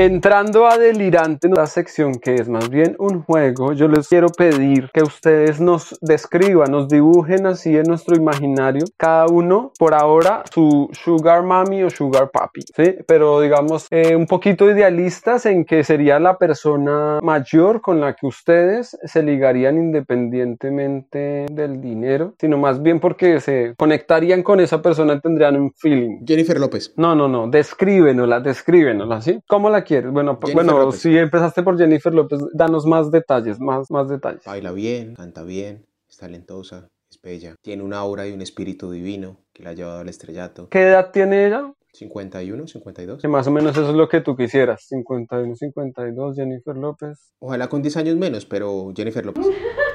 Entrando 0.00 0.66
a 0.66 0.78
Delirante, 0.78 1.46
una 1.46 1.66
sección 1.66 2.14
que 2.14 2.36
es 2.36 2.48
más 2.48 2.70
bien 2.70 2.96
un 2.98 3.20
juego, 3.20 3.74
yo 3.74 3.86
les 3.86 4.08
quiero 4.08 4.28
pedir 4.28 4.88
que 4.94 5.02
ustedes 5.02 5.60
nos 5.60 5.94
describan, 6.00 6.70
nos 6.70 6.88
dibujen 6.88 7.44
así 7.44 7.76
en 7.76 7.82
nuestro 7.82 8.16
imaginario, 8.16 8.86
cada 8.96 9.26
uno 9.26 9.72
por 9.78 9.92
ahora 9.92 10.42
su 10.50 10.88
sugar 10.92 11.42
mami 11.42 11.82
o 11.82 11.90
sugar 11.90 12.30
papi, 12.30 12.62
¿sí? 12.74 12.96
Pero 13.06 13.42
digamos 13.42 13.88
eh, 13.90 14.16
un 14.16 14.26
poquito 14.26 14.70
idealistas 14.70 15.44
en 15.44 15.66
que 15.66 15.84
sería 15.84 16.18
la 16.18 16.38
persona 16.38 17.20
mayor 17.22 17.82
con 17.82 18.00
la 18.00 18.14
que 18.14 18.26
ustedes 18.26 18.96
se 19.04 19.22
ligarían 19.22 19.76
independientemente 19.76 21.44
del 21.52 21.82
dinero, 21.82 22.32
sino 22.40 22.56
más 22.56 22.80
bien 22.80 23.00
porque 23.00 23.38
se 23.40 23.74
conectarían 23.76 24.42
con 24.42 24.60
esa 24.60 24.80
persona 24.80 25.12
y 25.12 25.20
tendrían 25.20 25.60
un 25.60 25.74
feeling. 25.74 26.24
Jennifer 26.26 26.58
López. 26.58 26.94
No, 26.96 27.14
no, 27.14 27.28
no, 27.28 27.48
descríbenosla, 27.48 28.40
descríbenosla, 28.40 29.20
¿sí? 29.20 29.40
¿Cómo 29.46 29.68
la 29.68 29.84
bueno, 30.10 30.38
bueno, 30.54 30.92
si 30.92 31.16
empezaste 31.16 31.62
por 31.62 31.76
Jennifer 31.78 32.12
López, 32.14 32.40
danos 32.52 32.86
más 32.86 33.10
detalles, 33.10 33.58
más, 33.60 33.90
más 33.90 34.08
detalles. 34.08 34.44
Baila 34.44 34.72
bien, 34.72 35.14
canta 35.14 35.42
bien, 35.42 35.86
es 36.08 36.16
talentosa, 36.16 36.88
es 37.10 37.20
bella, 37.20 37.56
tiene 37.60 37.82
una 37.82 37.98
aura 37.98 38.26
y 38.26 38.32
un 38.32 38.42
espíritu 38.42 38.90
divino 38.90 39.36
que 39.52 39.62
la 39.62 39.70
ha 39.70 39.74
llevado 39.74 40.00
al 40.00 40.08
estrellato. 40.08 40.68
¿Qué 40.68 40.82
edad 40.82 41.10
tiene 41.12 41.46
ella? 41.46 41.72
51, 41.92 42.66
52. 42.66 43.20
Que 43.20 43.28
más 43.28 43.46
o 43.46 43.50
menos 43.50 43.76
eso 43.76 43.90
es 43.90 43.94
lo 43.94 44.08
que 44.08 44.20
tú 44.20 44.36
quisieras. 44.36 44.86
51, 44.88 45.56
52, 45.56 46.36
Jennifer 46.36 46.76
López. 46.76 47.32
Ojalá 47.38 47.68
con 47.68 47.82
10 47.82 47.96
años 47.96 48.16
menos, 48.16 48.46
pero 48.46 48.92
Jennifer 48.96 49.24
López. 49.24 49.46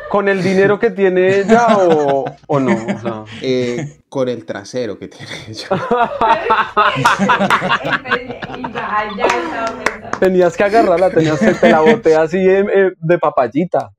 ¿Con 0.09 0.29
el 0.29 0.43
dinero 0.43 0.79
que 0.79 0.91
tiene 0.91 1.39
ella 1.39 1.67
o, 1.77 2.25
o 2.47 2.59
no? 2.59 2.75
Eh, 3.41 3.99
con 4.09 4.29
el 4.29 4.45
trasero 4.45 4.97
que 4.97 5.07
tiene 5.07 5.31
ella. 5.47 5.67
tenías 10.19 10.55
que 10.55 10.63
agarrarla, 10.63 11.09
tenías 11.09 11.39
que 11.39 11.53
te 11.53 11.69
la 11.69 11.81
boté 11.81 12.15
así 12.15 12.37
de, 12.37 13.19
papayita. 13.19 13.91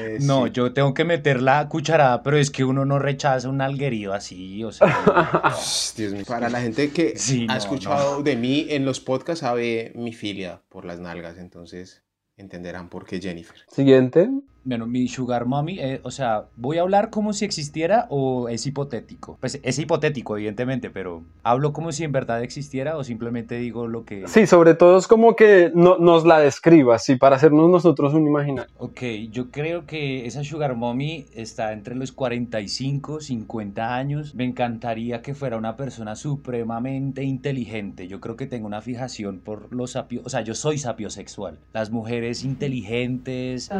Eh, 0.00 0.18
no, 0.20 0.46
yo 0.46 0.72
tengo 0.72 0.94
que 0.94 1.04
meter 1.04 1.42
la 1.42 1.68
cucharada, 1.68 2.22
pero 2.22 2.38
es 2.38 2.50
que 2.50 2.64
uno 2.64 2.84
no 2.84 2.98
rechaza 2.98 3.48
un 3.48 3.60
alguerío 3.60 4.12
así, 4.12 4.64
o 4.64 4.72
sea. 4.72 4.86
Dios 5.96 6.12
mío. 6.12 6.24
Para 6.26 6.48
la 6.48 6.60
gente 6.60 6.90
que 6.90 7.14
ha 7.48 7.56
escuchado 7.56 8.22
de 8.22 8.36
mí 8.36 8.66
en 8.70 8.84
los 8.84 9.00
podcasts 9.00 9.40
sabe 9.40 9.92
mi 9.94 10.12
filia 10.12 10.62
por 10.68 10.84
las 10.84 10.98
nalgas, 10.98 11.38
entonces 11.38 12.02
entenderán 12.36 12.88
por 12.88 13.06
qué 13.06 13.20
Jennifer. 13.20 13.56
Siguiente 13.68 14.28
bueno, 14.64 14.86
mi 14.86 15.08
sugar 15.08 15.46
mommy, 15.46 15.78
eh, 15.80 16.00
o 16.04 16.10
sea, 16.10 16.46
voy 16.56 16.78
a 16.78 16.82
hablar 16.82 17.10
como 17.10 17.32
si 17.32 17.44
existiera 17.44 18.06
o 18.10 18.48
es 18.48 18.66
hipotético. 18.66 19.36
Pues 19.40 19.60
es 19.62 19.78
hipotético, 19.78 20.36
evidentemente, 20.36 20.90
pero 20.90 21.22
hablo 21.42 21.72
como 21.72 21.92
si 21.92 22.04
en 22.04 22.12
verdad 22.12 22.42
existiera 22.42 22.96
o 22.96 23.04
simplemente 23.04 23.56
digo 23.56 23.86
lo 23.86 24.04
que... 24.04 24.26
Sí, 24.28 24.46
sobre 24.46 24.74
todo 24.74 24.98
es 24.98 25.06
como 25.06 25.36
que 25.36 25.72
no, 25.74 25.98
nos 25.98 26.24
la 26.24 26.38
describas, 26.38 27.04
sí, 27.04 27.16
para 27.16 27.36
hacernos 27.36 27.70
nosotros 27.70 28.14
un 28.14 28.26
imaginario. 28.26 28.70
Ok, 28.78 29.02
yo 29.30 29.50
creo 29.50 29.86
que 29.86 30.26
esa 30.26 30.44
sugar 30.44 30.76
mommy 30.76 31.26
está 31.34 31.72
entre 31.72 31.94
los 31.94 32.12
45, 32.12 33.20
50 33.20 33.94
años. 33.94 34.34
Me 34.34 34.44
encantaría 34.44 35.22
que 35.22 35.34
fuera 35.34 35.56
una 35.56 35.76
persona 35.76 36.14
supremamente 36.14 37.24
inteligente. 37.24 38.08
Yo 38.08 38.20
creo 38.20 38.36
que 38.36 38.46
tengo 38.46 38.66
una 38.66 38.82
fijación 38.82 39.40
por 39.40 39.72
los 39.74 39.92
sapios, 39.92 40.24
o 40.24 40.28
sea, 40.28 40.42
yo 40.42 40.54
soy 40.54 40.78
sapiosexual. 40.78 41.58
Las 41.72 41.90
mujeres 41.90 42.44
inteligentes, 42.44 43.70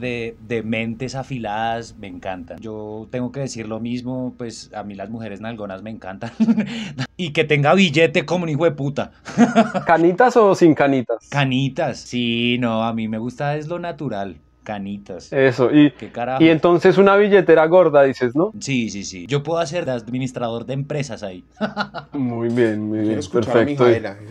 de 0.00 0.21
de, 0.40 0.62
mentes 0.62 1.14
afiladas 1.14 1.96
me 1.98 2.06
encantan. 2.06 2.58
Yo 2.60 3.08
tengo 3.10 3.32
que 3.32 3.40
decir 3.40 3.68
lo 3.68 3.80
mismo, 3.80 4.34
pues 4.38 4.70
a 4.74 4.82
mí 4.82 4.94
las 4.94 5.10
mujeres 5.10 5.40
nalgonas 5.40 5.82
me 5.82 5.90
encantan. 5.90 6.30
y 7.16 7.32
que 7.32 7.44
tenga 7.44 7.74
billete 7.74 8.24
como 8.24 8.44
un 8.44 8.50
hijo 8.50 8.64
de 8.64 8.72
puta. 8.72 9.12
¿Canitas 9.86 10.36
o 10.36 10.54
sin 10.54 10.74
canitas? 10.74 11.28
Canitas, 11.30 11.98
sí, 11.98 12.56
no, 12.60 12.84
a 12.84 12.92
mí 12.92 13.08
me 13.08 13.18
gusta 13.18 13.56
es 13.56 13.68
lo 13.68 13.78
natural. 13.78 14.36
Canitas. 14.62 15.32
Eso, 15.32 15.70
y, 15.72 15.92
y 16.38 16.48
entonces 16.48 16.96
una 16.98 17.16
billetera 17.16 17.66
gorda, 17.66 18.04
dices, 18.04 18.36
¿no? 18.36 18.52
Sí, 18.60 18.90
sí, 18.90 19.04
sí. 19.04 19.26
Yo 19.26 19.42
puedo 19.42 19.58
hacer 19.58 19.84
de 19.84 19.92
administrador 19.92 20.66
de 20.66 20.74
empresas 20.74 21.22
ahí. 21.22 21.44
muy 22.12 22.48
bien, 22.48 22.88
muy 22.88 23.00
bien. 23.00 23.20
Perfecto. 23.32 23.86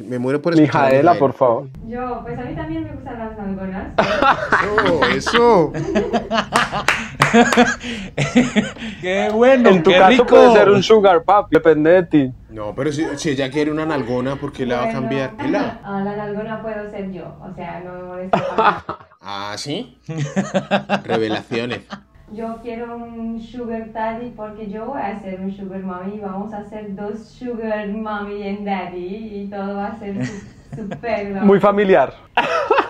Me 0.08 0.20
muero 0.20 0.42
por 0.42 0.54
escuchar 0.54 0.86
Mijaela, 0.86 1.16
por 1.16 1.34
favor. 1.34 1.68
Yo, 1.88 2.22
pues 2.24 2.40
a 2.40 2.44
mí 2.44 2.56
también 2.56 2.84
me 2.86 2.92
gustan 2.94 3.20
las 3.20 3.40
algonas. 3.40 3.94
eso, 5.16 5.72
eso. 5.74 5.74
qué 9.02 9.30
bueno. 9.32 9.70
En 9.70 9.84
tu 9.84 9.90
qué 9.90 9.98
caso 9.98 10.10
rico. 10.10 10.26
puede 10.26 10.54
ser 10.54 10.70
un 10.70 10.84
sugar 10.84 11.24
pop, 11.24 11.48
depende 11.50 11.90
de 11.92 12.04
ti. 12.04 12.32
No, 12.50 12.76
pero 12.76 12.92
si, 12.92 13.06
si 13.16 13.30
ella 13.30 13.50
quiere 13.50 13.72
una 13.72 13.86
nalgona, 13.86 14.36
¿por 14.36 14.52
qué 14.52 14.66
la 14.66 14.78
va 14.78 14.84
a 14.86 14.92
cambiar? 14.92 15.34
¿La? 15.50 15.80
Ah, 15.84 16.02
la 16.04 16.16
nalgona 16.16 16.62
puedo 16.62 16.90
ser 16.90 17.12
yo, 17.12 17.38
o 17.42 17.54
sea, 17.54 17.82
no 17.82 17.94
me 17.94 18.04
molesta. 18.04 18.84
ah, 19.22 19.54
¿sí? 19.58 19.98
Revelaciones. 21.04 21.82
Yo 22.34 22.60
quiero 22.62 22.96
un 22.96 23.42
sugar 23.42 23.92
daddy 23.92 24.30
porque 24.30 24.70
yo 24.70 24.86
voy 24.86 25.02
a 25.02 25.20
ser 25.20 25.42
un 25.42 25.52
sugar 25.52 25.82
mommy 25.82 26.16
y 26.16 26.20
vamos 26.22 26.54
a 26.54 26.64
ser 26.64 26.96
dos 26.96 27.28
sugar 27.28 27.90
mommy 27.90 28.48
and 28.48 28.66
daddy 28.66 29.42
y 29.42 29.50
todo 29.50 29.76
va 29.76 29.88
a 29.88 30.00
ser 30.00 30.16
súper... 30.76 31.42
Muy 31.42 31.60
familiar. 31.60 32.14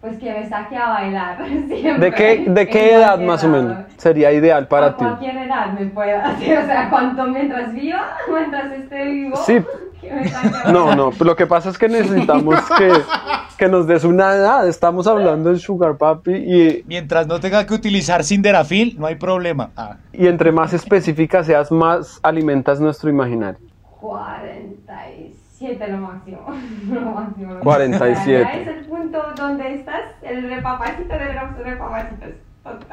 Pues 0.00 0.18
que 0.18 0.32
me 0.32 0.48
saque 0.48 0.76
a 0.76 0.88
bailar 0.90 1.38
¿De 1.98 2.12
qué, 2.12 2.44
de 2.46 2.68
qué 2.68 2.94
edad 2.94 3.18
más 3.18 3.42
o 3.42 3.48
menos 3.48 3.76
sería 3.96 4.30
ideal 4.30 4.68
para 4.68 4.86
a 4.86 4.96
ti? 4.96 5.04
cualquier 5.04 5.36
edad 5.36 5.72
me 5.72 5.86
pueda 5.86 6.24
hacer, 6.26 6.58
o 6.62 6.66
sea, 6.66 6.88
cuanto 6.88 7.26
mientras 7.26 7.74
viva, 7.74 8.16
mientras 8.32 8.72
esté 8.72 9.04
vivo. 9.04 9.36
Sí. 9.36 9.64
No, 10.72 10.94
no, 10.94 11.10
lo 11.18 11.36
que 11.36 11.46
pasa 11.46 11.70
es 11.70 11.78
que 11.78 11.88
necesitamos 11.88 12.56
que, 12.76 12.92
que 13.56 13.68
nos 13.68 13.86
des 13.86 14.02
una 14.02 14.34
edad. 14.34 14.66
Estamos 14.66 15.06
hablando 15.06 15.50
del 15.50 15.60
Sugar 15.60 15.96
Papi 15.96 16.32
y. 16.32 16.84
Mientras 16.86 17.28
no 17.28 17.38
tenga 17.38 17.64
que 17.64 17.72
utilizar 17.72 18.24
Cinderafil, 18.24 18.96
no 18.98 19.06
hay 19.06 19.14
problema. 19.14 19.70
Ah. 19.76 19.98
Y 20.12 20.26
entre 20.26 20.50
más 20.50 20.72
específica 20.72 21.44
seas, 21.44 21.70
más 21.70 22.18
alimentas 22.24 22.80
nuestro 22.80 23.10
imaginario. 23.10 23.60
45 24.00 24.81
47 25.62 25.88
lo 25.92 25.98
máximo. 25.98 26.40
lo 26.92 27.00
máximo. 27.12 27.54
lo 27.54 27.60
47. 27.60 28.44
Allá 28.44 28.60
es 28.60 28.66
el 28.68 28.84
punto 28.86 29.22
donde 29.36 29.74
estás, 29.74 30.02
el 30.22 30.48
repapacito 30.48 31.14
de 31.14 31.34
los 31.34 31.56
repapacitos. 31.58 32.28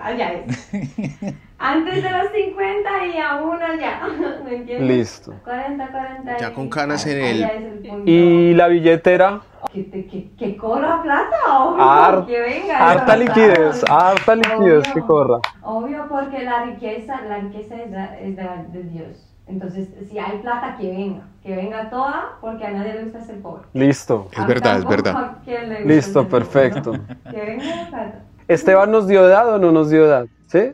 Allá 0.01 0.33
es. 0.33 0.71
Antes 1.59 2.03
de 2.03 2.09
los 2.09 2.31
50 2.31 3.05
y 3.13 3.17
aún 3.19 3.61
allá. 3.61 3.99
¿Me 4.43 4.55
entiendes? 4.55 4.87
Listo. 4.87 5.33
40, 5.43 5.87
40. 5.87 6.37
Ya 6.37 6.53
con 6.53 6.69
canas 6.69 7.05
en 7.05 7.17
el- 7.23 7.43
allá 7.43 7.53
es 7.53 7.63
el 7.65 7.79
punto. 7.89 8.03
¿Y 8.09 8.53
la 8.55 8.67
billetera? 8.67 9.41
Que, 9.73 9.83
te- 9.83 10.07
que, 10.07 10.31
que 10.39 10.57
corra 10.57 11.03
plata, 11.03 11.35
obvio. 11.59 11.83
Har- 11.83 12.25
que 12.25 12.39
venga. 12.39 12.91
harta 12.91 13.15
liquidez, 13.17 13.83
harta 13.89 14.35
liquidez 14.35 14.83
que 14.85 15.01
Obvio. 15.01 15.05
corra. 15.07 15.37
Obvio, 15.61 16.05
porque 16.09 16.43
la 16.43 16.63
riqueza, 16.63 17.21
la 17.27 17.37
riqueza 17.39 17.75
es, 17.75 17.91
de, 17.91 18.03
es 18.29 18.35
de, 18.37 18.49
de 18.69 18.83
Dios. 18.89 19.28
Entonces, 19.49 19.89
si 20.09 20.19
hay 20.19 20.39
plata, 20.39 20.77
que 20.77 20.91
venga. 20.91 21.27
Que 21.41 21.55
venga 21.55 21.89
toda, 21.89 22.37
porque 22.39 22.65
a 22.65 22.71
nadie 22.71 22.93
le 22.93 23.03
gusta 23.05 23.21
ser 23.21 23.41
pobre. 23.41 23.63
Listo. 23.73 24.27
Es 24.31 24.47
verdad, 24.47 24.77
es 24.77 24.85
verdad. 24.85 25.37
Listo, 25.85 26.27
pobre, 26.27 26.45
perfecto. 26.45 26.93
¿no? 26.93 27.03
Que 27.31 27.41
venga 27.41 27.65
la 27.65 27.89
plata. 27.89 28.23
¿Esteban 28.47 28.91
nos 28.91 29.07
dio 29.07 29.25
edad 29.25 29.55
o 29.55 29.57
no 29.57 29.71
nos 29.71 29.89
dio 29.89 30.05
edad? 30.05 30.27
¿Sí? 30.47 30.71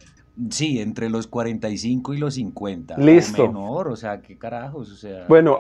Sí, 0.50 0.82
entre 0.82 1.10
los 1.10 1.28
45 1.28 2.14
y 2.14 2.18
los 2.18 2.34
50. 2.34 2.98
Listo. 2.98 3.46
O 3.46 3.48
menor, 3.48 3.88
o 3.88 3.96
sea, 3.96 4.22
qué 4.22 4.38
carajos, 4.38 4.92
o 4.92 4.96
sea. 4.96 5.26
Bueno, 5.30 5.60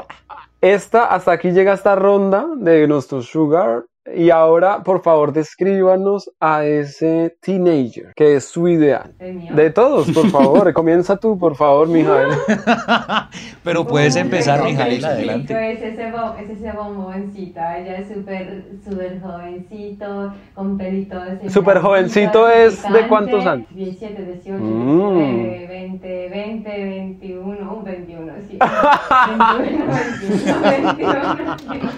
esta, 0.59 1.05
hasta 1.05 1.32
aquí 1.32 1.51
llega 1.51 1.74
esta 1.74 1.95
ronda 1.95 2.45
de 2.57 2.86
nuestro 2.88 3.22
Sugar. 3.22 3.86
Y 4.14 4.30
ahora, 4.30 4.84
por 4.84 5.01
favor, 5.01 5.34
descríbanos 5.34 6.30
a 6.39 6.64
ese 6.64 7.36
teenager 7.41 8.14
que 8.16 8.36
es 8.36 8.45
su 8.45 8.68
ideal. 8.68 9.16
El 9.18 9.34
mío. 9.34 9.56
De 9.56 9.72
todos, 9.72 10.12
por 10.12 10.30
favor. 10.30 10.72
Comienza 10.74 11.18
tú, 11.18 11.39
por 11.39 11.56
favor, 11.56 11.88
Mijael. 11.88 12.30
Pero 13.64 13.88
puedes 13.88 14.16
empezar, 14.16 14.64
Mijael, 14.64 15.03
adelante. 15.03 15.72
Es 15.74 15.82
ese, 15.82 16.10
es 16.39 16.49
ese 16.49 16.72
bomboncito, 16.72 17.60
ella 17.60 17.97
es 17.97 18.08
súper 18.08 18.66
súper 18.84 19.20
jovencito, 19.22 20.34
con 20.53 20.78
pelito 20.78 21.20
así 21.20 21.49
Súper 21.49 21.80
jovencito 21.80 22.47
es 22.47 22.84
de 22.91 23.08
cuántos 23.08 23.45
años? 23.45 23.68
17, 23.72 24.24
18, 24.24 24.64
Mm. 24.64 25.18
19, 25.18 25.68
20, 25.68 26.30
20, 26.30 26.86
21, 26.86 27.74
un 27.74 27.84
21, 27.84 28.34
sí. 28.47 28.60
21, 28.60 29.86
21, 30.62 31.36
21, 31.66 31.91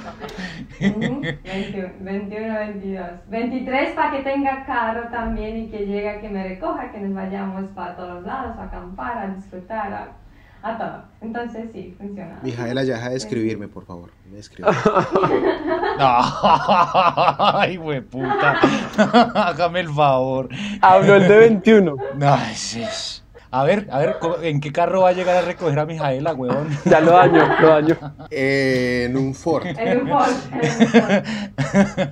21. 0.80 1.07
Ujú, 1.07 1.21
21, 1.21 1.89
21, 1.99 2.59
22. 2.59 3.09
23 3.28 3.95
para 3.95 4.11
que 4.11 4.23
tenga 4.23 4.65
carro 4.65 5.09
también 5.09 5.57
y 5.57 5.67
que 5.69 5.86
llegue 5.86 6.09
a 6.09 6.21
que 6.21 6.30
me 6.30 6.43
recoja, 6.47 6.91
que 6.91 6.99
nos 6.99 7.13
vayamos 7.13 7.71
para 7.71 7.95
todos 7.95 8.23
lados, 8.25 8.57
a 8.57 8.63
acampar, 8.63 9.17
a 9.17 9.28
disfrutar, 9.36 9.93
a, 9.93 10.07
a 10.67 10.78
todo. 10.78 11.03
Entonces 11.21 11.69
sí, 11.73 11.95
funciona. 11.97 12.39
Mijaela, 12.41 12.84
ya 12.84 12.95
deja 12.95 13.09
de 13.09 13.17
escribirme, 13.17 13.67
por 13.67 13.86
favor. 13.86 14.11
Me 14.32 14.39
escribe. 14.39 14.69
Ay, 15.99 17.78
puta. 18.09 18.59
Hágame 19.47 19.80
el 19.82 19.89
favor. 19.89 20.49
Habló 20.82 21.15
el 21.15 21.28
de 21.28 21.38
21. 21.38 21.95
Ay, 22.21 22.55
sí. 22.55 22.84
A 23.50 23.64
ver, 23.64 23.88
a 23.91 24.00
ver, 24.00 24.18
¿cómo- 24.20 24.38
¿en 24.41 24.60
qué 24.60 24.72
carro 24.72 25.02
va 25.02 25.10
a 25.10 25.14
llegar 25.14 25.38
a 25.38 25.41
recoger 25.41 25.80
a 25.80 25.86
Mijaela, 25.86 26.34
huevón? 26.34 26.68
Ya 26.86 27.00
lo 27.00 27.12
daño, 27.12 27.41
lo 27.62 27.68
daño. 27.68 27.98
en 28.30 29.16
un 29.18 29.34
Ford. 29.34 29.66
En 29.66 30.02
un 30.02 30.08
Ford, 30.10 30.30
en 30.52 30.82
un 30.82 30.88
Ford. 30.88 31.24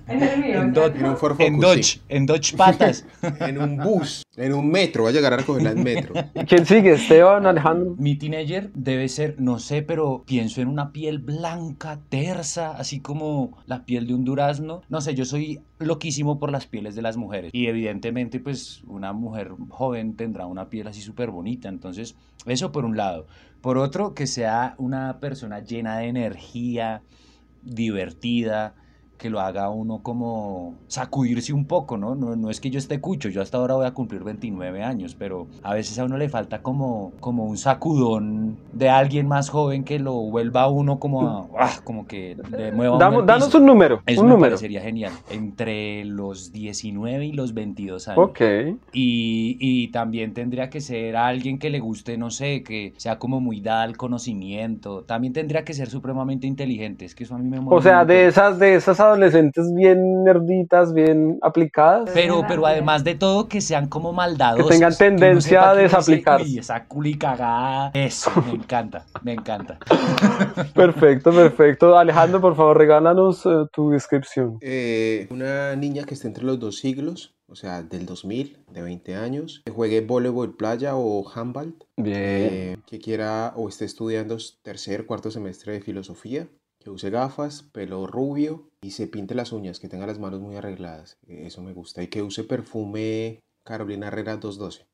En 0.07 0.23
el 0.23 0.39
mío. 0.41 0.61
En. 0.61 0.73
Dodge, 0.73 0.97
En 0.99 1.05
un 1.05 1.17
Ford 1.17 1.35
en 1.41 1.53
Focus, 1.55 1.61
Dodge, 1.69 1.83
sí. 1.83 2.01
en 2.09 2.25
Dodge 2.25 2.55
patas. 2.55 3.05
En 3.39 3.57
un 3.59 3.77
bus. 3.77 4.23
En 4.37 4.53
un 4.53 4.69
metro. 4.69 5.03
Va 5.03 5.09
a 5.09 5.13
llegar 5.13 5.33
a 5.33 5.37
recogerla 5.37 5.71
en 5.71 5.83
metro. 5.83 6.13
¿Quién 6.47 6.65
sigue? 6.65 6.93
Esteban, 6.93 7.45
Alejandro. 7.45 7.95
Mi 7.97 8.15
teenager 8.15 8.69
debe 8.73 9.07
ser, 9.09 9.35
no 9.39 9.59
sé, 9.59 9.81
pero 9.81 10.23
pienso 10.25 10.61
en 10.61 10.67
una 10.67 10.91
piel 10.91 11.19
blanca, 11.19 11.99
tersa, 12.09 12.71
así 12.71 12.99
como 12.99 13.57
la 13.65 13.85
piel 13.85 14.07
de 14.07 14.13
un 14.13 14.25
durazno. 14.25 14.81
No 14.89 15.01
sé, 15.01 15.15
yo 15.15 15.25
soy 15.25 15.61
loquísimo 15.79 16.39
por 16.39 16.51
las 16.51 16.65
pieles 16.67 16.95
de 16.95 17.01
las 17.01 17.17
mujeres. 17.17 17.51
Y 17.53 17.67
evidentemente, 17.67 18.39
pues 18.39 18.81
una 18.87 19.13
mujer 19.13 19.51
joven 19.69 20.15
tendrá 20.15 20.45
una 20.45 20.69
piel 20.69 20.87
así 20.87 21.01
súper 21.01 21.24
bonita. 21.29 21.69
Entonces, 21.69 22.15
eso 22.45 22.71
por 22.71 22.85
un 22.85 22.97
lado. 22.97 23.27
Por 23.61 23.77
otro, 23.77 24.13
que 24.13 24.27
sea 24.27 24.75
una 24.77 25.19
persona 25.19 25.59
llena 25.59 25.97
de 25.97 26.07
energía, 26.07 27.01
divertida, 27.63 28.75
que 29.17 29.29
lo 29.29 29.39
haga 29.39 29.69
uno 29.69 29.99
como 30.03 30.75
sacudirse 30.87 31.53
un 31.53 31.65
poco, 31.65 31.97
¿no? 31.97 32.15
¿no? 32.15 32.35
No 32.35 32.49
es 32.49 32.59
que 32.59 32.69
yo 32.69 32.79
esté 32.79 32.99
cucho, 32.99 33.29
yo 33.29 33.41
hasta 33.41 33.57
ahora 33.57 33.75
voy 33.75 33.85
a 33.85 33.91
cumplir 33.91 34.23
29 34.23 34.83
años, 34.83 35.15
pero 35.17 35.47
a 35.63 35.73
veces 35.73 35.97
a 35.99 36.05
uno 36.05 36.17
le 36.17 36.29
falta 36.29 36.61
como, 36.61 37.11
como 37.19 37.45
un 37.45 37.57
sacudón 37.57 38.57
de 38.73 38.89
alguien 38.89 39.27
más 39.27 39.49
joven 39.49 39.83
que 39.83 39.99
lo 39.99 40.13
vuelva 40.13 40.63
a 40.63 40.69
uno 40.69 40.99
como 40.99 41.49
a, 41.57 41.65
¡ah! 41.65 41.79
como 41.83 42.07
que 42.07 42.37
le 42.51 42.71
mueva 42.71 42.95
uno 42.97 42.99
Damos- 43.05 43.19
el 43.21 43.25
danos 43.25 43.55
un 43.55 43.65
número. 43.65 44.01
Eso 44.05 44.21
un 44.21 44.27
me 44.27 44.33
número. 44.33 44.51
parecería 44.51 44.81
genial. 44.81 45.13
Entre 45.29 46.03
los 46.05 46.51
19 46.51 47.25
y 47.25 47.31
los 47.31 47.53
22 47.53 48.07
años. 48.07 48.19
Ok. 48.29 48.41
Y, 48.93 49.57
y 49.59 49.87
también 49.89 50.33
tendría 50.33 50.69
que 50.69 50.81
ser 50.81 51.15
alguien 51.15 51.57
que 51.59 51.69
le 51.69 51.79
guste, 51.79 52.17
no 52.17 52.29
sé, 52.31 52.63
que 52.63 52.93
sea 52.97 53.17
como 53.19 53.39
muy 53.39 53.61
dada 53.61 53.83
al 53.83 53.97
conocimiento. 53.97 55.03
También 55.03 55.33
tendría 55.33 55.63
que 55.63 55.73
ser 55.73 55.89
supremamente 55.89 56.47
inteligente. 56.47 57.05
Es 57.05 57.15
que 57.15 57.23
eso 57.23 57.35
a 57.35 57.37
mí 57.37 57.49
me 57.49 57.59
O 57.59 57.81
sea, 57.81 57.99
mucho. 57.99 58.07
de 58.07 58.27
esas, 58.27 58.59
de 58.59 58.75
esas 58.75 58.99
adolescentes 59.05 59.73
bien 59.73 60.23
nerditas, 60.23 60.93
bien 60.93 61.39
aplicadas. 61.41 62.09
Pero, 62.13 62.43
pero 62.47 62.65
además 62.65 63.03
de 63.03 63.15
todo, 63.15 63.47
que 63.47 63.61
sean 63.61 63.87
como 63.87 64.13
maldadosos. 64.13 64.69
tengan 64.69 64.89
uno 64.91 64.97
tendencia 64.97 65.59
a 65.59 65.63
que 65.63 65.71
uno 65.71 65.83
dice, 65.83 65.95
desaplicarse. 65.97 66.45
"Uy, 66.45 66.59
esa 66.59 66.85
culi 66.85 67.17
cagada. 67.17 67.91
Eso, 67.93 68.31
me 68.45 68.51
encanta, 68.53 69.05
me 69.23 69.33
encanta. 69.33 69.77
Perfecto, 70.73 71.31
perfecto. 71.31 71.97
Alejandro, 71.97 72.41
por 72.41 72.55
favor, 72.55 72.77
regálanos 72.77 73.45
eh, 73.45 73.49
tu 73.71 73.91
descripción. 73.91 74.57
Eh, 74.61 75.27
una 75.29 75.75
niña 75.75 76.03
que 76.03 76.13
esté 76.13 76.27
entre 76.27 76.43
los 76.43 76.59
dos 76.59 76.77
siglos, 76.77 77.35
o 77.47 77.55
sea, 77.55 77.83
del 77.83 78.05
2000, 78.05 78.57
de 78.71 78.81
20 78.81 79.15
años, 79.15 79.61
que 79.65 79.71
juegue 79.71 80.01
voleibol 80.01 80.55
playa 80.55 80.95
o 80.95 81.23
handball, 81.33 81.75
Bien. 81.97 82.15
eh, 82.17 82.77
que 82.87 82.99
quiera 82.99 83.53
o 83.55 83.69
esté 83.69 83.85
estudiando 83.85 84.37
tercer, 84.63 85.05
cuarto 85.05 85.31
semestre 85.31 85.73
de 85.73 85.81
filosofía, 85.81 86.47
que 86.85 86.91
use 86.91 87.09
gafas, 87.09 87.63
pelo 87.63 88.05
rubio 88.05 88.69
y 88.79 88.91
se 88.91 89.07
pinte 89.07 89.33
las 89.33 89.51
uñas, 89.51 89.79
que 89.79 89.89
tenga 89.89 90.05
las 90.05 90.19
manos 90.19 90.39
muy 90.39 90.55
arregladas. 90.55 91.17
Eso 91.27 91.63
me 91.63 91.73
gusta. 91.73 92.03
Y 92.03 92.07
que 92.09 92.21
use 92.21 92.43
perfume 92.43 93.39
Carolina 93.63 94.07
Herrera 94.07 94.37
212. 94.37 94.85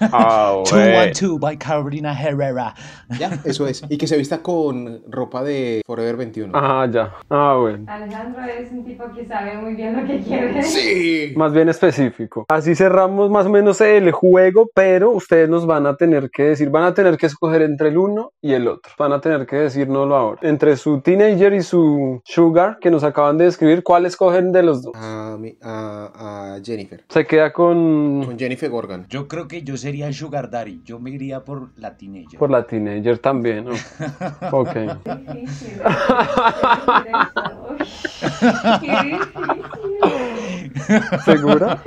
Ah, 0.00 0.52
212 0.70 1.38
by 1.38 1.56
Carolina 1.58 2.12
Herrera. 2.18 2.74
Ya, 3.18 3.30
eso 3.44 3.66
es. 3.66 3.82
Y 3.88 3.98
que 3.98 4.06
se 4.06 4.16
vista 4.16 4.38
con 4.42 5.02
ropa 5.08 5.42
de 5.42 5.82
Forever 5.86 6.16
21. 6.16 6.52
Ah, 6.54 6.86
ya. 6.90 7.12
Ah, 7.30 7.56
bueno. 7.60 7.84
Alejandro 7.88 8.42
es 8.44 8.70
un 8.72 8.84
tipo 8.84 9.04
que 9.14 9.24
sabe 9.26 9.56
muy 9.58 9.74
bien 9.74 9.96
lo 10.00 10.06
que 10.06 10.20
quiere. 10.20 10.62
Sí. 10.62 11.34
Más 11.36 11.52
bien 11.52 11.68
específico. 11.68 12.44
Así 12.48 12.74
cerramos 12.74 13.30
más 13.30 13.46
o 13.46 13.50
menos 13.50 13.80
el 13.80 14.10
juego, 14.12 14.70
pero 14.74 15.10
ustedes 15.10 15.48
nos 15.48 15.66
van 15.66 15.86
a 15.86 15.96
tener 15.96 16.30
que 16.30 16.44
decir, 16.44 16.70
van 16.70 16.84
a 16.84 16.94
tener 16.94 17.16
que 17.16 17.26
escoger 17.26 17.62
entre 17.62 17.88
el 17.88 17.98
uno 17.98 18.32
y 18.40 18.52
el 18.54 18.68
otro. 18.68 18.92
Van 18.98 19.12
a 19.12 19.20
tener 19.20 19.46
que 19.46 19.56
decírnoslo 19.56 20.16
ahora. 20.16 20.40
Entre 20.42 20.76
su 20.76 21.00
teenager 21.00 21.52
y 21.54 21.62
su 21.62 22.20
sugar, 22.24 22.78
que 22.80 22.90
nos 22.90 23.04
acaban 23.04 23.36
de 23.38 23.44
describir, 23.44 23.82
¿cuál 23.82 24.06
escogen 24.06 24.52
de 24.52 24.62
los 24.62 24.82
dos? 24.82 24.94
A, 24.96 25.36
mi- 25.38 25.56
a- 25.62 26.54
a 26.56 26.60
Jennifer. 26.64 27.04
Se 27.08 27.26
queda 27.26 27.52
con... 27.52 28.24
Con 28.24 28.38
Jennifer 28.38 28.70
Gorgan. 28.70 29.06
Yo 29.08 29.28
creo 29.28 29.46
que 29.48 29.55
yo 29.62 29.76
sería 29.76 30.12
Sugar 30.12 30.50
Daddy. 30.50 30.82
Yo 30.84 30.98
me 30.98 31.10
iría 31.10 31.44
por 31.44 31.70
la 31.76 31.96
teenager. 31.96 32.38
Por 32.38 32.50
la 32.50 32.66
teenager 32.66 33.18
también, 33.18 33.64
¿no? 33.64 33.72
Ok. 34.52 34.74
Difícil, 35.34 35.80
Qué 38.80 38.92
difícil. 39.04 40.72
¿Segura? 41.24 41.82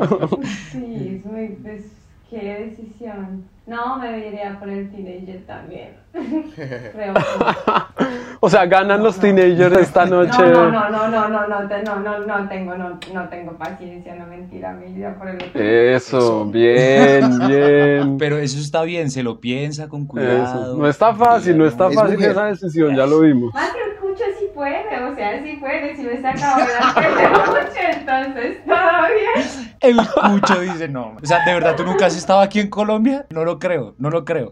Sí, 0.71 1.15
es 1.17 1.25
muy. 1.25 1.57
es- 1.65 1.91
qué 2.29 2.65
decisión. 2.69 3.43
No, 3.69 3.99
me 3.99 4.17
iría 4.27 4.57
por 4.59 4.67
el 4.67 4.89
teenager 4.89 5.45
también. 5.45 5.91
Creo 6.55 7.13
que. 7.13 7.21
O 8.41 8.49
sea, 8.49 8.65
ganan 8.67 9.03
los 9.03 9.19
teenagers 9.19 9.77
esta 9.79 10.05
noche. 10.05 10.31
No, 10.39 10.71
no, 10.71 10.89
no, 10.89 11.09
no, 11.09 11.27
no, 11.27 11.47
no, 11.47 11.67
no, 11.67 11.99
no, 11.99 11.99
no, 11.99 12.19
no 12.25 12.47
tengo, 12.47 12.73
no, 12.75 12.97
no 13.13 13.29
tengo 13.29 13.57
paciencia, 13.57 14.15
no 14.15 14.27
mentira, 14.27 14.71
me 14.71 14.89
iría 14.89 15.13
por 15.17 15.27
el 15.27 15.35
otro. 15.35 15.61
Eso, 15.61 16.45
bien, 16.45 17.37
bien. 17.47 18.17
Pero 18.17 18.37
eso 18.37 18.57
está 18.59 18.83
bien, 18.83 19.11
se 19.11 19.23
lo 19.23 19.41
piensa 19.41 19.89
con 19.89 20.05
cuidado. 20.05 20.43
Eso. 20.71 20.77
No 20.77 20.87
está 20.87 21.13
fácil, 21.13 21.57
no 21.57 21.65
está 21.65 21.89
Es 21.89 21.95
fácil 21.95 22.15
mujer. 22.15 22.31
esa 22.31 22.45
decisión, 22.45 22.95
ya 22.95 23.05
lo 23.05 23.19
vimos. 23.19 23.53
Puede, 24.59 25.03
o 25.05 25.15
sea, 25.15 25.41
sí 25.41 25.55
puede, 25.57 25.95
si 25.95 26.03
me 26.03 26.21
saca 26.21 26.57
el 26.97 27.29
cucho, 27.43 27.81
entonces 27.91 28.65
todo 28.65 28.75
bien. 29.15 29.69
El 29.79 29.97
cucho 30.05 30.59
dice 30.59 30.89
no. 30.89 31.15
O 31.21 31.25
sea, 31.25 31.45
¿de 31.45 31.53
verdad 31.53 31.77
tú 31.77 31.85
nunca 31.85 32.07
has 32.07 32.17
estado 32.17 32.41
aquí 32.41 32.59
en 32.59 32.69
Colombia? 32.69 33.25
No 33.29 33.45
lo 33.45 33.57
creo, 33.57 33.95
no 33.97 34.09
lo 34.09 34.25
creo. 34.25 34.51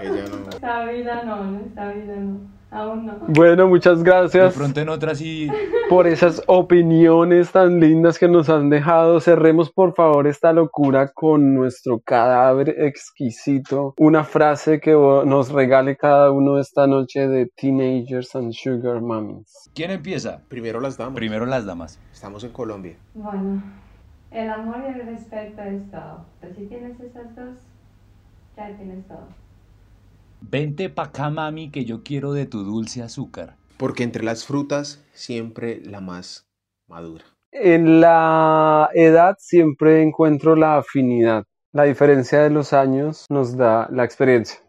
Ella 0.00 0.24
no. 0.30 0.50
Esta 0.50 0.84
vida 0.84 1.22
no, 1.24 1.44
no, 1.44 1.60
esta 1.66 1.88
vida 1.88 2.14
no. 2.14 2.38
Aún 2.76 3.06
no. 3.06 3.14
Bueno, 3.28 3.68
muchas 3.68 3.98
De 3.98 4.04
gracias 4.04 4.54
pronto 4.54 4.80
en 4.80 4.88
otras 4.90 5.16
sí. 5.18 5.48
por 5.88 6.06
esas 6.06 6.42
opiniones 6.46 7.50
tan 7.50 7.80
lindas 7.80 8.18
que 8.18 8.28
nos 8.28 8.50
han 8.50 8.68
dejado. 8.68 9.18
Cerremos 9.20 9.72
por 9.72 9.94
favor 9.94 10.26
esta 10.26 10.52
locura 10.52 11.10
con 11.12 11.54
nuestro 11.54 12.00
cadáver 12.00 12.68
exquisito. 12.68 13.94
Una 13.96 14.24
frase 14.24 14.78
que 14.78 14.92
nos 14.92 15.50
regale 15.50 15.96
cada 15.96 16.30
uno 16.30 16.58
esta 16.58 16.86
noche 16.86 17.26
de 17.28 17.46
Teenagers 17.46 18.36
and 18.36 18.52
Sugar 18.52 19.00
Mummies. 19.00 19.70
¿Quién 19.74 19.90
empieza? 19.90 20.42
Primero 20.48 20.78
las 20.80 20.98
damas. 20.98 21.14
Primero 21.14 21.46
las 21.46 21.64
damas. 21.64 21.98
Estamos 22.12 22.44
en 22.44 22.52
Colombia. 22.52 22.96
Bueno, 23.14 23.62
el 24.30 24.50
amor 24.50 24.76
y 24.86 25.00
el 25.00 25.06
respeto 25.06 25.62
es 25.62 25.90
todo. 25.90 26.26
Pero 26.40 26.54
si 26.54 26.66
tienes 26.66 27.00
esas 27.00 27.34
dos, 27.34 27.56
ya 28.56 28.76
tienes 28.76 29.06
todo. 29.08 29.26
Vente 30.40 30.90
pa' 30.90 31.04
acá, 31.04 31.30
mami, 31.30 31.70
que 31.70 31.84
yo 31.84 32.02
quiero 32.02 32.32
de 32.32 32.46
tu 32.46 32.62
dulce 32.62 33.02
azúcar. 33.02 33.56
Porque 33.78 34.04
entre 34.04 34.22
las 34.22 34.44
frutas, 34.44 35.04
siempre 35.12 35.80
la 35.84 36.00
más 36.00 36.46
madura. 36.88 37.24
En 37.52 38.00
la 38.00 38.90
edad 38.94 39.36
siempre 39.38 40.02
encuentro 40.02 40.56
la 40.56 40.76
afinidad. 40.78 41.44
La 41.72 41.84
diferencia 41.84 42.40
de 42.42 42.50
los 42.50 42.72
años 42.72 43.26
nos 43.30 43.56
da 43.56 43.88
la 43.90 44.04
experiencia. 44.04 44.60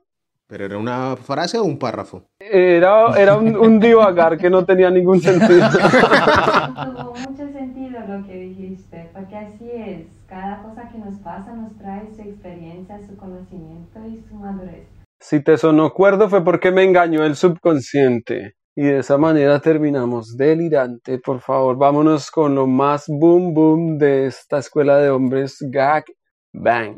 ¿Pero 0.48 0.66
era 0.66 0.78
una 0.78 1.18
frase 1.18 1.58
o 1.58 1.64
un 1.64 1.78
párrafo? 1.78 2.24
Era, 2.40 3.18
era 3.18 3.36
un, 3.36 3.58
un 3.58 3.80
divagar 3.82 4.38
que 4.38 4.50
no 4.50 4.64
tenía 4.64 4.90
ningún 4.90 5.20
sentido. 5.20 5.68
Tuvo 5.70 7.14
mucho 7.14 7.52
sentido 7.52 8.00
lo 8.08 8.26
que 8.26 8.38
dijiste, 8.40 9.10
porque 9.14 9.36
así 9.36 9.70
es. 9.70 10.08
Cada 10.28 10.64
cosa 10.64 10.90
que 10.90 10.98
nos 10.98 11.18
pasa 11.20 11.54
nos 11.54 11.78
trae 11.78 12.08
su 12.16 12.22
experiencia, 12.22 13.06
su 13.06 13.18
conocimiento 13.18 14.00
y 14.08 14.24
su 14.30 14.36
madurez. 14.36 14.88
Si 15.20 15.44
te 15.44 15.58
sonó 15.58 15.94
cuerdo 15.94 16.30
fue 16.30 16.44
porque 16.44 16.72
me 16.72 16.84
engañó 16.84 17.24
el 17.24 17.36
subconsciente. 17.36 18.56
Y 18.76 18.84
de 18.84 19.00
esa 19.00 19.18
manera 19.18 19.60
terminamos 19.60 20.38
delirante. 20.38 21.18
Por 21.18 21.42
favor, 21.42 21.78
vámonos 21.78 22.30
con 22.30 22.54
lo 22.54 22.68
más 22.68 23.06
boom 23.08 23.54
boom 23.54 23.98
de 23.98 24.28
esta 24.28 24.60
escuela 24.60 24.98
de 24.98 25.10
hombres 25.10 25.58
gag 25.62 26.06
bang. 26.54 26.98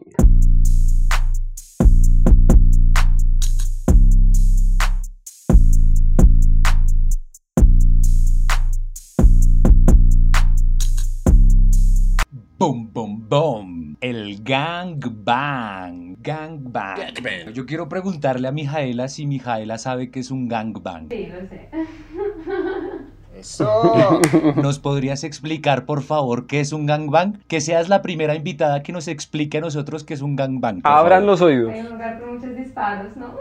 Boom, 12.59 12.91
boom, 12.91 13.29
boom. 13.29 13.97
El 14.01 14.43
gang 14.43 14.99
bang. 15.23 16.17
Gang 16.21 16.59
bang. 16.61 17.53
Yo 17.53 17.65
quiero 17.65 17.87
preguntarle 17.87 18.49
a 18.49 18.51
Mijaela 18.51 19.07
si 19.07 19.25
Mijaela 19.25 19.77
sabe 19.77 20.11
qué 20.11 20.19
es 20.19 20.29
un 20.29 20.49
gang 20.49 20.73
bang. 20.83 21.07
Sí, 21.09 21.27
lo 21.27 21.47
sé. 21.47 21.69
¡Eso! 23.33 24.19
¿Nos 24.57 24.79
podrías 24.79 25.23
explicar, 25.23 25.85
por 25.85 26.03
favor, 26.03 26.47
qué 26.47 26.59
es 26.59 26.73
un 26.73 26.85
gang 26.85 27.09
bang? 27.09 27.37
Que 27.47 27.61
seas 27.61 27.87
la 27.87 28.01
primera 28.01 28.35
invitada 28.35 28.83
que 28.83 28.91
nos 28.91 29.07
explique 29.07 29.59
a 29.59 29.61
nosotros 29.61 30.03
qué 30.03 30.13
es 30.13 30.21
un 30.21 30.35
gang 30.35 30.59
bang. 30.59 30.81
por 30.81 30.91
Abran 30.91 31.21
favor. 31.21 31.31
los 31.31 31.41
oídos. 31.41 31.71
Hay 31.71 31.79
un 31.79 31.89
lugar 31.91 32.19
con 32.19 32.33
muchos 32.35 32.53
disparos, 32.57 33.15
¿no? 33.15 33.35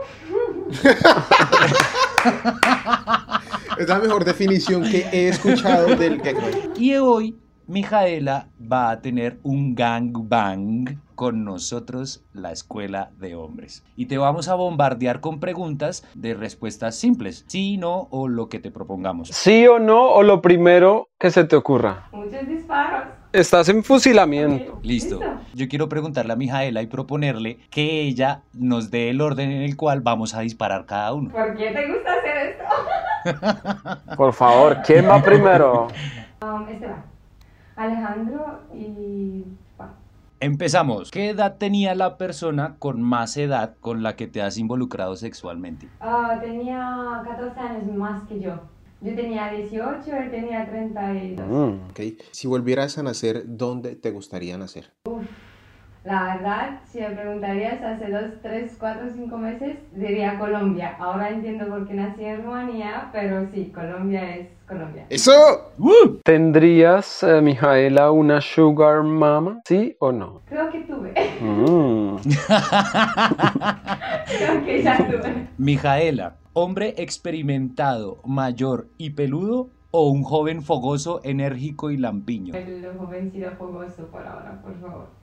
es 3.79 3.89
la 3.89 3.99
mejor 3.99 4.25
definición 4.25 4.83
que 4.85 5.07
he 5.12 5.29
escuchado 5.29 5.97
del 5.97 6.19
gangbang. 6.19 6.53
Y 6.77 6.95
hoy 6.95 7.35
Mijaela 7.69 8.49
va 8.61 8.91
a 8.91 9.03
tener 9.03 9.41
un 9.43 9.75
gang 9.75 10.11
bang 10.27 10.97
con 11.14 11.45
nosotros, 11.45 12.25
la 12.33 12.51
escuela 12.51 13.11
de 13.19 13.35
hombres. 13.35 13.85
Y 13.95 14.07
te 14.07 14.16
vamos 14.16 14.49
a 14.49 14.55
bombardear 14.55 15.21
con 15.21 15.39
preguntas 15.39 16.03
de 16.14 16.33
respuestas 16.33 16.97
simples, 16.97 17.45
sí, 17.47 17.77
no 17.77 18.09
o 18.11 18.27
lo 18.27 18.49
que 18.49 18.59
te 18.59 18.71
propongamos. 18.71 19.29
¿Sí 19.29 19.66
o 19.66 19.79
no? 19.79 20.09
O 20.09 20.23
lo 20.23 20.41
primero 20.41 21.11
que 21.19 21.31
se 21.31 21.45
te 21.45 21.57
ocurra. 21.57 22.09
Muchos 22.11 22.49
disparos. 22.49 23.09
Estás 23.35 23.69
en 23.69 23.85
fusilamiento. 23.85 24.81
Listo. 24.83 25.21
Yo 25.53 25.69
quiero 25.69 25.91
preguntarle 25.91 26.33
a 26.33 26.37
Mijaela 26.37 26.81
y 26.81 26.87
proponerle 26.87 27.59
que 27.69 28.01
ella 28.01 28.45
nos 28.55 28.91
dé 28.91 29.11
el 29.11 29.21
orden 29.21 29.51
en 29.51 29.61
el 29.61 29.77
cual 29.77 30.01
vamos 30.01 30.35
a 30.35 30.41
disparar 30.41 30.87
cada 30.87 31.12
uno. 31.12 31.31
¿Por 31.33 31.55
qué 31.55 31.71
te 31.71 31.87
gusta 31.93 32.14
hacer 32.14 32.57
esto? 33.27 34.07
Por 34.16 34.33
favor, 34.33 34.79
¿quién 34.87 35.07
va 35.07 35.23
primero? 35.23 35.89
Um, 36.41 36.69
este 36.69 36.87
va. 36.87 37.05
Alejandro 37.79 38.61
y 38.74 39.45
Juan. 39.76 39.91
Empezamos. 40.41 41.11
¿Qué 41.11 41.31
edad 41.31 41.57
tenía 41.59 41.95
la 41.95 42.18
persona 42.18 42.76
con 42.79 43.01
más 43.01 43.37
edad 43.37 43.76
con 43.81 44.03
la 44.03 44.16
que 44.16 44.26
te 44.26 44.43
has 44.43 44.59
involucrado 44.59 45.16
sexualmente? 45.16 45.89
Ah, 46.01 46.39
tenía 46.41 47.22
14 47.24 47.59
años 47.61 47.97
más 47.97 48.22
que 48.29 48.41
yo. 48.41 48.61
Yo 49.01 49.14
tenía 49.14 49.53
18, 49.53 50.12
él 50.12 50.31
tenía 50.31 50.68
32. 50.68 51.47
Mm. 51.49 51.91
¿ok? 51.91 52.01
Si 52.33 52.49
volvieras 52.49 52.99
a 52.99 53.05
nacer, 53.05 53.45
¿dónde 53.47 53.95
te 53.95 54.11
gustaría 54.11 54.59
nacer? 54.59 54.93
La 56.09 56.37
verdad, 56.37 56.81
si 56.87 57.01
me 57.01 57.11
preguntarías 57.11 57.83
hace 57.83 58.11
2, 58.11 58.41
3, 58.41 58.77
4, 58.81 59.09
5 59.15 59.37
meses, 59.37 59.77
diría 59.93 60.39
Colombia. 60.39 60.97
Ahora 60.99 61.29
entiendo 61.29 61.69
por 61.69 61.87
qué 61.87 61.93
nací 61.93 62.25
en 62.25 62.45
Rumanía, 62.45 63.11
pero 63.13 63.47
sí, 63.53 63.71
Colombia 63.75 64.37
es 64.37 64.49
Colombia. 64.67 65.05
¡Eso! 65.11 65.33
¡Uh! 65.77 66.17
¿Tendrías, 66.25 67.23
eh, 67.23 67.43
Mijaela, 67.43 68.11
una 68.11 68.41
sugar 68.41 69.03
mama? 69.03 69.61
¿Sí 69.67 69.97
o 70.01 70.11
no? 70.11 70.41
Creo 70.49 70.71
que 70.71 70.81
tuve. 70.81 71.13
Mm. 71.43 72.17
Creo 74.39 74.65
que 74.65 74.83
ya 74.83 74.97
tuve. 74.97 75.49
Mijaela, 75.59 76.37
hombre 76.55 76.95
experimentado, 76.97 78.23
mayor 78.25 78.89
y 78.97 79.11
peludo 79.11 79.69
o 79.91 80.09
un 80.09 80.23
joven 80.23 80.63
fogoso, 80.63 81.21
enérgico 81.23 81.91
y 81.91 81.99
lampiño. 81.99 82.55
El 82.55 82.97
jovencito 82.97 83.51
fogoso 83.59 84.07
por 84.07 84.27
ahora, 84.27 84.59
por 84.63 84.75
favor. 84.81 85.18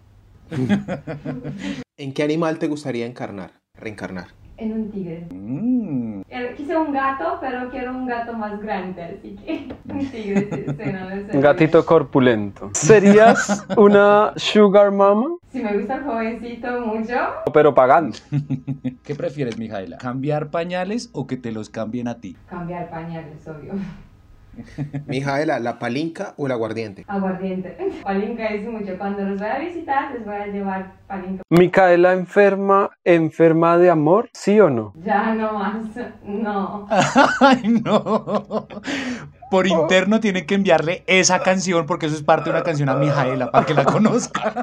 ¿En 1.98 2.14
qué 2.14 2.24
animal 2.24 2.60
te 2.60 2.68
gustaría 2.68 3.06
encarnar? 3.06 3.52
Reencarnar. 3.78 4.28
En 4.58 4.72
un 4.74 4.92
tigre. 4.92 5.28
Mm, 5.34 6.22
Eh, 6.30 6.54
Quise 6.56 6.76
un 6.78 6.92
gato, 6.94 7.38
pero 7.42 7.70
quiero 7.70 7.92
un 7.92 8.08
gato 8.08 8.34
más 8.34 8.60
grande, 8.62 9.02
así 9.04 9.36
que 9.38 9.68
un 9.92 10.06
tigre 10.10 10.98
Un 11.34 11.42
gatito 11.42 11.86
corpulento. 11.86 12.72
¿Serías 12.74 13.66
una 13.78 14.34
sugar 14.38 14.92
mama? 14.92 15.26
Si 15.50 15.62
me 15.62 15.74
gusta 15.74 15.96
el 15.98 16.04
jovencito 16.04 16.86
mucho, 16.86 17.16
Pero 17.54 17.74
pagando. 17.74 18.18
¿Qué 19.04 19.16
prefieres, 19.16 19.58
Mijaela? 19.58 19.98
¿Cambiar 19.98 20.50
pañales 20.52 21.10
o 21.14 21.28
que 21.28 21.38
te 21.38 21.52
los 21.52 21.70
cambien 21.70 22.08
a 22.08 22.20
ti? 22.20 22.38
cambiar 22.50 22.90
pañales, 22.90 23.46
obvio. 23.48 23.74
Mijaela, 25.08 25.60
¿la 25.60 25.80
palinca 25.80 26.34
o 26.38 26.46
el 26.46 26.52
aguardiente? 26.52 27.04
Aguardiente. 27.08 27.78
Palinca 28.04 28.48
es 28.48 28.68
mucho. 28.68 28.98
Cuando 28.98 29.24
los 29.24 29.40
voy 29.40 29.48
a 29.48 29.60
visitar, 29.60 30.12
les 30.14 30.26
voy 30.26 30.36
a 30.36 30.48
llevar 30.48 30.94
palinca. 31.08 31.44
¿Micaela 31.50 32.14
enferma, 32.14 32.92
enferma 33.04 33.78
de 33.78 33.90
amor? 33.90 34.30
¿Sí 34.34 34.60
o 34.60 34.70
no? 34.70 34.94
Ya 35.04 35.34
no 35.34 35.54
más. 35.54 35.76
No. 36.26 36.88
¡Ay, 37.40 37.82
no! 37.84 38.68
Por 39.56 39.68
interno 39.68 40.20
tienen 40.20 40.46
que 40.46 40.56
enviarle 40.56 41.04
esa 41.08 41.40
canción 41.40 41.86
porque 41.86 42.08
eso 42.08 42.16
es 42.16 42.24
parte 42.24 42.50
de 42.50 42.58
una 42.58 42.64
canción 42.64 42.90
a 42.90 42.96
Mijaela 42.96 43.52
para 43.52 43.66
que 43.66 43.74
la 43.74 43.86
conozca. 43.86 44.54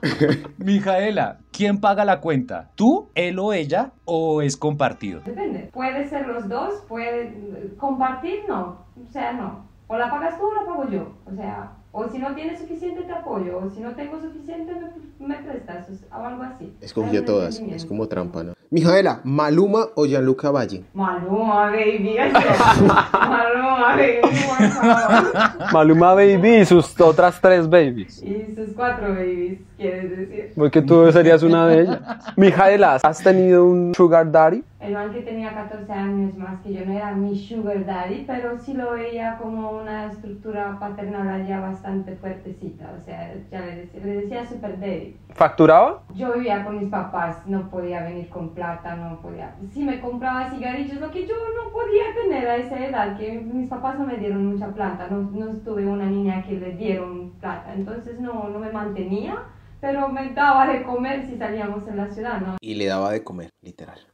Mijaela, 0.58 1.38
¿quién 1.50 1.80
paga 1.80 2.04
la 2.04 2.20
cuenta? 2.20 2.70
¿Tú, 2.76 3.08
él 3.16 3.40
o 3.40 3.52
ella 3.52 3.90
o 4.04 4.40
es 4.40 4.56
compartido? 4.56 5.22
Depende. 5.24 5.70
Puede 5.72 6.08
ser 6.08 6.28
los 6.28 6.48
dos, 6.48 6.84
puede 6.86 7.34
compartir, 7.78 8.44
no. 8.46 8.86
O 8.96 9.12
sea, 9.12 9.32
no. 9.32 9.66
O 9.88 9.98
la 9.98 10.08
pagas 10.08 10.38
tú 10.38 10.46
o 10.46 10.54
la 10.54 10.66
pago 10.66 10.88
yo. 10.88 11.14
O 11.26 11.34
sea, 11.34 11.72
o 11.90 12.08
si 12.08 12.18
no 12.20 12.32
tienes 12.32 12.60
suficiente 12.60 13.02
te 13.02 13.12
apoyo, 13.12 13.58
o 13.58 13.70
si 13.70 13.80
no 13.80 13.90
tengo 13.96 14.20
suficiente 14.20 14.72
me, 15.18 15.26
me 15.26 15.42
prestas, 15.42 15.88
o 16.12 16.14
algo 16.14 16.44
así. 16.44 16.72
Escogió 16.80 17.24
todas. 17.24 17.58
Es 17.58 17.84
como 17.84 18.06
trampa, 18.06 18.44
¿no? 18.44 18.54
Mijaela, 18.72 19.20
¿Maluma 19.24 19.88
o 19.94 20.06
Gianluca 20.06 20.50
Valle? 20.50 20.82
Maluma, 20.94 21.66
baby. 21.70 22.16
eso. 22.16 22.86
Maluma, 23.12 23.96
baby. 23.96 24.20
por 24.22 24.32
favor. 24.32 25.72
Maluma 25.74 26.14
Baby 26.14 26.56
y 26.60 26.64
sus 26.64 26.98
otras 26.98 27.38
tres 27.38 27.68
babies. 27.68 28.22
Y 28.22 28.54
sus 28.54 28.74
cuatro 28.74 29.10
babies, 29.10 29.58
quieres 29.76 30.16
decir. 30.16 30.52
Porque 30.56 30.80
tú 30.80 31.12
serías 31.12 31.42
una 31.42 31.66
de 31.66 31.82
ellas. 31.82 31.98
Mijaela, 32.36 32.98
¿has 33.02 33.22
tenido 33.22 33.66
un 33.66 33.92
sugar 33.94 34.32
daddy? 34.32 34.64
El 34.82 34.94
man 34.94 35.12
que 35.12 35.20
tenía 35.20 35.54
14 35.54 35.92
años 35.92 36.36
más 36.36 36.60
que 36.60 36.72
yo 36.72 36.84
no 36.84 36.92
era 36.92 37.12
mi 37.12 37.38
sugar 37.38 37.86
daddy, 37.86 38.24
pero 38.26 38.58
sí 38.58 38.74
lo 38.74 38.90
veía 38.90 39.38
como 39.40 39.70
una 39.70 40.06
estructura 40.06 40.76
paternal 40.80 41.46
ya 41.46 41.60
bastante 41.60 42.16
fuertecita. 42.16 42.92
O 42.98 43.04
sea, 43.04 43.32
ya 43.48 43.60
le 43.60 43.76
decía, 43.76 44.00
le 44.04 44.16
decía 44.22 44.44
super 44.44 44.80
daddy. 44.80 45.16
¿Facturaba? 45.30 46.02
Yo 46.16 46.32
vivía 46.32 46.64
con 46.64 46.80
mis 46.80 46.88
papás, 46.88 47.46
no 47.46 47.70
podía 47.70 48.02
venir 48.02 48.28
con 48.28 48.50
plata, 48.50 48.96
no 48.96 49.20
podía. 49.20 49.54
Sí 49.72 49.84
me 49.84 50.00
compraba 50.00 50.50
cigarrillos, 50.50 50.96
lo 50.96 51.12
que 51.12 51.28
yo 51.28 51.36
no 51.36 51.70
podía 51.70 52.02
tener 52.20 52.48
a 52.48 52.56
esa 52.56 52.84
edad, 52.84 53.16
que 53.16 53.40
mis 53.40 53.68
papás 53.68 53.96
no 54.00 54.04
me 54.04 54.16
dieron 54.16 54.46
mucha 54.46 54.66
plata, 54.68 55.06
no, 55.08 55.30
no 55.30 55.58
tuve 55.58 55.86
una 55.86 56.06
niña 56.06 56.42
que 56.42 56.58
le 56.58 56.72
dieron 56.72 57.30
plata, 57.40 57.72
entonces 57.74 58.18
no, 58.18 58.48
no 58.48 58.58
me 58.58 58.72
mantenía, 58.72 59.44
pero 59.80 60.08
me 60.08 60.30
daba 60.30 60.66
de 60.66 60.82
comer 60.82 61.24
si 61.26 61.36
salíamos 61.36 61.86
en 61.86 61.96
la 61.96 62.08
ciudad, 62.08 62.40
¿no? 62.40 62.56
Y 62.60 62.74
le 62.74 62.86
daba 62.86 63.12
de 63.12 63.22
comer, 63.22 63.50
literal. 63.62 64.11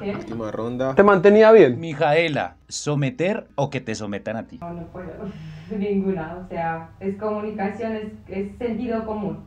¿Qué? 0.00 0.10
Última 0.16 0.50
ronda. 0.50 0.94
¿Te 0.94 1.02
mantenía 1.02 1.52
bien? 1.52 1.78
Mijaela, 1.78 2.56
¿someter 2.68 3.46
o 3.56 3.70
que 3.70 3.80
te 3.80 3.94
sometan 3.94 4.36
a 4.36 4.46
ti? 4.46 4.58
No, 4.60 4.72
no 4.72 4.86
puedo. 4.86 5.12
Ninguna. 5.70 6.38
O 6.44 6.48
sea, 6.48 6.90
es 7.00 7.16
comunicación, 7.16 7.96
es, 7.96 8.12
es 8.28 8.58
sentido 8.58 9.04
común. 9.04 9.44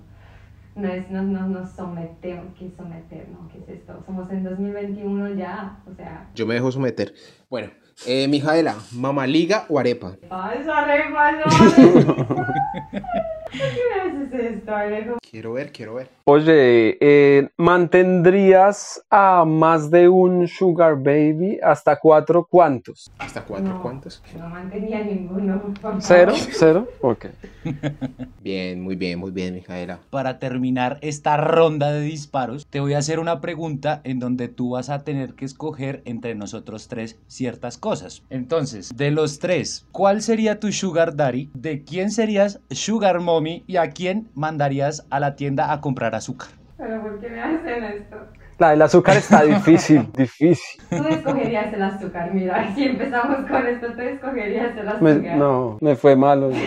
No 0.75 0.87
es, 0.87 1.09
no, 1.09 1.23
no 1.23 1.47
nos 1.47 1.71
sometemos, 1.71 2.53
¿qué 2.57 2.69
someter? 2.77 3.27
No, 3.29 3.47
¿qué 3.47 3.57
es 3.57 3.79
esto? 3.79 4.03
Somos 4.05 4.29
en 4.29 4.43
2021 4.43 5.29
ya, 5.29 5.79
o 5.91 5.95
sea. 5.95 6.29
Yo 6.35 6.45
me 6.45 6.53
dejo 6.53 6.71
someter. 6.71 7.15
Bueno, 7.49 7.69
eh, 8.05 8.27
Mijaela, 8.27 8.75
mamaliga 8.91 9.65
o 9.69 9.79
arepa. 9.79 10.17
¡Ay, 10.29 10.59
esa 10.61 10.77
arepa, 10.77 11.31
no! 11.31 11.45
¿Por 13.49 13.59
qué 13.61 13.79
me 14.11 14.27
haces 14.27 14.55
esto, 14.57 14.75
Alejo? 14.75 15.17
Quiero 15.29 15.53
ver, 15.53 15.71
quiero 15.71 15.95
ver. 15.95 16.09
Oye, 16.25 16.97
eh, 16.99 17.49
¿mantendrías 17.57 19.01
a 19.09 19.45
más 19.45 19.89
de 19.89 20.09
un 20.09 20.47
sugar 20.47 20.95
baby? 20.97 21.59
¿Hasta 21.63 21.97
cuatro 21.97 22.45
cuántos? 22.49 23.09
¿Hasta 23.19 23.43
cuatro 23.45 23.75
No, 23.75 23.81
cuántos? 23.81 24.21
No 24.37 24.47
mantenía 24.49 24.99
ninguno. 25.03 25.61
¿Cero? 25.99 26.33
¿Cero? 26.51 26.87
Ok. 27.01 27.27
Bien, 28.43 28.81
muy 28.81 28.95
bien, 28.95 29.19
muy 29.19 29.31
bien, 29.31 29.53
Mijaela. 29.53 29.99
Para 30.09 30.39
terminar 30.39 30.99
esta 31.01 31.35
ronda 31.35 31.91
de 31.91 32.01
disparos, 32.01 32.65
te 32.69 32.79
voy 32.79 32.93
a 32.93 32.99
hacer 32.99 33.19
una 33.19 33.41
pregunta 33.41 33.99
en 34.05 34.19
donde 34.19 34.47
tú 34.47 34.71
vas 34.71 34.89
a 34.89 35.03
tener 35.03 35.33
que 35.33 35.43
escoger 35.43 36.01
entre 36.05 36.33
nosotros 36.35 36.87
tres 36.87 37.19
ciertas 37.27 37.77
cosas. 37.77 38.23
Entonces, 38.29 38.91
de 38.95 39.11
los 39.11 39.39
tres, 39.39 39.85
¿cuál 39.91 40.21
sería 40.21 40.59
tu 40.61 40.71
sugar 40.71 41.15
daddy? 41.17 41.49
¿De 41.53 41.83
quién 41.83 42.09
serías 42.11 42.61
sugar 42.71 43.19
¿Y 43.45 43.77
a 43.77 43.91
quién 43.91 44.31
mandarías 44.33 45.05
a 45.09 45.19
la 45.19 45.35
tienda 45.35 45.71
a 45.71 45.79
comprar 45.81 46.15
azúcar? 46.15 46.49
¿Pero 46.75 47.01
por 47.01 47.19
qué 47.19 47.29
me 47.29 47.39
hacen 47.41 47.83
esto? 47.83 48.31
La 48.59 48.71
del 48.71 48.81
azúcar 48.81 49.17
está 49.17 49.43
difícil, 49.43 50.07
difícil. 50.13 50.81
Tú 50.89 51.03
escogerías 51.07 51.71
el 51.73 51.81
azúcar, 51.83 52.33
mira, 52.33 52.73
si 52.73 52.85
empezamos 52.85 53.37
con 53.49 53.67
esto, 53.67 53.87
tú 53.93 54.01
escogerías 54.01 54.75
el 54.77 54.85
Me- 55.01 55.11
azúcar. 55.11 55.35
no, 55.35 55.77
me 55.81 55.95
fue 55.95 56.15
malo. 56.15 56.49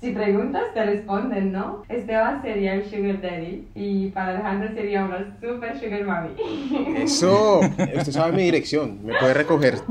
Si 0.00 0.12
preguntas, 0.12 0.62
te 0.74 0.84
responden, 0.84 1.52
¿no? 1.52 1.82
Esteban 1.88 2.40
sería 2.42 2.74
el 2.74 2.84
sugar 2.88 3.20
daddy 3.20 3.66
y 3.74 4.08
para 4.10 4.30
Alejandro 4.34 4.68
sería 4.74 5.04
una 5.04 5.36
super 5.40 5.78
sugar 5.80 6.04
mommy. 6.04 6.98
Eso, 7.02 7.60
usted 7.60 8.12
sabe 8.12 8.32
mi 8.32 8.42
dirección, 8.44 9.00
me 9.04 9.14
puede 9.14 9.34
recoger. 9.34 9.74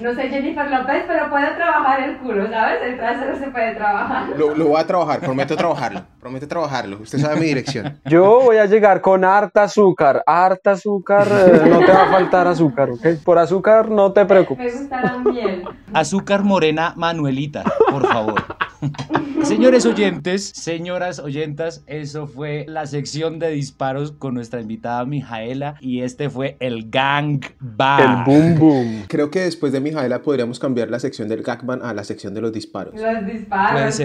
No 0.00 0.14
sé 0.14 0.28
Jennifer 0.28 0.70
López, 0.70 1.04
pero 1.08 1.30
puedo 1.30 1.46
trabajar 1.56 2.00
el 2.08 2.18
culo, 2.18 2.48
¿sabes? 2.50 2.78
El 2.84 2.96
trasero 2.98 3.38
se 3.38 3.46
puede 3.48 3.74
trabajar. 3.76 4.28
Lo, 4.36 4.54
lo 4.54 4.66
voy 4.66 4.80
a 4.80 4.86
trabajar, 4.86 5.20
prometo 5.20 5.56
trabajarlo, 5.56 6.02
prometo 6.20 6.46
trabajarlo. 6.46 6.98
Usted 7.00 7.18
sabe 7.18 7.36
mi 7.40 7.46
dirección. 7.46 7.98
Yo 8.04 8.40
voy 8.42 8.58
a 8.58 8.66
llegar 8.66 9.00
con 9.00 9.24
harta 9.24 9.68
azúcar, 9.76 10.22
harta 10.26 10.70
azúcar, 10.72 11.26
eh, 11.30 11.68
no 11.68 11.80
te 11.80 11.92
va 11.92 12.04
a 12.04 12.10
faltar 12.10 12.46
azúcar, 12.48 12.90
¿ok? 12.90 13.06
Por 13.22 13.38
azúcar 13.38 13.90
no 13.90 14.10
te 14.12 14.20
Me 14.20 14.26
preocupes. 14.26 14.80
gusta 14.80 15.02
la 15.02 15.18
miel. 15.18 15.64
Azúcar 15.92 16.42
morena 16.44 16.94
Manuelita, 16.96 17.62
por 17.90 18.06
favor. 18.06 18.42
Señores 19.42 19.86
oyentes, 19.86 20.44
señoras 20.54 21.18
oyentas, 21.18 21.82
eso 21.86 22.26
fue 22.26 22.64
la 22.68 22.86
sección 22.86 23.38
de 23.38 23.50
disparos 23.50 24.12
con 24.12 24.34
nuestra 24.34 24.60
invitada 24.60 25.04
Mijaela 25.04 25.76
y 25.80 26.00
este 26.02 26.30
fue 26.30 26.56
el 26.60 26.90
Gang 26.90 27.44
El 27.44 27.52
Bang. 27.60 28.24
boom 28.24 28.58
boom. 28.58 29.04
Creo 29.08 29.30
que 29.30 29.40
después 29.40 29.72
de 29.72 29.80
Mijaela 29.80 30.22
podríamos 30.22 30.58
cambiar 30.58 30.90
la 30.90 30.98
sección 30.98 31.28
del 31.28 31.42
Gagman 31.42 31.82
a 31.82 31.94
la 31.94 32.04
sección 32.04 32.34
de 32.34 32.40
los 32.40 32.52
disparos. 32.52 32.94
Los 32.94 33.26
disparos, 33.26 33.94
sí. 33.94 34.04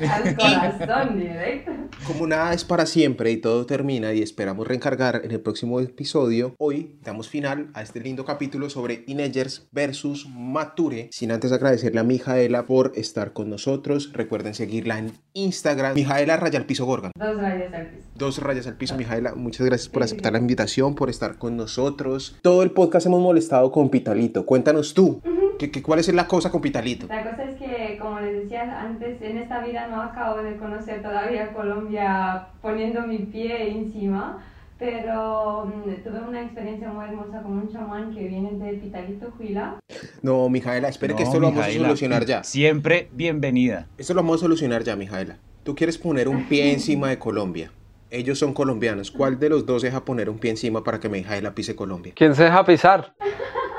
Al 0.00 0.36
corazón 0.36 1.18
directo. 1.18 1.72
Como 2.06 2.26
nada 2.26 2.54
es 2.54 2.64
para 2.64 2.86
siempre 2.86 3.30
y 3.30 3.36
todo 3.36 3.66
termina 3.66 4.12
y 4.12 4.22
esperamos 4.22 4.66
reencargar 4.66 5.20
en 5.24 5.30
el 5.30 5.40
próximo 5.40 5.80
episodio, 5.80 6.54
hoy 6.58 6.96
damos 7.04 7.28
final 7.28 7.70
a 7.74 7.82
este 7.82 8.00
lindo 8.00 8.24
capítulo 8.24 8.70
sobre 8.70 8.96
teenagers 8.96 9.68
versus 9.70 10.26
mature. 10.28 11.08
Sin 11.12 11.30
antes 11.30 11.52
agradecerle 11.52 12.00
a 12.00 12.04
Mijaela 12.04 12.66
por 12.66 12.92
estar 12.96 13.32
con 13.32 13.41
nosotros. 13.46 14.10
Recuerden 14.12 14.54
seguirla 14.54 14.98
en 14.98 15.12
Instagram. 15.34 15.94
Mijaela 15.94 16.36
Raya 16.36 16.58
al 16.58 16.66
Piso 16.66 16.84
Gorgan. 16.86 17.12
Dos 17.18 17.36
rayas 17.40 17.72
al 17.74 17.86
piso. 17.86 18.02
Dos 18.14 18.38
rayas 18.38 18.66
al 18.66 18.74
piso, 18.76 18.96
Mijaela. 18.96 19.34
Muchas 19.34 19.66
gracias 19.66 19.88
por 19.88 20.02
aceptar 20.02 20.32
la 20.32 20.38
invitación, 20.38 20.94
por 20.94 21.10
estar 21.10 21.38
con 21.38 21.56
nosotros. 21.56 22.36
Todo 22.42 22.62
el 22.62 22.70
podcast 22.70 23.06
hemos 23.06 23.20
molestado 23.20 23.70
con 23.72 23.88
Pitalito. 23.90 24.44
Cuéntanos 24.46 24.94
tú, 24.94 25.20
¿qué, 25.58 25.70
qué- 25.70 25.82
cuál 25.82 25.98
es 26.00 26.12
la 26.12 26.26
cosa 26.28 26.50
con 26.50 26.60
Pitalito? 26.60 27.06
La 27.08 27.22
cosa 27.28 27.44
es 27.44 27.56
que, 27.58 27.98
como 28.00 28.20
les 28.20 28.42
decía 28.42 28.80
antes, 28.80 29.20
en 29.22 29.38
esta 29.38 29.64
vida 29.64 29.86
no 29.88 30.00
acabo 30.02 30.42
de 30.42 30.56
conocer 30.56 31.02
todavía 31.02 31.52
Colombia 31.52 32.46
poniendo 32.60 33.02
mi 33.06 33.18
pie 33.18 33.70
encima, 33.70 34.44
pero 34.82 35.64
mm, 35.66 36.02
tuve 36.02 36.20
una 36.28 36.42
experiencia 36.42 36.88
muy 36.88 37.04
hermosa 37.04 37.40
con 37.40 37.52
un 37.52 37.72
chamán 37.72 38.12
que 38.12 38.26
viene 38.26 38.50
de 38.54 38.72
Pitalito, 38.78 39.32
Huila. 39.38 39.78
No, 40.22 40.48
Mijaela, 40.48 40.88
espere 40.88 41.14
que 41.14 41.22
No, 41.22 41.28
esto 41.28 41.38
lo 41.38 41.46
vamos 41.46 41.62
a 41.62 41.66
Mijaela, 41.68 41.86
solucionar 41.86 42.26
ya. 42.26 42.42
Siempre 42.42 43.08
bienvenida. 43.12 43.86
Esto 43.96 44.12
lo 44.14 44.22
vamos 44.22 44.40
a 44.40 44.40
solucionar 44.40 44.82
ya, 44.82 44.96
Mijaela. 44.96 45.38
Tú 45.62 45.76
quieres 45.76 45.98
poner 45.98 46.28
un 46.28 46.48
pie 46.48 46.72
encima 46.72 47.10
de 47.10 47.20
Colombia. 47.20 47.70
Ellos 48.10 48.40
son 48.40 48.52
colombianos. 48.52 49.12
¿Cuál 49.12 49.38
de 49.38 49.50
los 49.50 49.64
dos 49.66 49.82
deja 49.82 50.04
poner 50.04 50.28
un 50.28 50.38
pie 50.38 50.50
encima 50.50 50.82
para 50.82 50.98
que 50.98 51.08
Mijaela 51.08 51.54
pise 51.54 51.76
Colombia? 51.76 52.12
¿Quién 52.16 52.34
se 52.34 52.42
deja 52.42 52.64
pisar? 52.64 53.14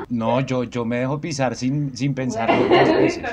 No, 0.09 0.41
yo, 0.41 0.63
yo 0.63 0.85
me 0.85 0.97
dejo 0.99 1.21
pisar 1.21 1.55
sin, 1.55 1.95
sin 1.95 2.13
pensarlo 2.13 2.55
dos 2.59 2.69
veces. 2.69 3.23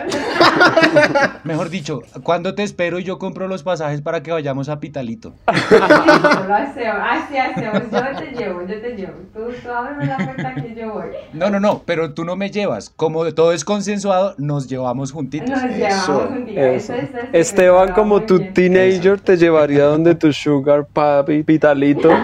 Mejor 1.44 1.68
dicho, 1.68 2.02
¿cuándo 2.22 2.54
te 2.54 2.62
espero 2.62 2.98
y 2.98 3.04
yo 3.04 3.18
compro 3.18 3.48
los 3.48 3.62
pasajes 3.62 4.00
para 4.00 4.22
que 4.22 4.30
vayamos 4.30 4.68
a 4.68 4.80
Pitalito? 4.80 5.34
Lo 5.46 6.54
hacemos, 6.54 7.00
así 7.11 7.36
hacemos, 7.36 7.82
yo 7.90 8.18
te 8.18 8.32
llevo, 8.32 8.61
yo 8.62 8.80
te 8.80 8.96
llevo. 8.96 9.12
Tú, 9.34 9.40
tú 9.62 9.70
ábreme 9.70 10.06
la 10.06 10.16
puerta 10.16 10.54
que 10.54 10.74
yo 10.74 10.94
voy. 10.94 11.06
No, 11.32 11.50
no, 11.50 11.61
no, 11.61 11.82
pero 11.84 12.14
tú 12.14 12.24
no 12.24 12.36
me 12.36 12.50
llevas. 12.50 12.90
Como 12.90 13.30
todo 13.34 13.52
es 13.52 13.64
consensuado, 13.64 14.34
nos 14.38 14.68
llevamos 14.68 15.12
juntitos. 15.12 15.50
Nos 15.50 15.64
Eso, 15.64 15.74
llevamos 15.76 16.30
un 16.30 16.46
día. 16.46 16.72
Eso. 16.72 16.94
Eso 16.94 17.02
es 17.02 17.24
el 17.24 17.28
Esteban, 17.34 17.88
secreto, 17.88 18.00
como 18.00 18.22
tu 18.22 18.38
bien. 18.38 18.54
teenager, 18.54 19.20
te 19.20 19.36
llevaría 19.36 19.84
donde 19.84 20.14
tu 20.14 20.32
sugar 20.32 20.86
papi, 20.86 21.42
pitalito. 21.42 22.11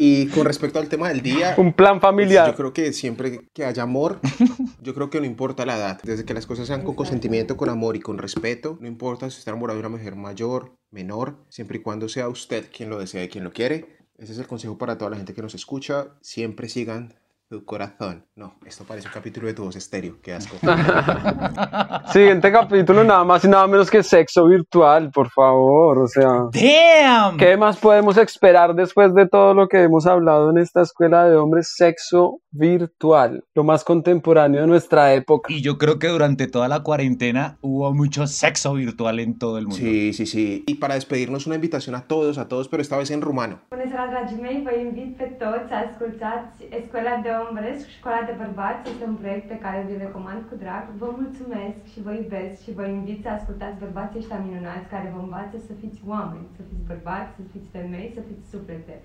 Y 0.00 0.26
con 0.28 0.44
respecto 0.44 0.77
al 0.78 0.88
tema 0.88 1.08
del 1.08 1.20
día, 1.22 1.54
Un 1.56 1.72
plan 1.72 1.94
yo 1.94 2.00
familiar. 2.00 2.54
creo 2.54 2.72
que 2.72 2.92
siempre 2.92 3.48
que 3.52 3.64
haya 3.64 3.82
amor, 3.82 4.20
yo 4.82 4.94
creo 4.94 5.10
que 5.10 5.20
no 5.20 5.26
importa 5.26 5.66
la 5.66 5.76
edad. 5.76 6.00
Desde 6.02 6.24
que 6.24 6.34
las 6.34 6.46
cosas 6.46 6.66
sean 6.66 6.82
con 6.82 6.94
consentimiento, 6.94 7.56
con 7.56 7.68
amor 7.68 7.96
y 7.96 8.00
con 8.00 8.18
respeto, 8.18 8.78
no 8.80 8.86
importa 8.88 9.30
si 9.30 9.38
está 9.38 9.50
enamorado 9.50 9.78
de 9.78 9.86
una 9.86 9.96
mujer 9.96 10.16
mayor, 10.16 10.76
menor, 10.90 11.44
siempre 11.48 11.78
y 11.78 11.82
cuando 11.82 12.08
sea 12.08 12.28
usted 12.28 12.66
quien 12.74 12.90
lo 12.90 12.98
desea 12.98 13.24
y 13.24 13.28
quien 13.28 13.44
lo 13.44 13.52
quiere. 13.52 13.98
Ese 14.18 14.32
es 14.32 14.38
el 14.38 14.48
consejo 14.48 14.78
para 14.78 14.98
toda 14.98 15.10
la 15.12 15.16
gente 15.16 15.32
que 15.32 15.42
nos 15.42 15.54
escucha. 15.54 16.08
Siempre 16.20 16.68
sigan 16.68 17.14
tu 17.48 17.64
corazón. 17.64 18.24
No, 18.36 18.56
esto 18.66 18.84
parece 18.84 19.08
un 19.08 19.14
capítulo 19.14 19.46
de 19.46 19.54
tu 19.54 19.64
voz 19.64 19.74
estéreo. 19.74 20.16
Qué 20.22 20.34
asco. 20.34 20.56
Siguiente 22.12 22.52
capítulo, 22.52 23.04
nada 23.04 23.24
más 23.24 23.42
y 23.44 23.48
nada 23.48 23.66
menos 23.66 23.90
que 23.90 24.02
sexo 24.02 24.46
virtual, 24.46 25.10
por 25.10 25.30
favor. 25.30 25.98
O 25.98 26.06
sea, 26.06 26.28
¡Damn! 26.52 27.38
¿qué 27.38 27.56
más 27.56 27.78
podemos 27.78 28.18
esperar 28.18 28.74
después 28.74 29.14
de 29.14 29.26
todo 29.26 29.54
lo 29.54 29.66
que 29.66 29.82
hemos 29.82 30.06
hablado 30.06 30.50
en 30.50 30.58
esta 30.58 30.82
escuela 30.82 31.24
de 31.24 31.36
hombres? 31.36 31.72
Sexo 31.74 32.40
virtual, 32.50 33.44
lo 33.54 33.64
más 33.64 33.82
contemporáneo 33.82 34.60
de 34.60 34.66
nuestra 34.66 35.14
época. 35.14 35.50
Y 35.52 35.62
yo 35.62 35.78
creo 35.78 35.98
que 35.98 36.08
durante 36.08 36.48
toda 36.48 36.68
la 36.68 36.82
cuarentena 36.82 37.56
hubo 37.62 37.94
mucho 37.94 38.26
sexo 38.26 38.74
virtual 38.74 39.20
en 39.20 39.38
todo 39.38 39.56
el 39.56 39.64
mundo. 39.64 39.78
Sí, 39.78 40.12
sí, 40.12 40.26
sí. 40.26 40.64
Y 40.66 40.74
para 40.74 40.94
despedirnos, 40.94 41.46
una 41.46 41.54
invitación 41.54 41.94
a 41.94 42.06
todos, 42.06 42.36
a 42.36 42.46
todos, 42.48 42.68
pero 42.68 42.82
esta 42.82 42.98
vez 42.98 43.10
en 43.10 43.22
rumano. 43.22 43.60
Bună 43.70 43.84
seara, 43.88 44.10
dragii 44.10 44.40
mei! 44.40 44.62
Vă 44.64 44.72
invit 44.78 45.16
pe 45.16 45.24
toți 45.24 45.68
să 45.68 45.74
ascultați 45.74 46.64
Escola 46.70 47.20
de 47.22 47.30
Ombres, 47.46 47.78
Școala 47.96 48.22
de 48.28 48.34
Bărbați. 48.42 48.88
Este 48.90 49.04
un 49.12 49.18
proiect 49.22 49.46
pe 49.48 49.62
care 49.64 49.86
vi-l 49.86 50.04
recomand 50.06 50.40
cu 50.48 50.54
drag. 50.64 50.84
Vă 51.02 51.08
mulțumesc 51.20 51.78
și 51.92 51.98
vă 52.06 52.12
iubesc 52.20 52.54
și 52.64 52.76
vă 52.78 52.84
invit 52.86 53.18
să 53.22 53.28
ascultați 53.28 53.82
bărbații 53.84 54.20
ăștia 54.22 54.44
minunați 54.46 54.90
care 54.94 55.12
vă 55.14 55.20
învață 55.22 55.56
să 55.66 55.72
fiți 55.82 56.00
oameni, 56.14 56.52
să 56.56 56.62
fiți 56.68 56.88
bărbați, 56.90 57.34
să 57.36 57.42
fiți 57.52 57.72
femei, 57.74 58.14
să 58.16 58.20
fiți 58.28 58.48
suflete. 58.52 58.96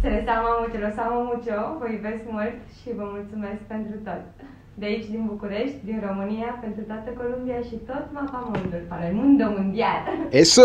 Se 0.00 0.08
les 0.14 0.26
amo 0.36 0.50
mucho, 0.60 0.78
los 0.84 0.96
amo 1.04 1.18
mucho, 1.30 1.58
vă 1.80 1.86
iubesc 1.90 2.22
mult 2.36 2.58
și 2.78 2.88
vă 2.98 3.04
mulțumesc 3.16 3.60
pentru 3.74 3.96
tot. 4.08 4.24
De 4.78 4.86
aici, 4.86 5.06
din 5.10 5.24
București, 5.26 5.76
din 5.84 6.02
România, 6.08 6.58
pentru 6.60 6.82
toată 6.82 7.10
Columbia 7.16 7.58
și 7.68 7.76
tot 7.86 8.04
mapamondul, 8.12 8.82
para 8.88 9.08
el 9.08 9.14
mundo 9.14 9.44
mundial. 9.56 10.02
Eso, 10.30 10.62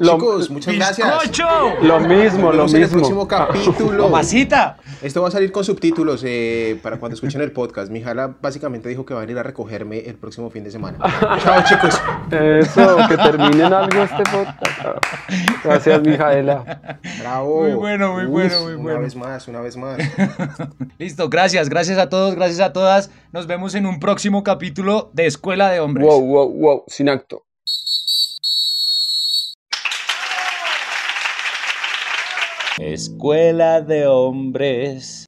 Lo- 0.00 0.12
chicos, 0.12 0.50
muchas 0.50 0.74
gracias. 0.74 1.08
¡Bizcocho! 1.08 1.48
Lo 1.82 1.98
mismo, 2.00 2.50
lo 2.50 2.56
vemos 2.56 2.74
en 2.74 2.82
el 2.82 2.88
próximo 2.90 3.24
mismo. 3.24 3.28
capítulo. 3.28 4.02
¡Mamacita! 4.08 4.76
Esto 5.00 5.22
va 5.22 5.28
a 5.28 5.30
salir 5.30 5.50
con 5.50 5.64
subtítulos 5.64 6.22
eh, 6.26 6.78
para 6.82 6.98
cuando 6.98 7.14
escuchen 7.14 7.40
el 7.40 7.52
podcast. 7.52 7.90
Mi 7.90 8.02
jala 8.02 8.34
básicamente 8.42 8.88
dijo 8.90 9.06
que 9.06 9.14
va 9.14 9.20
a 9.20 9.24
venir 9.24 9.38
a 9.38 9.42
recogerme 9.42 9.98
el 10.00 10.16
próximo 10.16 10.50
fin 10.50 10.62
de 10.64 10.70
semana. 10.70 10.98
Chao, 11.42 11.62
chicos. 11.64 11.98
Eso, 12.30 12.96
que 13.08 13.16
termine 13.16 13.64
en 13.64 13.72
algo 13.72 14.02
este 14.02 14.22
podcast. 14.24 14.98
Gracias, 15.64 16.02
Mijaela. 16.02 16.80
Bravo. 17.20 17.62
Muy 17.62 17.72
bueno, 17.72 18.12
muy 18.12 18.26
bueno, 18.26 18.60
muy 18.62 18.74
una 18.74 18.82
bueno. 18.82 19.00
vez 19.00 19.16
más, 19.16 19.48
una 19.48 19.60
vez 19.60 19.76
más. 19.78 19.96
Listo, 20.98 21.28
gracias, 21.30 21.68
gracias 21.70 21.96
a 21.98 22.10
todos, 22.10 22.34
gracias 22.34 22.60
a 22.60 22.72
todas. 22.74 23.10
Nos 23.32 23.46
vemos 23.54 23.76
en 23.76 23.86
un 23.86 24.00
próximo 24.00 24.42
capítulo 24.42 25.10
de 25.12 25.26
Escuela 25.26 25.70
de 25.70 25.78
Hombres. 25.78 26.04
Wow, 26.04 26.26
wow, 26.26 26.52
wow, 26.52 26.84
sin 26.88 27.08
acto. 27.08 27.44
Escuela 32.80 33.80
de 33.80 34.08
Hombres. 34.08 35.26